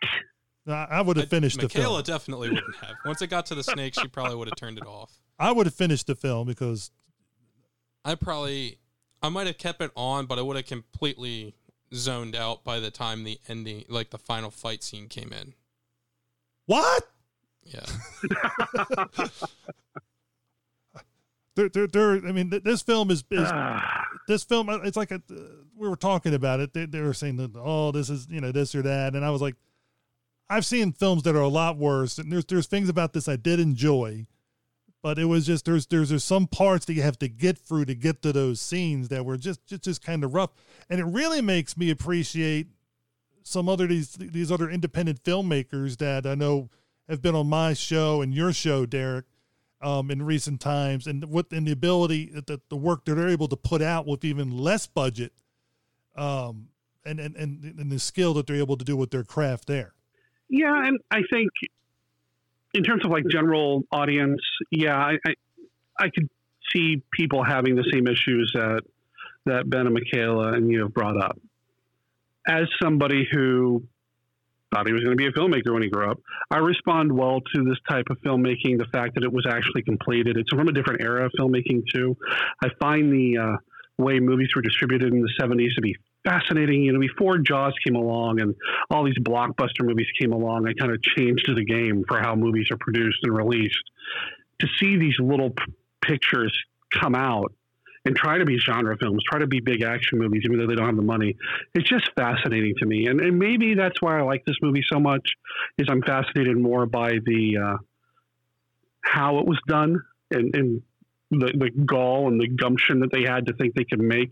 I, 0.67 0.87
I 0.91 1.01
would 1.01 1.17
have 1.17 1.27
I- 1.27 1.29
finished 1.29 1.57
the 1.59 1.65
Michaela 1.65 2.05
film. 2.05 2.17
definitely 2.17 2.51
wouldn't 2.51 2.77
have. 2.77 2.95
Once 3.05 3.21
it 3.21 3.27
got 3.29 3.47
to 3.47 3.55
the 3.57 3.65
snake, 3.65 3.95
she 4.01 4.07
probably 4.09 4.37
would 4.37 4.49
have 4.49 4.57
turned 4.57 4.79
it 4.79 4.87
off. 4.87 5.21
I 5.39 5.51
would 5.51 5.67
have 5.67 5.75
finished 5.75 6.07
the 6.07 6.15
film 6.15 6.47
because 6.47 6.91
I 8.05 8.15
probably, 8.15 8.79
I 9.23 9.29
might 9.29 9.49
have 9.49 9.59
kept 9.59 9.81
it 9.83 9.91
on, 9.97 10.27
but 10.27 10.39
I 10.39 10.43
would 10.43 10.55
have 10.57 10.67
completely 10.67 11.55
zoned 11.93 12.37
out 12.37 12.63
by 12.63 12.79
the 12.79 12.91
time 12.93 13.25
the 13.25 13.41
ending, 13.49 13.85
like 13.89 14.11
the 14.11 14.19
final 14.19 14.51
fight 14.53 14.83
scene 14.85 15.09
came 15.09 15.33
in. 15.33 15.55
what? 16.67 17.09
Yeah. 17.65 17.85
There, 21.55 21.69
there, 21.69 21.87
there. 21.87 22.13
I 22.13 22.33
mean, 22.33 22.51
th- 22.51 22.63
this 22.63 22.81
film 22.83 23.11
is, 23.11 23.25
is 23.31 23.51
this 24.29 24.45
film 24.45 24.69
uh, 24.69 24.79
it's 24.79 24.97
like 24.97 25.11
a, 25.11 25.21
we 25.77 25.89
were 25.89 25.97
talking 25.97 26.35
about 26.35 26.61
it. 26.61 26.73
They, 26.73 26.87
they 26.87 27.01
were 27.01 27.15
saying 27.15 27.37
that 27.37 27.53
oh 27.57 27.93
this 27.93 28.11
is 28.11 28.27
you 28.31 28.41
know 28.41 28.53
this 28.53 28.75
or 28.75 28.83
that. 28.83 29.15
And 29.15 29.25
i 29.25 29.31
was 29.31 29.43
like 29.43 29.57
i've 30.51 30.67
seen 30.67 30.93
films 30.93 31.23
that 31.25 31.37
are 31.37 31.41
a 31.41 31.49
lot 31.49 31.77
worse. 31.77 32.19
And 32.19 32.33
there's 32.33 32.45
there's 32.45 32.67
things 32.67 32.89
about 32.89 33.13
this 33.13 33.29
i 33.29 33.37
did 33.37 33.61
enjoy 33.61 34.27
but 35.03 35.19
it 35.19 35.25
was 35.25 35.45
just 35.47 35.65
there's 35.65 35.87
there's 35.87 36.11
there's 36.11 36.25
some 36.25 36.47
parts 36.47 36.87
that 36.87 36.95
you 36.95 37.03
have 37.03 37.19
to 37.19 37.29
get 37.29 37.59
through 37.59 37.85
to 37.85 37.95
get 37.95 38.23
to 38.23 38.33
those 38.33 38.61
scenes 38.61 39.09
that 39.09 39.25
were 39.25 39.37
just 39.37 39.67
just, 39.67 39.83
just 39.83 40.03
kind 40.03 40.23
of 40.25 40.33
rough. 40.33 40.51
And 40.89 41.01
it 41.01 41.05
really 41.05 41.41
makes 41.43 41.77
me 41.77 41.91
appreciate 41.91 42.69
some 43.43 43.69
other 43.69 43.87
these 43.87 44.13
these 44.13 44.53
other 44.53 44.71
independent 44.71 45.23
filmmakers 45.25 45.99
that 45.99 46.27
i 46.27 46.35
know 46.35 46.71
have 47.09 47.21
been 47.21 47.35
on 47.35 47.49
my 47.49 47.73
show 47.73 48.23
and 48.23 48.33
your 48.33 48.53
show 48.53 48.87
derek 48.87 49.25
um, 49.83 50.11
in 50.11 50.23
recent 50.23 50.61
times, 50.61 51.07
and 51.07 51.25
what 51.25 51.53
and 51.53 51.67
the 51.67 51.73
ability 51.73 52.31
that 52.47 52.69
the 52.69 52.77
work 52.77 53.05
that 53.05 53.15
they're 53.15 53.29
able 53.29 53.49
to 53.49 53.57
put 53.57 53.83
out 53.83 54.07
with 54.07 54.25
even 54.25 54.57
less 54.57 54.87
budget, 54.87 55.33
um, 56.17 56.69
and 57.05 57.19
and 57.21 57.37
and, 57.37 57.65
and 57.65 57.91
the 57.91 57.99
skill 57.99 58.35
that 58.35 58.47
they're 58.47 58.57
able 58.57 58.77
to 58.77 58.85
do 58.85 58.97
with 58.97 59.11
their 59.11 59.25
craft 59.25 59.67
there. 59.67 59.95
yeah, 60.49 60.87
and 60.87 60.99
I 61.11 61.23
think 61.31 61.51
in 62.75 62.83
terms 62.83 63.05
of 63.05 63.11
like 63.11 63.25
general 63.31 63.83
audience, 63.93 64.41
yeah, 64.71 64.97
I, 64.97 65.17
I 65.27 65.35
I 65.99 66.09
could 66.11 66.29
see 66.75 67.03
people 67.13 67.45
having 67.45 67.75
the 67.75 67.89
same 67.93 68.07
issues 68.07 68.51
that 68.55 68.83
that 69.47 69.69
Ben 69.69 69.87
and 69.87 69.95
Michaela 69.95 70.53
and 70.53 70.71
you 70.71 70.83
have 70.83 70.95
brought 70.95 71.23
up. 71.23 71.39
As 72.47 72.67
somebody 72.81 73.27
who 73.31 73.85
thought 74.73 74.87
he 74.87 74.93
was 74.93 75.03
going 75.03 75.17
to 75.17 75.21
be 75.21 75.27
a 75.27 75.33
filmmaker 75.33 75.73
when 75.73 75.83
he 75.83 75.89
grew 75.89 76.11
up, 76.11 76.19
I 76.51 76.59
respond 76.59 77.13
well 77.13 77.41
to 77.55 77.65
this 77.65 77.79
type 77.89 78.07
of 78.11 78.19
filmmaking. 78.19 78.79
The 78.79 78.87
fact 78.93 79.15
that 79.15 79.25
it 79.25 79.33
was 79.33 79.47
actually 79.49 79.83
completed, 79.83 80.37
it's 80.37 80.51
from 80.51 80.69
a 80.69 80.73
different 80.73 81.03
era 81.03 81.27
of 81.27 81.33
filmmaking 81.39 81.83
too. 81.93 82.17
I 82.63 82.69
find 82.81 83.13
the 83.13 83.39
uh, 83.39 83.57
way 83.99 84.21
movies 84.21 84.51
were 84.55 84.63
distributed 84.63 85.13
in 85.13 85.21
the 85.21 85.33
'70s 85.41 85.75
to 85.75 85.81
be 85.81 85.97
fascinating. 86.25 86.83
You 86.83 86.93
know, 86.93 87.01
before 87.01 87.39
Jaws 87.39 87.75
came 87.85 87.97
along 87.97 88.41
and 88.41 88.55
all 88.91 89.05
these 89.05 89.19
blockbuster 89.19 89.83
movies 89.83 90.09
came 90.21 90.33
along, 90.33 90.69
I 90.69 90.73
kind 90.75 90.93
of 90.93 91.03
changed 91.03 91.49
the 91.55 91.65
game 91.65 92.05
for 92.09 92.21
how 92.21 92.35
movies 92.35 92.69
are 92.71 92.79
produced 92.79 93.19
and 93.23 93.37
released. 93.37 93.83
To 94.61 94.69
see 94.79 94.97
these 94.97 95.19
little 95.19 95.51
p- 95.51 95.65
pictures 96.01 96.57
come 96.93 97.15
out 97.15 97.53
and 98.05 98.17
try 98.17 98.39
to 98.39 98.45
be 98.45 98.59
genre 98.59 98.97
films, 98.99 99.23
try 99.31 99.39
to 99.39 99.47
be 99.47 99.61
big 99.61 99.83
action 99.83 100.19
movies, 100.19 100.43
even 100.45 100.59
though 100.59 100.67
they 100.67 100.75
don't 100.75 100.87
have 100.87 100.97
the 100.97 101.03
money, 101.03 101.37
it's 101.75 101.89
just 101.89 102.11
fascinating 102.17 102.75
to 102.79 102.87
me. 102.87 103.07
And, 103.07 103.21
and 103.21 103.39
maybe 103.39 103.75
that's 103.75 104.01
why 104.03 104.19
I 104.19 104.23
like 104.23 104.45
this 104.45 104.57
movie 104.61 104.83
so 104.91 104.99
much. 104.99 105.27
Is 105.79 105.87
I'm 105.89 106.03
fascinated 106.03 106.57
more 106.57 106.87
by 106.87 107.13
the 107.25 107.59
uh, 107.59 107.77
how 109.03 109.39
it 109.39 109.47
was 109.47 109.59
done 109.69 110.03
and, 110.31 110.55
and 110.55 110.83
the, 111.31 111.53
the 111.55 111.71
gall 111.85 112.29
and 112.29 112.41
the 112.41 112.49
gumption 112.49 113.01
that 113.01 113.13
they 113.13 113.23
had 113.23 113.47
to 113.47 113.53
think 113.55 113.75
they 113.75 113.85
could 113.85 114.01
make 114.01 114.31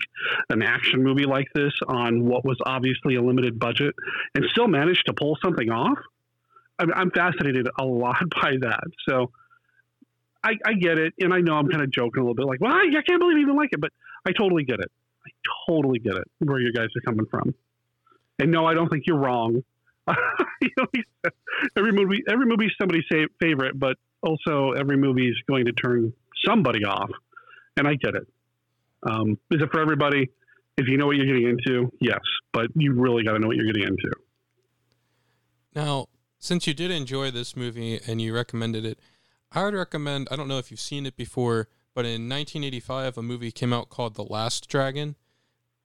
an 0.50 0.62
action 0.62 1.02
movie 1.02 1.24
like 1.24 1.48
this 1.54 1.72
on 1.88 2.26
what 2.26 2.44
was 2.44 2.58
obviously 2.66 3.14
a 3.14 3.22
limited 3.22 3.58
budget 3.58 3.94
and 4.34 4.44
still 4.50 4.68
manage 4.68 5.02
to 5.04 5.14
pull 5.14 5.38
something 5.42 5.70
off. 5.70 5.98
I'm, 6.78 6.92
I'm 6.92 7.10
fascinated 7.10 7.68
a 7.78 7.84
lot 7.84 8.22
by 8.42 8.56
that. 8.60 8.84
So 9.08 9.30
I, 10.42 10.52
I 10.64 10.72
get 10.74 10.98
it, 10.98 11.12
and 11.20 11.34
I 11.34 11.40
know 11.40 11.54
I'm 11.54 11.68
kind 11.68 11.82
of 11.82 11.90
joking 11.90 12.22
a 12.22 12.24
little 12.24 12.34
bit, 12.34 12.46
like, 12.46 12.60
well, 12.60 12.72
I, 12.72 12.86
I 12.96 13.02
can't 13.06 13.20
believe 13.20 13.36
you 13.36 13.42
even 13.42 13.56
like 13.56 13.70
it, 13.72 13.80
but 13.80 13.92
I 14.26 14.32
totally 14.32 14.64
get 14.64 14.80
it. 14.80 14.90
I 15.26 15.30
totally 15.68 15.98
get 15.98 16.14
it 16.14 16.24
where 16.38 16.60
you 16.60 16.72
guys 16.72 16.88
are 16.96 17.00
coming 17.04 17.26
from. 17.30 17.54
And 18.38 18.50
no, 18.50 18.64
I 18.64 18.72
don't 18.72 18.88
think 18.88 19.04
you're 19.06 19.18
wrong. 19.18 19.62
every 21.76 21.92
movie, 21.92 22.22
every 22.28 22.46
movie's 22.46 22.72
somebody's 22.80 23.04
favorite, 23.38 23.78
but 23.78 23.96
also 24.22 24.72
every 24.72 24.96
movie 24.96 25.28
is 25.28 25.36
going 25.46 25.66
to 25.66 25.72
turn 25.72 26.12
somebody 26.46 26.84
off, 26.84 27.10
and 27.76 27.86
I 27.86 27.94
get 27.94 28.14
it. 28.14 28.26
Um, 29.02 29.38
is 29.50 29.62
it 29.62 29.70
for 29.70 29.80
everybody? 29.80 30.30
If 30.76 30.88
you 30.88 30.96
know 30.96 31.06
what 31.06 31.16
you're 31.16 31.26
getting 31.26 31.48
into, 31.48 31.92
yes, 32.00 32.20
but 32.52 32.68
you 32.74 32.94
really 32.94 33.24
got 33.24 33.32
to 33.32 33.38
know 33.38 33.48
what 33.48 33.56
you're 33.56 33.66
getting 33.66 33.84
into. 33.84 34.10
Now, 35.74 36.06
since 36.38 36.66
you 36.66 36.74
did 36.74 36.90
enjoy 36.90 37.30
this 37.30 37.54
movie 37.54 38.00
and 38.06 38.20
you 38.20 38.34
recommended 38.34 38.86
it, 38.86 38.98
I 39.52 39.64
would 39.64 39.74
recommend. 39.74 40.28
I 40.30 40.36
don't 40.36 40.48
know 40.48 40.58
if 40.58 40.70
you've 40.70 40.80
seen 40.80 41.06
it 41.06 41.16
before, 41.16 41.68
but 41.94 42.04
in 42.04 42.28
1985, 42.28 43.18
a 43.18 43.22
movie 43.22 43.50
came 43.50 43.72
out 43.72 43.88
called 43.88 44.14
The 44.14 44.24
Last 44.24 44.68
Dragon. 44.68 45.16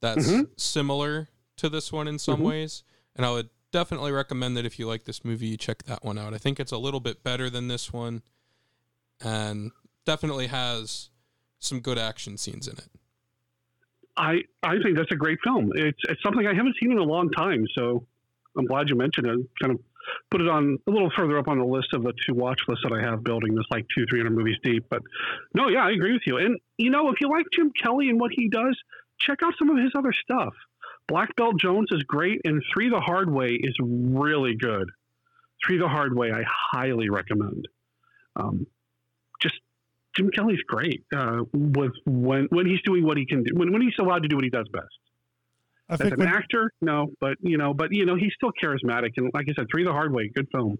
that's 0.01 0.27
Mhm. 0.29 0.49
similar 0.59 1.29
to 1.55 1.67
this 1.69 1.91
one 1.91 2.07
in 2.07 2.19
some 2.19 2.41
Mhm. 2.41 2.45
ways. 2.45 2.83
And 3.15 3.25
I 3.25 3.31
would 3.31 3.49
definitely 3.71 4.11
recommend 4.11 4.55
that 4.57 4.65
if 4.65 4.77
you 4.77 4.85
like 4.85 5.05
this 5.05 5.23
movie, 5.25 5.47
you 5.47 5.57
check 5.57 5.83
that 5.83 6.03
one 6.03 6.19
out. 6.19 6.33
I 6.33 6.37
think 6.37 6.59
it's 6.59 6.73
a 6.73 6.77
little 6.77 6.99
bit 6.99 7.23
better 7.23 7.49
than 7.49 7.69
this 7.69 7.91
one 7.91 8.21
and 9.21 9.71
definitely 10.03 10.47
has 10.47 11.09
some 11.59 11.79
good 11.79 11.97
action 11.97 12.37
scenes 12.37 12.67
in 12.67 12.77
it. 12.77 12.89
I 14.17 14.43
I 14.61 14.77
think 14.83 14.95
that's 14.97 15.11
a 15.11 15.15
great 15.15 15.39
film. 15.43 15.71
It's 15.75 15.99
it's 16.09 16.21
something 16.21 16.45
I 16.45 16.53
haven't 16.53 16.75
seen 16.79 16.91
in 16.91 16.97
a 16.99 17.03
long 17.03 17.31
time, 17.31 17.65
so 17.73 18.05
I'm 18.57 18.65
glad 18.65 18.89
you 18.89 18.95
mentioned 18.95 19.25
it. 19.27 19.49
Kind 19.61 19.73
of 19.73 19.83
put 20.31 20.41
it 20.41 20.47
on 20.47 20.77
a 20.87 20.91
little 20.91 21.11
further 21.15 21.37
up 21.37 21.47
on 21.47 21.59
the 21.59 21.65
list 21.65 21.93
of 21.93 22.03
the 22.03 22.13
two 22.25 22.33
watch 22.33 22.59
lists 22.67 22.83
that 22.87 22.93
I 22.93 23.01
have 23.01 23.23
building. 23.23 23.55
This 23.55 23.65
like 23.71 23.85
two 23.95 24.05
three 24.09 24.19
hundred 24.19 24.35
movies 24.37 24.57
deep. 24.63 24.85
But 24.89 25.01
no, 25.53 25.69
yeah, 25.69 25.85
I 25.85 25.91
agree 25.91 26.13
with 26.13 26.23
you. 26.25 26.37
And 26.37 26.59
you 26.77 26.89
know, 26.89 27.09
if 27.09 27.21
you 27.21 27.29
like 27.29 27.45
Jim 27.53 27.71
Kelly 27.81 28.09
and 28.09 28.19
what 28.19 28.31
he 28.33 28.49
does, 28.49 28.77
check 29.19 29.39
out 29.43 29.53
some 29.57 29.69
of 29.69 29.77
his 29.77 29.91
other 29.95 30.13
stuff. 30.13 30.53
Black 31.07 31.35
Belt 31.35 31.59
Jones 31.59 31.87
is 31.91 32.03
great, 32.03 32.41
and 32.45 32.63
Three 32.73 32.89
the 32.89 32.99
Hard 32.99 33.31
Way 33.31 33.59
is 33.61 33.75
really 33.81 34.55
good. 34.55 34.89
Three 35.65 35.77
the 35.77 35.87
Hard 35.87 36.15
Way, 36.15 36.31
I 36.31 36.43
highly 36.47 37.09
recommend. 37.09 37.67
Um, 38.35 38.65
just 39.41 39.55
Jim 40.15 40.29
Kelly's 40.31 40.61
great 40.67 41.03
uh, 41.15 41.41
with 41.53 41.91
when 42.05 42.47
when 42.49 42.65
he's 42.65 42.81
doing 42.83 43.05
what 43.05 43.17
he 43.17 43.25
can 43.25 43.43
do 43.43 43.51
when 43.53 43.71
when 43.71 43.81
he's 43.81 43.93
allowed 43.99 44.23
to 44.23 44.29
do 44.29 44.35
what 44.35 44.43
he 44.43 44.49
does 44.49 44.67
best. 44.69 44.85
I 45.89 45.93
As 45.93 45.99
think 45.99 46.13
an 46.13 46.19
when, 46.19 46.27
actor, 46.29 46.71
no, 46.81 47.11
but 47.19 47.37
you 47.41 47.57
know, 47.57 47.73
but 47.73 47.91
you 47.91 48.05
know, 48.05 48.15
he's 48.15 48.33
still 48.35 48.51
charismatic, 48.61 49.11
and 49.17 49.29
like 49.33 49.45
I 49.49 49.53
said, 49.55 49.67
Three 49.71 49.83
the 49.83 49.91
Hard 49.91 50.11
Way, 50.13 50.29
good 50.33 50.47
film. 50.51 50.77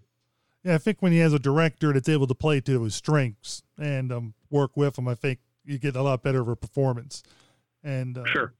yeah, 0.64 0.76
I 0.76 0.78
think 0.80 1.02
when 1.02 1.12
he 1.12 1.20
has 1.20 1.32
a 1.34 1.40
director 1.40 1.94
that's 1.94 2.10
able 2.10 2.26
to 2.28 2.34
play 2.36 2.60
to 2.62 2.84
his 2.84 2.96
strengths 2.96 3.62
and 3.78 4.12
um, 4.12 4.34
work 4.50 4.76
with 4.76 4.98
him, 4.98 5.08
I 5.08 5.14
think 5.16 5.40
you 5.64 5.78
get 5.78 5.96
a 5.96 6.02
lot 6.02 6.24
better 6.24 6.42
of 6.42 6.48
a 6.48 6.56
performance. 6.56 7.22
And 7.84 8.18
uh, 8.18 8.24
Sure. 8.26 8.54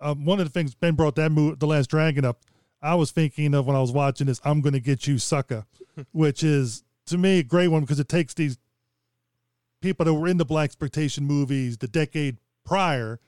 um, 0.00 0.24
one 0.24 0.40
of 0.40 0.46
the 0.46 0.50
things 0.52 0.74
Ben 0.74 0.94
brought 0.96 1.14
that 1.16 1.30
movie, 1.30 1.54
The 1.58 1.66
Last 1.68 1.88
Dragon, 1.88 2.24
up. 2.24 2.40
I 2.82 2.94
was 2.96 3.10
thinking 3.12 3.54
of 3.54 3.66
when 3.66 3.76
I 3.76 3.80
was 3.80 3.92
watching 3.92 4.26
this. 4.26 4.40
I'm 4.44 4.60
going 4.60 4.72
to 4.72 4.80
get 4.80 5.06
you, 5.06 5.18
sucker, 5.18 5.66
which 6.12 6.42
is 6.42 6.82
to 7.06 7.16
me 7.16 7.38
a 7.38 7.42
great 7.44 7.68
one 7.68 7.82
because 7.82 8.00
it 8.00 8.08
takes 8.08 8.34
these 8.34 8.58
people 9.80 10.04
that 10.04 10.14
were 10.14 10.26
in 10.26 10.36
the 10.36 10.44
black 10.44 10.64
exploitation 10.66 11.24
movies 11.24 11.78
the 11.78 11.86
decade 11.88 12.38
prior, 12.64 13.20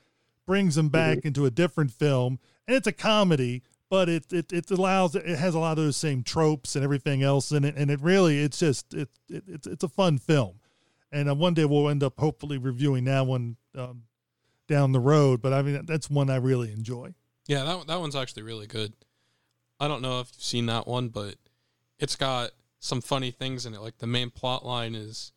brings 0.49 0.79
him 0.79 0.89
back 0.89 1.19
into 1.25 1.45
a 1.45 1.51
different 1.51 1.93
film, 1.93 2.39
and 2.67 2.75
it's 2.75 2.87
a 2.87 2.93
comedy, 2.93 3.63
but 3.91 4.09
it 4.09 4.33
it 4.33 4.51
it 4.51 4.71
allows 4.71 5.15
it 5.15 5.27
has 5.27 5.55
a 5.55 5.59
lot 5.59 5.79
of 5.79 5.85
those 5.85 5.97
same 5.97 6.23
tropes 6.23 6.75
and 6.75 6.83
everything 6.83 7.23
else 7.23 7.53
in 7.53 7.65
it, 7.65 7.77
and 7.77 7.91
it 7.91 8.01
really 8.01 8.39
it's 8.43 8.59
just 8.59 8.95
it, 8.95 9.11
it 9.29 9.45
it's 9.47 9.67
it's 9.67 9.85
a 9.85 9.89
fun 9.89 10.17
film, 10.19 10.59
and 11.13 11.29
uh, 11.29 11.35
one 11.35 11.53
day 11.53 11.67
we'll 11.67 11.91
end 11.91 12.03
up 12.03 12.19
hopefully 12.19 12.57
reviewing 12.57 13.05
that 13.05 13.27
one 13.27 13.57
um, 13.77 14.05
down 14.67 14.93
the 14.93 15.01
road. 15.01 15.43
But 15.43 15.53
I 15.53 15.61
mean 15.61 15.85
that's 15.85 16.09
one 16.09 16.31
I 16.31 16.37
really 16.37 16.73
enjoy. 16.73 17.15
Yeah, 17.47 17.65
that 17.65 17.87
that 17.87 18.01
one's 18.01 18.17
actually 18.17 18.43
really 18.43 18.67
good. 18.67 18.95
I 19.79 19.87
don't 19.87 20.03
know 20.03 20.21
if 20.21 20.31
you've 20.33 20.43
seen 20.43 20.67
that 20.67 20.89
one, 20.89 21.11
but 21.11 21.35
it's 21.99 22.17
got 22.17 22.53
some 22.81 23.03
funny 23.03 23.31
things 23.31 23.67
in 23.67 23.75
it. 23.75 23.83
Like 23.83 23.99
the 23.99 24.07
main 24.07 24.31
plot 24.31 24.65
line 24.65 24.95
is 24.95 25.33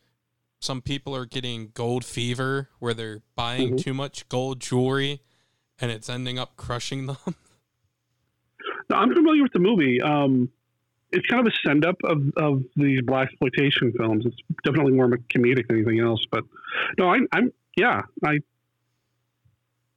some 0.61 0.81
people 0.81 1.15
are 1.15 1.25
getting 1.25 1.71
gold 1.73 2.05
fever 2.05 2.69
where 2.79 2.93
they're 2.93 3.21
buying 3.35 3.73
Mhm. 3.73 3.83
too 3.83 3.93
much 3.93 4.29
gold 4.29 4.61
jewelry 4.61 5.21
and 5.79 5.89
it's 5.91 6.07
ending 6.07 6.37
up 6.39 6.55
crushing 6.55 7.07
them. 7.07 7.17
No, 8.89 8.97
I'm 8.97 9.13
familiar 9.13 9.41
with 9.41 9.53
the 9.53 9.59
movie. 9.59 10.01
Um, 10.01 10.49
it's 11.11 11.25
kind 11.27 11.45
of 11.47 11.51
a 11.53 11.55
send 11.65 11.85
up 11.85 11.95
of, 12.03 12.23
of 12.35 12.63
these 12.75 12.99
black 13.01 13.29
exploitation 13.29 13.93
films. 13.93 14.25
It's 14.25 14.35
definitely 14.65 14.91
more 14.93 15.07
comedic 15.33 15.67
than 15.67 15.77
anything 15.77 15.99
else. 16.01 16.19
But 16.29 16.43
no, 16.99 17.09
I, 17.09 17.19
I'm 17.31 17.53
yeah, 17.77 18.01
I 18.25 18.39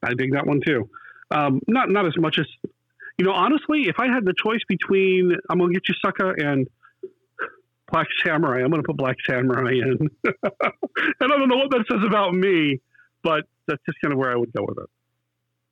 I 0.02 0.14
dig 0.14 0.32
that 0.34 0.46
one 0.46 0.60
too. 0.64 0.88
Um, 1.32 1.60
not 1.66 1.90
not 1.90 2.06
as 2.06 2.16
much 2.16 2.38
as 2.38 2.46
you 3.18 3.24
know. 3.24 3.32
Honestly, 3.32 3.88
if 3.88 3.98
I 3.98 4.06
had 4.06 4.24
the 4.24 4.34
choice 4.40 4.62
between 4.68 5.32
I'm 5.50 5.58
gonna 5.58 5.72
get 5.72 5.88
you 5.88 5.94
sucker 6.00 6.30
and 6.32 6.68
Black 7.91 8.07
Samurai, 8.24 8.62
I'm 8.62 8.70
gonna 8.70 8.82
put 8.82 8.97
Black 8.97 9.16
Samurai 9.28 9.72
in. 9.72 10.11
and 10.24 10.35
I 10.53 11.26
don't 11.26 11.49
know 11.49 11.57
what 11.57 11.70
that 11.70 11.85
says 11.91 12.01
about 12.07 12.35
me, 12.35 12.80
but 13.22 13.45
that's 13.66 13.82
just 13.87 13.99
kind 14.03 14.12
of 14.12 14.18
where 14.18 14.32
I 14.32 14.37
would 14.37 14.53
go 14.53 14.64
with 14.66 14.78
it. 14.78 14.91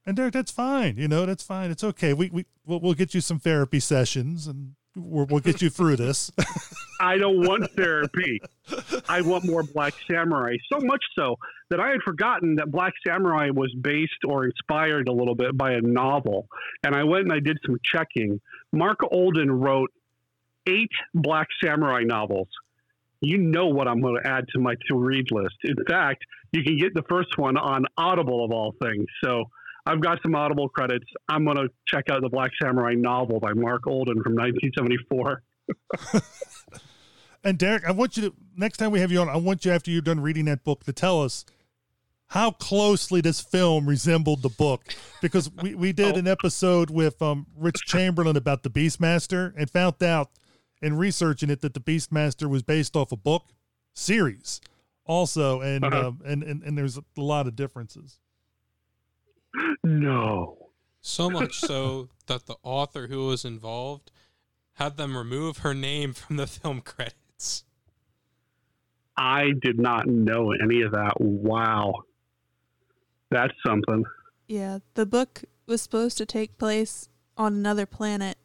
And 0.05 0.17
Derek, 0.17 0.33
that's 0.33 0.51
fine. 0.51 0.97
You 0.97 1.09
know, 1.09 1.27
that's 1.27 1.45
fine. 1.45 1.71
It's 1.71 1.85
okay. 1.85 2.13
We 2.13 2.31
we 2.31 2.47
we'll, 2.67 2.81
we'll 2.81 2.95
get 2.95 3.15
you 3.15 3.21
some 3.21 3.39
therapy 3.39 3.81
sessions, 3.81 4.47
and 4.47 4.75
we'll, 4.97 5.27
we'll 5.27 5.41
get 5.41 5.63
you 5.63 5.71
through 5.71 5.97
this. 5.97 6.31
I 7.01 7.19
don't 7.19 7.47
want 7.47 7.71
therapy. 7.73 8.41
I 9.09 9.23
want 9.23 9.45
more 9.45 9.63
Black 9.63 9.95
Samurai. 10.09 10.57
So 10.73 10.79
much 10.81 11.03
so 11.19 11.37
that 11.71 11.81
I 11.81 11.89
had 11.89 12.01
forgotten 12.05 12.57
that 12.57 12.71
Black 12.71 12.93
Samurai 13.07 13.51
was 13.51 13.75
based 13.81 14.25
or 14.27 14.45
inspired 14.45 15.09
a 15.09 15.13
little 15.13 15.35
bit 15.35 15.57
by 15.57 15.73
a 15.73 15.81
novel. 15.81 16.47
And 16.85 16.95
I 16.95 17.03
went 17.03 17.25
and 17.25 17.33
I 17.33 17.41
did 17.41 17.59
some 17.67 17.79
checking. 17.85 18.41
Marc 18.73 19.01
Olden 19.11 19.51
wrote 19.51 19.91
eight 20.67 20.91
Black 21.15 21.49
Samurai 21.63 22.03
novels. 22.05 22.49
You 23.21 23.39
know 23.39 23.69
what 23.69 23.87
I'm 23.87 24.01
going 24.01 24.21
to 24.21 24.29
add 24.29 24.47
to 24.53 24.61
my 24.61 24.75
to 24.89 24.97
read 24.97 25.31
list. 25.31 25.55
In 25.65 25.77
fact, 25.89 26.25
you 26.53 26.65
can 26.65 26.77
get 26.77 26.93
the 26.95 27.05
first 27.09 27.39
one 27.39 27.57
on 27.57 27.85
Audible 27.97 28.45
of 28.45 28.51
all 28.51 28.75
things. 28.83 29.07
So 29.23 29.45
I've 29.87 30.01
got 30.01 30.19
some 30.23 30.35
Audible 30.35 30.69
credits. 30.69 31.07
I'm 31.29 31.45
going 31.45 31.57
to 31.57 31.69
check 31.87 32.11
out 32.11 32.23
the 32.23 32.29
Black 32.29 32.51
Samurai 32.61 32.95
novel 32.95 33.41
by 33.41 33.53
Marc 33.53 33.87
Olden 33.87 34.23
from 34.23 34.35
1974. 34.35 35.43
and 37.45 37.59
Derek, 37.59 37.85
I 37.87 37.93
want 37.93 38.17
you 38.17 38.31
to 38.31 38.35
next 38.57 38.79
time 38.79 38.91
we 38.91 39.01
have 39.01 39.13
you 39.13 39.21
on, 39.21 39.29
I 39.29 39.37
want 39.37 39.65
you 39.65 39.73
after 39.73 39.91
you're 39.91 40.03
done 40.03 40.21
reading 40.21 40.45
that 40.47 40.65
book 40.65 40.85
to 40.85 40.93
tell 40.93 41.23
us 41.23 41.45
how 42.29 42.51
closely 42.51 43.21
this 43.21 43.41
film 43.41 43.87
resembled 43.87 44.43
the 44.43 44.49
book 44.49 44.95
because 45.21 45.51
we, 45.63 45.75
we 45.75 45.93
did 45.93 46.17
an 46.17 46.27
episode 46.27 46.89
with 46.89 47.21
um, 47.21 47.47
Rich 47.59 47.81
Chamberlain 47.87 48.37
about 48.37 48.63
the 48.63 48.71
Beastmaster 48.71 49.53
and 49.57 49.69
found 49.69 50.03
out 50.03 50.31
in 50.83 50.97
researching 50.97 51.49
it 51.49 51.61
that 51.63 51.73
the 51.75 51.81
Beastmaster 51.81 52.49
was 52.51 52.63
based 52.63 52.97
off 52.97 53.13
a 53.13 53.17
book 53.17 53.45
series 53.95 54.61
also 55.05 55.61
and 55.61 55.85
Uh-huh. 55.85 56.09
um, 56.09 56.21
and, 56.25 56.43
and 56.43 56.63
and 56.63 56.77
there's 56.77 56.97
a 56.99 57.03
lot 57.17 57.47
of 57.47 57.57
differences. 57.57 58.19
No. 59.85 60.59
So 61.01 61.29
much 61.29 61.59
so 61.59 62.09
that 62.27 62.47
the 62.47 62.57
author 62.63 63.07
who 63.09 63.27
was 63.27 63.45
involved 63.45 64.11
had 64.75 64.97
them 64.97 65.17
remove 65.17 65.59
her 65.59 65.75
name 65.75 66.13
from 66.15 66.37
the 66.37 66.47
film 66.47 66.81
credits. 66.81 67.65
I 69.17 69.51
did 69.61 69.79
not 69.79 70.07
know 70.07 70.53
any 70.53 70.83
of 70.83 70.93
that. 70.93 71.21
Wow. 71.21 72.05
That's 73.31 73.53
something. 73.67 74.05
Yeah, 74.47 74.79
the 74.95 75.05
book 75.07 75.45
was 75.67 75.83
supposed 75.83 76.17
to 76.19 76.27
take 76.27 76.57
place 76.59 77.09
on 77.37 77.55
another 77.55 77.85
planet 77.87 78.39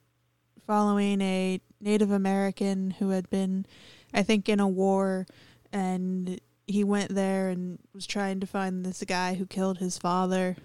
following 0.66 1.22
a 1.22 1.62
Native 1.80 2.12
American 2.12 2.92
who 2.92 3.10
had 3.10 3.30
been, 3.30 3.66
I 4.14 4.24
think, 4.24 4.50
in 4.50 4.60
a 4.60 4.68
war. 4.68 5.28
And 5.72 6.40
he 6.66 6.84
went 6.84 7.14
there 7.14 7.50
and 7.50 7.80
was 7.94 8.08
trying 8.08 8.40
to 8.40 8.48
find 8.48 8.86
this 8.86 9.04
guy 9.06 9.36
who 9.36 9.46
killed 9.46 9.78
his 9.78 9.98
father. 9.98 10.56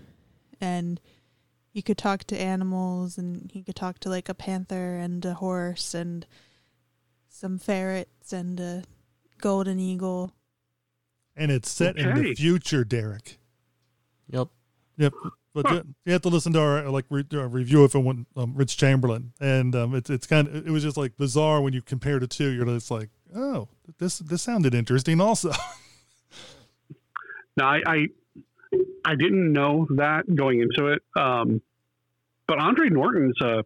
And 0.60 1.00
he 1.72 1.82
could 1.82 1.98
talk 1.98 2.24
to 2.24 2.38
animals 2.38 3.16
and 3.18 3.50
he 3.52 3.62
could 3.62 3.76
talk 3.76 3.98
to 4.00 4.08
like 4.08 4.28
a 4.28 4.34
panther 4.34 4.96
and 4.96 5.24
a 5.24 5.34
horse 5.34 5.94
and 5.94 6.26
some 7.28 7.58
ferrets 7.58 8.32
and 8.32 8.60
a 8.60 8.84
golden 9.40 9.78
eagle. 9.78 10.32
And 11.34 11.50
it's 11.50 11.70
set 11.70 11.96
in 11.96 12.22
the 12.22 12.34
future, 12.34 12.84
Derek. 12.84 13.38
Yep. 14.28 14.48
Yep. 14.98 15.14
But 15.54 15.66
Huh. 15.66 15.74
you, 15.74 15.94
you 16.06 16.12
have 16.12 16.22
to 16.22 16.28
listen 16.28 16.52
to 16.54 16.60
our 16.60 16.88
like 16.88 17.04
re, 17.10 17.24
uh, 17.34 17.46
review 17.48 17.84
of 17.84 17.94
it 17.94 17.98
when 17.98 18.26
um, 18.36 18.54
Rich 18.54 18.76
Chamberlain, 18.78 19.32
and 19.40 19.74
um, 19.76 19.94
it's 19.94 20.08
it's 20.10 20.26
kind 20.26 20.48
of 20.48 20.66
it 20.66 20.70
was 20.70 20.82
just 20.82 20.96
like 20.96 21.16
bizarre 21.16 21.60
when 21.60 21.72
you 21.74 21.82
compare 21.82 22.18
the 22.18 22.26
two. 22.26 22.48
You're 22.50 22.64
just 22.64 22.90
like, 22.90 23.10
oh, 23.36 23.68
this 23.98 24.18
this 24.18 24.42
sounded 24.42 24.74
interesting. 24.74 25.20
Also, 25.20 25.52
Now, 27.56 27.68
I, 27.68 27.80
I, 27.86 28.06
I 29.04 29.14
didn't 29.14 29.52
know 29.52 29.86
that 29.96 30.22
going 30.34 30.62
into 30.62 30.86
it. 30.92 31.02
Um, 31.14 31.60
but 32.48 32.58
Andre 32.58 32.88
Norton's 32.88 33.38
a, 33.42 33.62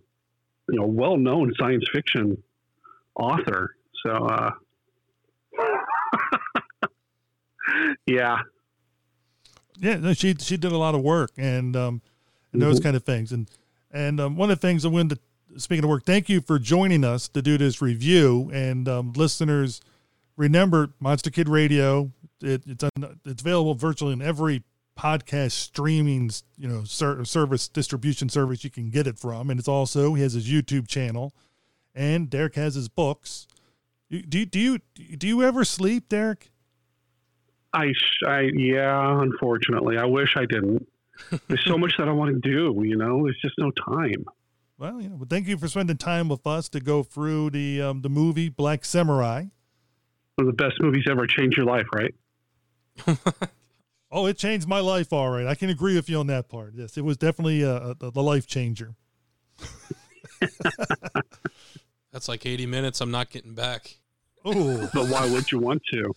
you 0.68 0.80
know, 0.80 0.86
well-known 0.86 1.52
science 1.58 1.84
fiction 1.94 2.42
author. 3.14 3.76
So, 4.04 4.10
uh, 4.10 4.50
yeah, 8.06 8.38
yeah, 9.78 9.96
no, 9.96 10.12
she 10.12 10.34
she 10.38 10.56
did 10.56 10.72
a 10.72 10.78
lot 10.78 10.94
of 10.94 11.02
work 11.02 11.30
and 11.36 11.76
um 11.76 12.02
and 12.52 12.62
those 12.62 12.80
Mhm. 12.80 12.84
kind 12.84 12.96
of 12.96 13.04
things. 13.04 13.32
And 13.32 13.48
and 13.90 14.20
um, 14.20 14.36
one 14.36 14.50
of 14.50 14.60
the 14.60 14.66
things 14.66 14.84
I 14.84 14.88
wanted 14.88 15.18
to 15.54 15.60
speaking 15.60 15.84
of 15.84 15.90
work, 15.90 16.04
thank 16.04 16.28
you 16.28 16.40
for 16.40 16.58
joining 16.58 17.02
us 17.04 17.28
to 17.28 17.40
do 17.40 17.56
this 17.56 17.80
review. 17.80 18.50
And 18.52 18.88
um, 18.88 19.12
listeners, 19.14 19.80
remember 20.36 20.90
Monster 21.00 21.30
Kid 21.30 21.48
Radio. 21.48 22.12
It, 22.42 22.62
it's 22.66 22.84
on, 22.84 23.18
it's 23.24 23.40
available 23.40 23.74
virtually 23.74 24.12
in 24.12 24.20
every 24.20 24.62
podcast 24.98 25.52
streaming 25.52 26.30
you 26.58 26.68
know 26.68 26.84
ser- 26.84 27.24
service 27.24 27.68
distribution 27.68 28.28
service 28.28 28.64
you 28.64 28.70
can 28.70 28.90
get 28.90 29.06
it 29.06 29.18
from, 29.18 29.48
and 29.50 29.58
it's 29.58 29.68
also 29.68 30.14
he 30.14 30.22
has 30.22 30.34
his 30.34 30.46
YouTube 30.48 30.86
channel, 30.88 31.32
and 31.94 32.28
Derek 32.28 32.54
has 32.56 32.74
his 32.74 32.88
books. 32.88 33.46
Do 34.10 34.20
do 34.46 34.58
you 34.60 34.78
do 35.16 35.26
you 35.26 35.42
ever 35.42 35.64
sleep, 35.64 36.08
Derek? 36.10 36.50
I, 37.76 37.92
I, 38.26 38.50
yeah, 38.54 39.20
unfortunately, 39.20 39.98
I 39.98 40.04
wish 40.04 40.36
I 40.36 40.46
didn't. 40.46 40.86
There's 41.48 41.64
so 41.64 41.78
much 41.78 41.96
that 41.98 42.08
I 42.08 42.12
want 42.12 42.34
to 42.34 42.40
do. 42.40 42.82
You 42.84 42.96
know, 42.96 43.24
there's 43.24 43.38
just 43.40 43.54
no 43.58 43.70
time. 43.70 44.24
Well, 44.78 45.00
you 45.00 45.08
know, 45.08 45.16
but 45.16 45.30
thank 45.30 45.46
you 45.46 45.56
for 45.56 45.68
spending 45.68 45.96
time 45.96 46.28
with 46.28 46.46
us 46.46 46.68
to 46.70 46.80
go 46.80 47.02
through 47.02 47.50
the 47.50 47.80
um, 47.82 48.02
the 48.02 48.10
movie 48.10 48.48
Black 48.48 48.84
Samurai. 48.84 49.44
One 50.34 50.48
of 50.48 50.56
the 50.56 50.62
best 50.62 50.80
movies 50.80 51.04
ever. 51.10 51.26
Changed 51.26 51.56
your 51.56 51.66
life, 51.66 51.86
right? 51.94 52.14
Oh, 54.10 54.26
it 54.26 54.38
changed 54.38 54.68
my 54.68 54.78
life, 54.78 55.12
all 55.12 55.28
right. 55.30 55.46
I 55.46 55.54
can 55.54 55.68
agree 55.68 55.96
with 55.96 56.08
you 56.08 56.18
on 56.20 56.28
that 56.28 56.48
part. 56.48 56.74
Yes, 56.74 56.96
it 56.96 57.04
was 57.04 57.16
definitely 57.16 57.64
uh, 57.64 57.94
a, 58.00 58.10
the 58.12 58.22
life 58.22 58.46
changer. 58.46 58.94
That's 62.12 62.28
like 62.28 62.46
80 62.46 62.66
minutes 62.66 63.00
I'm 63.00 63.10
not 63.10 63.30
getting 63.30 63.54
back. 63.54 63.98
Oh, 64.44 64.88
But 64.94 65.08
why 65.08 65.28
would 65.28 65.50
you 65.50 65.58
want 65.58 65.82
to? 65.92 66.14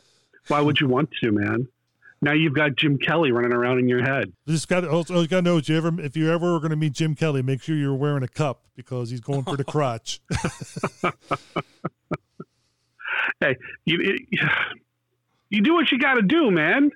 Why 0.49 0.61
would 0.61 0.79
you 0.79 0.87
want 0.87 1.09
to, 1.21 1.31
man? 1.31 1.67
Now 2.21 2.33
you've 2.33 2.53
got 2.53 2.75
Jim 2.75 2.97
Kelly 2.97 3.31
running 3.31 3.53
around 3.53 3.79
in 3.79 3.87
your 3.87 4.03
head. 4.03 4.33
just 4.45 4.67
got 4.67 4.85
also 4.85 5.25
got 5.25 5.37
to 5.37 5.41
know 5.41 5.57
if 5.57 5.69
you 5.69 5.77
ever 5.77 6.01
if 6.01 6.17
you 6.17 6.29
ever 6.31 6.51
were 6.51 6.59
going 6.59 6.71
to 6.71 6.75
meet 6.75 6.91
Jim 6.93 7.15
Kelly, 7.15 7.41
make 7.41 7.61
sure 7.61 7.75
you're 7.75 7.95
wearing 7.95 8.23
a 8.23 8.27
cup 8.27 8.65
because 8.75 9.09
he's 9.09 9.21
going 9.21 9.43
for 9.43 9.55
the 9.55 9.63
crotch. 9.65 10.19
Hey, 13.41 13.55
you 13.85 13.99
it, 14.01 14.21
you 15.49 15.61
do 15.61 15.73
what 15.73 15.91
you 15.91 15.99
got 15.99 16.15
to 16.15 16.21
do, 16.21 16.51
man. 16.51 16.91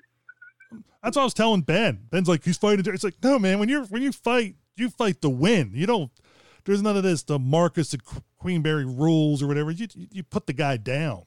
That's 1.02 1.16
what 1.16 1.22
I 1.22 1.24
was 1.24 1.34
telling 1.34 1.62
Ben. 1.62 2.06
Ben's 2.10 2.28
like, 2.28 2.44
he's 2.44 2.56
fighting. 2.56 2.84
It's 2.92 3.04
like, 3.04 3.16
no, 3.22 3.38
man. 3.38 3.58
When 3.58 3.68
you're 3.68 3.84
when 3.84 4.02
you 4.02 4.12
fight, 4.12 4.56
you 4.76 4.90
fight 4.90 5.22
to 5.22 5.30
win. 5.30 5.72
You 5.74 5.86
don't. 5.86 6.10
There's 6.64 6.82
none 6.82 6.96
of 6.96 7.02
this. 7.02 7.22
The 7.22 7.38
Marcus 7.38 7.92
and 7.92 8.02
Queenberry 8.38 8.84
rules 8.84 9.42
or 9.42 9.46
whatever. 9.46 9.70
You 9.70 9.86
you 9.94 10.22
put 10.22 10.46
the 10.46 10.52
guy 10.52 10.76
down. 10.76 11.24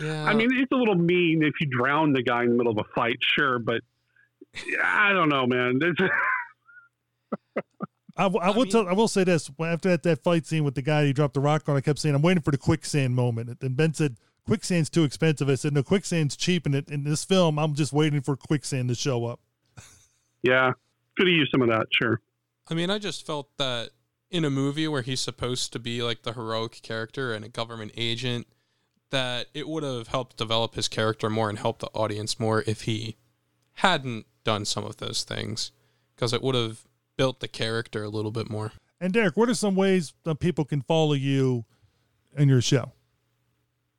Yeah. 0.00 0.24
I 0.24 0.34
mean, 0.34 0.48
it's 0.54 0.72
a 0.72 0.76
little 0.76 0.94
mean 0.94 1.42
if 1.42 1.54
you 1.60 1.66
drown 1.66 2.12
the 2.12 2.22
guy 2.22 2.42
in 2.44 2.50
the 2.50 2.56
middle 2.56 2.72
of 2.72 2.78
a 2.78 2.94
fight, 2.94 3.18
sure, 3.20 3.58
but 3.58 3.82
I 4.82 5.12
don't 5.12 5.28
know, 5.28 5.46
man. 5.46 5.78
There's- 5.78 6.10
I, 8.16 8.24
w- 8.24 8.40
I 8.42 8.48
I 8.48 8.50
will 8.50 8.62
mean- 8.64 8.72
tell. 8.72 8.88
I 8.88 8.92
will 8.92 9.08
say 9.08 9.24
this. 9.24 9.50
After 9.60 9.88
that, 9.90 10.02
that 10.02 10.22
fight 10.22 10.46
scene 10.46 10.64
with 10.64 10.74
the 10.74 10.82
guy 10.82 11.04
he 11.06 11.12
dropped 11.12 11.34
the 11.34 11.40
rock 11.40 11.68
on, 11.68 11.76
I 11.76 11.80
kept 11.80 11.98
saying, 11.98 12.14
"I'm 12.14 12.22
waiting 12.22 12.42
for 12.42 12.50
the 12.50 12.58
quicksand 12.58 13.14
moment." 13.14 13.56
And 13.62 13.76
Ben 13.76 13.94
said, 13.94 14.16
"Quicksand's 14.46 14.90
too 14.90 15.04
expensive." 15.04 15.48
I 15.48 15.54
said, 15.54 15.72
"No, 15.72 15.82
quicksand's 15.82 16.36
cheap." 16.36 16.66
And 16.66 16.74
in 16.74 17.04
this 17.04 17.24
film, 17.24 17.58
I'm 17.58 17.74
just 17.74 17.92
waiting 17.92 18.20
for 18.20 18.36
quicksand 18.36 18.88
to 18.88 18.94
show 18.94 19.24
up. 19.26 19.40
yeah, 20.42 20.72
could 21.16 21.28
have 21.28 21.34
used 21.34 21.50
some 21.52 21.62
of 21.62 21.68
that, 21.68 21.86
sure. 21.92 22.20
I 22.68 22.74
mean, 22.74 22.90
I 22.90 22.98
just 22.98 23.24
felt 23.26 23.56
that 23.58 23.90
in 24.30 24.44
a 24.44 24.50
movie 24.50 24.86
where 24.88 25.02
he's 25.02 25.20
supposed 25.20 25.72
to 25.72 25.78
be 25.78 26.02
like 26.02 26.22
the 26.22 26.32
heroic 26.34 26.80
character 26.82 27.32
and 27.32 27.44
a 27.44 27.48
government 27.48 27.92
agent, 27.96 28.46
that 29.10 29.46
it 29.54 29.68
would 29.68 29.82
have 29.82 30.08
helped 30.08 30.36
develop 30.36 30.74
his 30.74 30.88
character 30.88 31.28
more 31.28 31.48
and 31.48 31.58
help 31.58 31.80
the 31.80 31.88
audience 31.88 32.38
more 32.40 32.64
if 32.66 32.82
he 32.82 33.16
hadn't 33.74 34.26
done 34.44 34.64
some 34.64 34.84
of 34.84 34.96
those 34.96 35.24
things, 35.24 35.72
because 36.14 36.32
it 36.32 36.42
would 36.42 36.54
have 36.54 36.84
built 37.16 37.40
the 37.40 37.48
character 37.48 38.02
a 38.02 38.08
little 38.08 38.30
bit 38.30 38.48
more. 38.50 38.72
And 39.00 39.12
Derek, 39.12 39.36
what 39.36 39.48
are 39.48 39.54
some 39.54 39.76
ways 39.76 40.12
that 40.24 40.40
people 40.40 40.64
can 40.64 40.82
follow 40.82 41.14
you 41.14 41.64
and 42.36 42.50
your 42.50 42.60
show? 42.60 42.92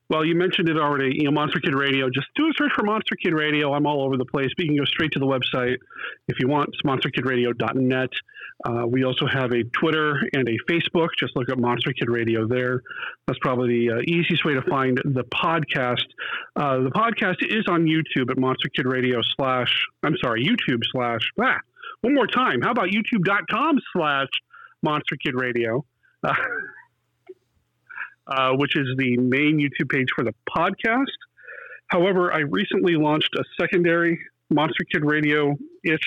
Well, 0.10 0.26
you 0.26 0.36
mentioned 0.36 0.68
it 0.68 0.78
already. 0.78 1.16
You 1.16 1.24
know, 1.24 1.32
Monster 1.32 1.60
Kid 1.62 1.74
Radio. 1.74 2.10
Just 2.10 2.28
do 2.36 2.44
a 2.44 2.52
search 2.58 2.72
for 2.76 2.84
Monster 2.84 3.16
Kid 3.16 3.34
Radio. 3.34 3.74
I'm 3.74 3.86
all 3.86 4.04
over 4.04 4.18
the 4.18 4.26
place, 4.26 4.50
but 4.58 4.66
you 4.66 4.72
can 4.72 4.78
go 4.78 4.86
straight 4.86 5.12
to 5.14 5.20
the 5.20 5.26
website 5.26 5.78
if 6.28 6.38
you 6.40 6.50
want. 6.50 6.70
It's 6.74 6.82
monsterkidradio.net. 6.82 8.10
Uh, 8.64 8.86
we 8.86 9.04
also 9.04 9.26
have 9.26 9.52
a 9.52 9.64
Twitter 9.80 10.16
and 10.34 10.48
a 10.48 10.56
Facebook. 10.72 11.10
Just 11.20 11.36
look 11.36 11.50
up 11.50 11.58
Monster 11.58 11.94
Kid 11.94 12.10
Radio 12.10 12.48
there. 12.48 12.82
That's 13.28 13.40
probably 13.40 13.88
the 13.88 13.96
uh, 13.96 14.02
easiest 14.08 14.46
way 14.46 14.54
to 14.54 14.62
find 14.64 14.98
the 15.04 15.24
podcast. 15.24 16.06
Uh, 16.56 16.84
the 16.84 16.92
podcast 16.92 17.38
is 17.42 17.66
on 17.68 17.86
YouTube 17.86 18.30
at 18.30 18.38
Monster 18.38 18.70
Kid 18.76 18.86
Radio 18.86 19.20
slash. 19.36 19.74
I'm 20.04 20.16
sorry, 20.22 20.46
YouTube 20.46 20.82
slash. 20.92 21.22
Ah, 21.42 21.58
one 22.02 22.14
more 22.14 22.28
time. 22.28 22.62
How 22.62 22.72
about 22.72 22.90
YouTube.com 22.90 23.80
slash 23.94 24.30
Monster 24.84 25.18
Kid 25.24 25.36
Radio? 25.36 25.86
Uh, 28.28 28.52
which 28.54 28.78
is 28.78 28.88
the 28.98 29.18
main 29.18 29.58
YouTube 29.60 29.90
page 29.90 30.08
for 30.16 30.24
the 30.24 30.34
podcast. 30.48 31.12
However, 31.88 32.32
I 32.32 32.42
recently 32.42 32.96
launched 32.96 33.32
a 33.36 33.44
secondary 33.60 34.20
Monster 34.50 34.86
Kid 34.90 35.04
Radio 35.04 35.58
ish 35.84 36.00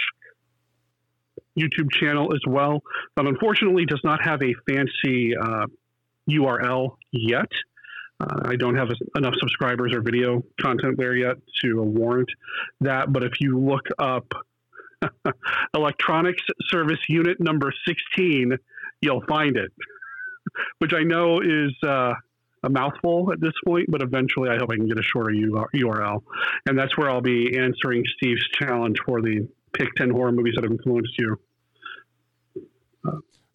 YouTube 1.58 1.90
channel 1.92 2.34
as 2.34 2.40
well, 2.46 2.82
but 3.14 3.26
unfortunately 3.26 3.86
does 3.86 4.00
not 4.04 4.22
have 4.22 4.42
a 4.42 4.54
fancy 4.68 5.36
uh, 5.36 5.66
URL 6.30 6.96
yet. 7.12 7.50
Uh, 8.20 8.42
I 8.44 8.56
don't 8.56 8.76
have 8.76 8.90
enough 9.16 9.34
subscribers 9.38 9.92
or 9.92 10.00
video 10.00 10.42
content 10.60 10.96
there 10.96 11.16
yet 11.16 11.36
to 11.62 11.82
warrant 11.82 12.28
that. 12.80 13.12
But 13.12 13.24
if 13.24 13.40
you 13.40 13.58
look 13.58 13.86
up 13.98 14.32
Electronics 15.74 16.42
Service 16.68 17.00
Unit 17.08 17.40
number 17.40 17.72
16, 17.86 18.56
you'll 19.00 19.24
find 19.26 19.56
it 19.56 19.72
which 20.78 20.92
I 20.94 21.02
know 21.02 21.40
is 21.40 21.72
uh, 21.86 22.14
a 22.62 22.68
mouthful 22.68 23.32
at 23.32 23.40
this 23.40 23.52
point, 23.64 23.90
but 23.90 24.02
eventually 24.02 24.50
I 24.50 24.56
hope 24.56 24.70
I 24.70 24.76
can 24.76 24.88
get 24.88 24.98
a 24.98 25.02
shorter 25.02 25.30
URL. 25.30 26.22
And 26.66 26.78
that's 26.78 26.96
where 26.96 27.10
I'll 27.10 27.20
be 27.20 27.56
answering 27.58 28.04
Steve's 28.16 28.46
challenge 28.58 28.96
for 29.04 29.20
the 29.20 29.48
pick 29.72 29.94
10 29.96 30.10
horror 30.10 30.32
movies 30.32 30.54
that 30.56 30.64
have 30.64 30.72
influenced 30.72 31.18
you 31.18 31.38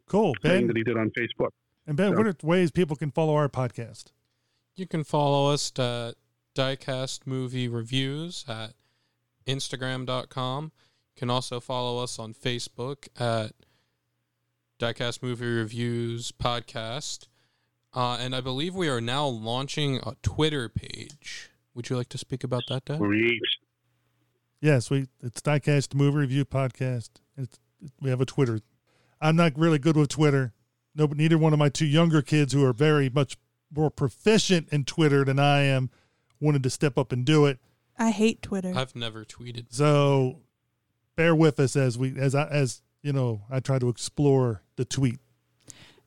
Cool, 0.10 0.34
thing 0.41 0.51
Ben. 0.51 0.68
that 0.68 0.76
he 0.76 0.84
did 0.84 0.97
on 0.97 1.10
Facebook. 1.12 1.51
And 1.88 1.95
Ben, 1.95 2.12
So- 2.12 2.18
what 2.18 2.28
are 2.28 2.36
ways 2.43 2.72
people 2.72 2.95
can 2.97 3.12
follow 3.12 3.36
our 3.36 3.47
podcast? 3.47 4.12
You 4.76 4.86
can 4.88 5.03
follow 5.05 5.51
us 5.53 5.72
at 5.80 6.16
Diecast 6.55 7.22
Movie 7.26 7.68
Reviews 7.70 8.43
at 8.47 8.74
Instagram.com. 9.47 10.66
You 11.16 11.20
can 11.20 11.30
also 11.30 11.60
follow 11.60 12.01
us 12.03 12.20
on 12.20 12.34
Facebook 12.34 13.07
at 13.20 13.53
Diecast 14.80 15.22
Movie 15.22 15.45
Reviews 15.45 16.32
Podcast. 16.32 17.28
Uh, 17.93 18.18
and 18.20 18.36
I 18.36 18.41
believe 18.41 18.76
we 18.76 18.88
are 18.88 19.01
now 19.01 19.26
launching 19.26 19.97
a 19.97 20.16
Twitter 20.22 20.70
page. 20.70 21.49
Would 21.74 21.89
you 21.89 21.97
like 21.97 22.10
to 22.10 22.18
speak 22.18 22.43
about 22.43 22.64
that, 22.70 22.86
Dad? 22.86 22.97
Sweet. 22.97 23.41
Yes, 24.62 24.89
we 24.89 25.07
it's 25.22 25.41
Diecast 25.41 25.95
Movie 25.95 26.18
Review 26.18 26.45
Podcast. 26.45 27.10
It's, 27.38 27.60
we 28.01 28.10
have 28.10 28.22
a 28.22 28.26
Twitter. 28.26 28.60
I'm 29.22 29.36
not 29.36 29.57
really 29.57 29.80
good 29.80 29.97
with 29.97 30.09
Twitter. 30.09 30.53
No, 30.95 31.07
but 31.07 31.17
neither 31.17 31.38
one 31.38 31.53
of 31.53 31.59
my 31.59 31.70
two 31.70 31.86
younger 31.86 32.22
kids, 32.22 32.53
who 32.53 32.63
are 32.65 32.74
very 32.74 33.09
much 33.09 33.38
more 33.74 33.89
proficient 33.91 34.67
in 34.72 34.86
Twitter 34.86 35.24
than 35.24 35.39
I 35.39 35.61
am, 35.61 35.89
wanted 36.39 36.63
to 36.63 36.70
step 36.70 36.97
up 36.97 37.11
and 37.11 37.26
do 37.26 37.45
it. 37.45 37.59
I 37.97 38.11
hate 38.11 38.41
Twitter. 38.41 38.74
I've 38.76 38.95
never 38.95 39.24
tweeted. 39.26 39.67
So 39.70 40.39
bear 41.15 41.36
with 41.36 41.59
us 41.59 41.76
as 41.76 41.97
we 41.97 42.17
as 42.17 42.34
I 42.34 42.47
as 42.47 42.82
you 43.03 43.11
know 43.13 43.41
I 43.51 43.59
try 43.59 43.78
to 43.78 43.89
explore 43.89 44.63
the 44.78 44.86
tweet. 44.86 45.20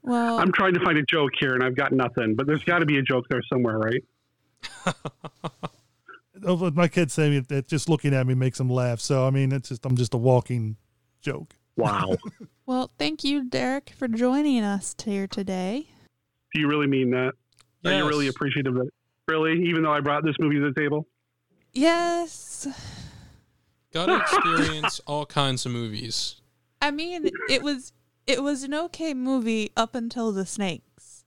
well, 0.02 0.38
I'm 0.38 0.52
trying 0.52 0.74
to 0.74 0.80
find 0.80 0.96
a 0.98 1.02
joke 1.04 1.32
here 1.38 1.54
and 1.54 1.62
I've 1.62 1.76
got 1.76 1.92
nothing, 1.92 2.34
but 2.34 2.46
there's 2.46 2.64
got 2.64 2.78
to 2.78 2.86
be 2.86 2.98
a 2.98 3.02
joke 3.02 3.26
there 3.28 3.42
somewhere, 3.42 3.78
right? 3.78 4.04
Oh, 6.44 6.72
My 6.72 6.88
kids 6.88 7.12
say 7.12 7.38
that 7.38 7.68
just 7.68 7.88
looking 7.88 8.12
at 8.14 8.26
me 8.26 8.34
makes 8.34 8.58
them 8.58 8.68
laugh. 8.68 8.98
So 8.98 9.26
I 9.26 9.30
mean, 9.30 9.52
it's 9.52 9.68
just 9.68 9.86
I'm 9.86 9.96
just 9.96 10.12
a 10.12 10.16
walking 10.18 10.76
joke. 11.20 11.54
Wow. 11.76 12.16
well, 12.72 12.90
thank 12.98 13.22
you, 13.22 13.44
Derek, 13.44 13.90
for 13.98 14.08
joining 14.08 14.62
us 14.64 14.94
here 15.04 15.26
today. 15.26 15.88
Do 16.54 16.60
you 16.60 16.68
really 16.68 16.86
mean 16.86 17.10
that? 17.10 17.32
Are 17.84 17.90
you 17.92 17.98
Yes. 17.98 18.06
really 18.08 18.28
appreciative 18.28 18.74
of 18.76 18.86
it? 18.86 18.94
Really? 19.28 19.62
Even 19.68 19.82
though 19.82 19.92
I 19.92 20.00
brought 20.00 20.24
this 20.24 20.36
movie 20.40 20.54
to 20.58 20.72
the 20.72 20.80
table? 20.80 21.06
Yes. 21.74 22.66
Got 23.92 24.06
to 24.06 24.16
experience 24.22 25.00
all 25.06 25.26
kinds 25.26 25.66
of 25.66 25.72
movies. 25.72 26.36
I 26.80 26.90
mean, 26.90 27.28
it 27.50 27.62
was 27.62 27.92
it 28.26 28.42
was 28.42 28.62
an 28.62 28.72
okay 28.72 29.12
movie 29.12 29.70
up 29.76 29.94
until 29.94 30.32
the 30.32 30.46
snakes. 30.46 31.24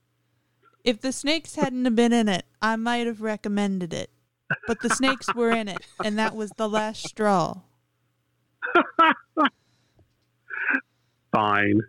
If 0.82 1.00
the 1.00 1.12
snakes 1.12 1.54
hadn't 1.54 1.84
have 1.84 1.94
been 1.94 2.12
in 2.12 2.28
it, 2.28 2.44
I 2.60 2.74
might 2.74 3.06
have 3.06 3.20
recommended 3.20 3.94
it. 3.94 4.10
But 4.66 4.80
the 4.80 4.90
snakes 4.90 5.32
were 5.32 5.50
in 5.50 5.68
it, 5.68 5.82
and 6.02 6.18
that 6.18 6.34
was 6.34 6.50
the 6.56 6.68
last 6.68 7.04
straw. 7.04 7.60
Fine. 11.36 11.82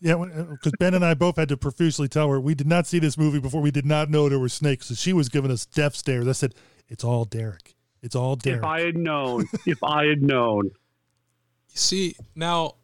Yeah, 0.00 0.16
because 0.16 0.72
uh, 0.72 0.76
Ben 0.78 0.94
and 0.94 1.04
I 1.04 1.14
both 1.14 1.36
had 1.36 1.48
to 1.50 1.56
profusely 1.56 2.08
tell 2.08 2.28
her 2.30 2.40
we 2.40 2.54
did 2.54 2.66
not 2.66 2.86
see 2.86 2.98
this 2.98 3.18
movie 3.18 3.38
before. 3.38 3.60
We 3.60 3.70
did 3.70 3.84
not 3.86 4.08
know 4.08 4.28
there 4.28 4.38
were 4.38 4.48
snakes. 4.48 4.86
So 4.86 4.94
she 4.94 5.12
was 5.12 5.28
giving 5.28 5.50
us 5.50 5.66
death 5.66 5.94
stares. 5.94 6.26
I 6.26 6.32
said, 6.32 6.54
"It's 6.88 7.04
all 7.04 7.24
Derek. 7.24 7.74
It's 8.02 8.14
all 8.14 8.36
Derek." 8.36 8.60
If 8.60 8.64
I 8.64 8.80
had 8.80 8.96
known, 8.96 9.46
if 9.66 9.82
I 9.82 10.06
had 10.06 10.22
known. 10.22 10.64
You 10.66 11.76
see, 11.76 12.16
now 12.34 12.76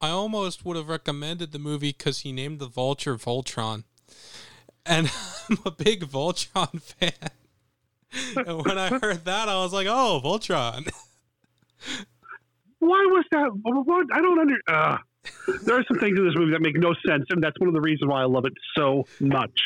I 0.00 0.08
almost 0.10 0.64
would 0.64 0.76
have 0.76 0.88
recommended 0.88 1.52
the 1.52 1.58
movie 1.58 1.90
because 1.92 2.20
he 2.20 2.32
named 2.32 2.58
the 2.58 2.66
vulture 2.66 3.16
Voltron. 3.16 3.84
And 4.84 5.10
I'm 5.50 5.58
a 5.64 5.70
big 5.70 6.04
Voltron 6.04 6.80
fan. 6.82 7.12
and 8.46 8.64
when 8.64 8.78
I 8.78 8.88
heard 8.98 9.24
that, 9.26 9.48
I 9.48 9.56
was 9.62 9.72
like, 9.72 9.88
oh, 9.88 10.20
Voltron. 10.24 10.90
Why 12.78 13.04
was 13.10 13.24
that? 13.32 13.50
What? 13.62 14.06
I 14.12 14.20
don't 14.20 14.38
under. 14.38 14.56
Uh, 14.68 14.98
there 15.64 15.78
are 15.78 15.84
some 15.88 15.98
things 15.98 16.18
in 16.18 16.24
this 16.26 16.34
movie 16.36 16.52
that 16.52 16.60
make 16.60 16.76
no 16.76 16.94
sense, 17.06 17.26
and 17.30 17.42
that's 17.42 17.58
one 17.58 17.68
of 17.68 17.74
the 17.74 17.80
reasons 17.80 18.08
why 18.10 18.22
I 18.22 18.26
love 18.26 18.44
it 18.44 18.52
so 18.76 19.04
much. 19.20 19.60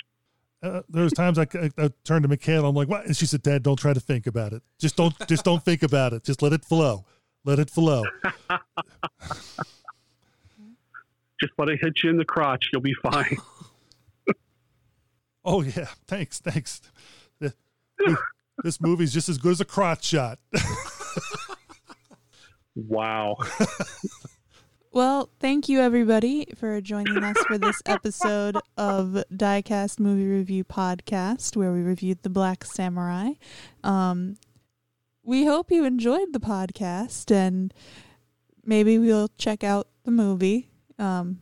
uh, 0.62 0.82
there 0.88 1.04
was 1.04 1.12
times 1.12 1.38
I, 1.38 1.46
I, 1.54 1.70
I 1.78 1.90
turned 2.04 2.22
to 2.22 2.28
Michaela. 2.28 2.68
I'm 2.68 2.74
like, 2.74 2.88
"What?" 2.88 3.06
And 3.06 3.16
she 3.16 3.26
said, 3.26 3.42
"Dad, 3.42 3.62
don't 3.62 3.78
try 3.78 3.92
to 3.92 4.00
think 4.00 4.26
about 4.26 4.52
it. 4.52 4.62
Just 4.78 4.96
don't, 4.96 5.14
just 5.28 5.44
don't 5.44 5.62
think 5.64 5.82
about 5.82 6.12
it. 6.12 6.24
Just 6.24 6.40
let 6.42 6.52
it 6.52 6.64
flow. 6.64 7.04
Let 7.44 7.58
it 7.58 7.70
flow. 7.70 8.04
Just 11.40 11.52
let 11.56 11.70
it 11.70 11.78
hit 11.80 12.02
you 12.02 12.10
in 12.10 12.18
the 12.18 12.24
crotch. 12.24 12.68
You'll 12.72 12.82
be 12.82 12.94
fine. 13.02 13.36
Oh 15.42 15.62
yeah, 15.62 15.86
thanks, 16.06 16.38
thanks. 16.38 16.82
This 18.62 18.78
movie's 18.78 19.10
just 19.14 19.30
as 19.30 19.38
good 19.38 19.52
as 19.52 19.60
a 19.62 19.64
crotch 19.64 20.04
shot. 20.04 20.38
Wow. 22.74 23.36
Well, 24.92 25.30
thank 25.38 25.68
you 25.68 25.78
everybody 25.78 26.46
for 26.56 26.80
joining 26.80 27.22
us 27.22 27.36
for 27.46 27.56
this 27.56 27.80
episode 27.86 28.56
of 28.76 29.22
Diecast 29.32 30.00
Movie 30.00 30.26
Review 30.26 30.64
Podcast, 30.64 31.54
where 31.56 31.72
we 31.72 31.80
reviewed 31.80 32.24
The 32.24 32.28
Black 32.28 32.64
Samurai. 32.64 33.34
Um, 33.84 34.36
we 35.22 35.44
hope 35.44 35.70
you 35.70 35.84
enjoyed 35.84 36.32
the 36.32 36.40
podcast, 36.40 37.30
and 37.30 37.72
maybe 38.64 38.98
we'll 38.98 39.28
check 39.38 39.62
out 39.62 39.86
the 40.02 40.10
movie. 40.10 40.70
Um, 40.98 41.38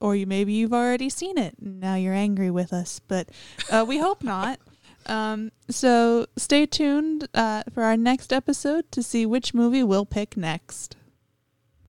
or 0.00 0.16
you 0.16 0.26
maybe 0.26 0.54
you've 0.54 0.72
already 0.72 1.10
seen 1.10 1.36
it 1.36 1.54
and 1.60 1.80
now 1.80 1.96
you're 1.96 2.14
angry 2.14 2.50
with 2.50 2.72
us, 2.72 2.98
but 3.06 3.28
uh, 3.70 3.84
we 3.86 3.98
hope 3.98 4.24
not. 4.24 4.58
Um, 5.10 5.50
so 5.68 6.26
stay 6.36 6.66
tuned 6.66 7.26
uh, 7.34 7.64
for 7.74 7.82
our 7.82 7.96
next 7.96 8.32
episode 8.32 8.90
to 8.92 9.02
see 9.02 9.26
which 9.26 9.52
movie 9.52 9.82
we'll 9.82 10.06
pick 10.06 10.36
next. 10.36 10.96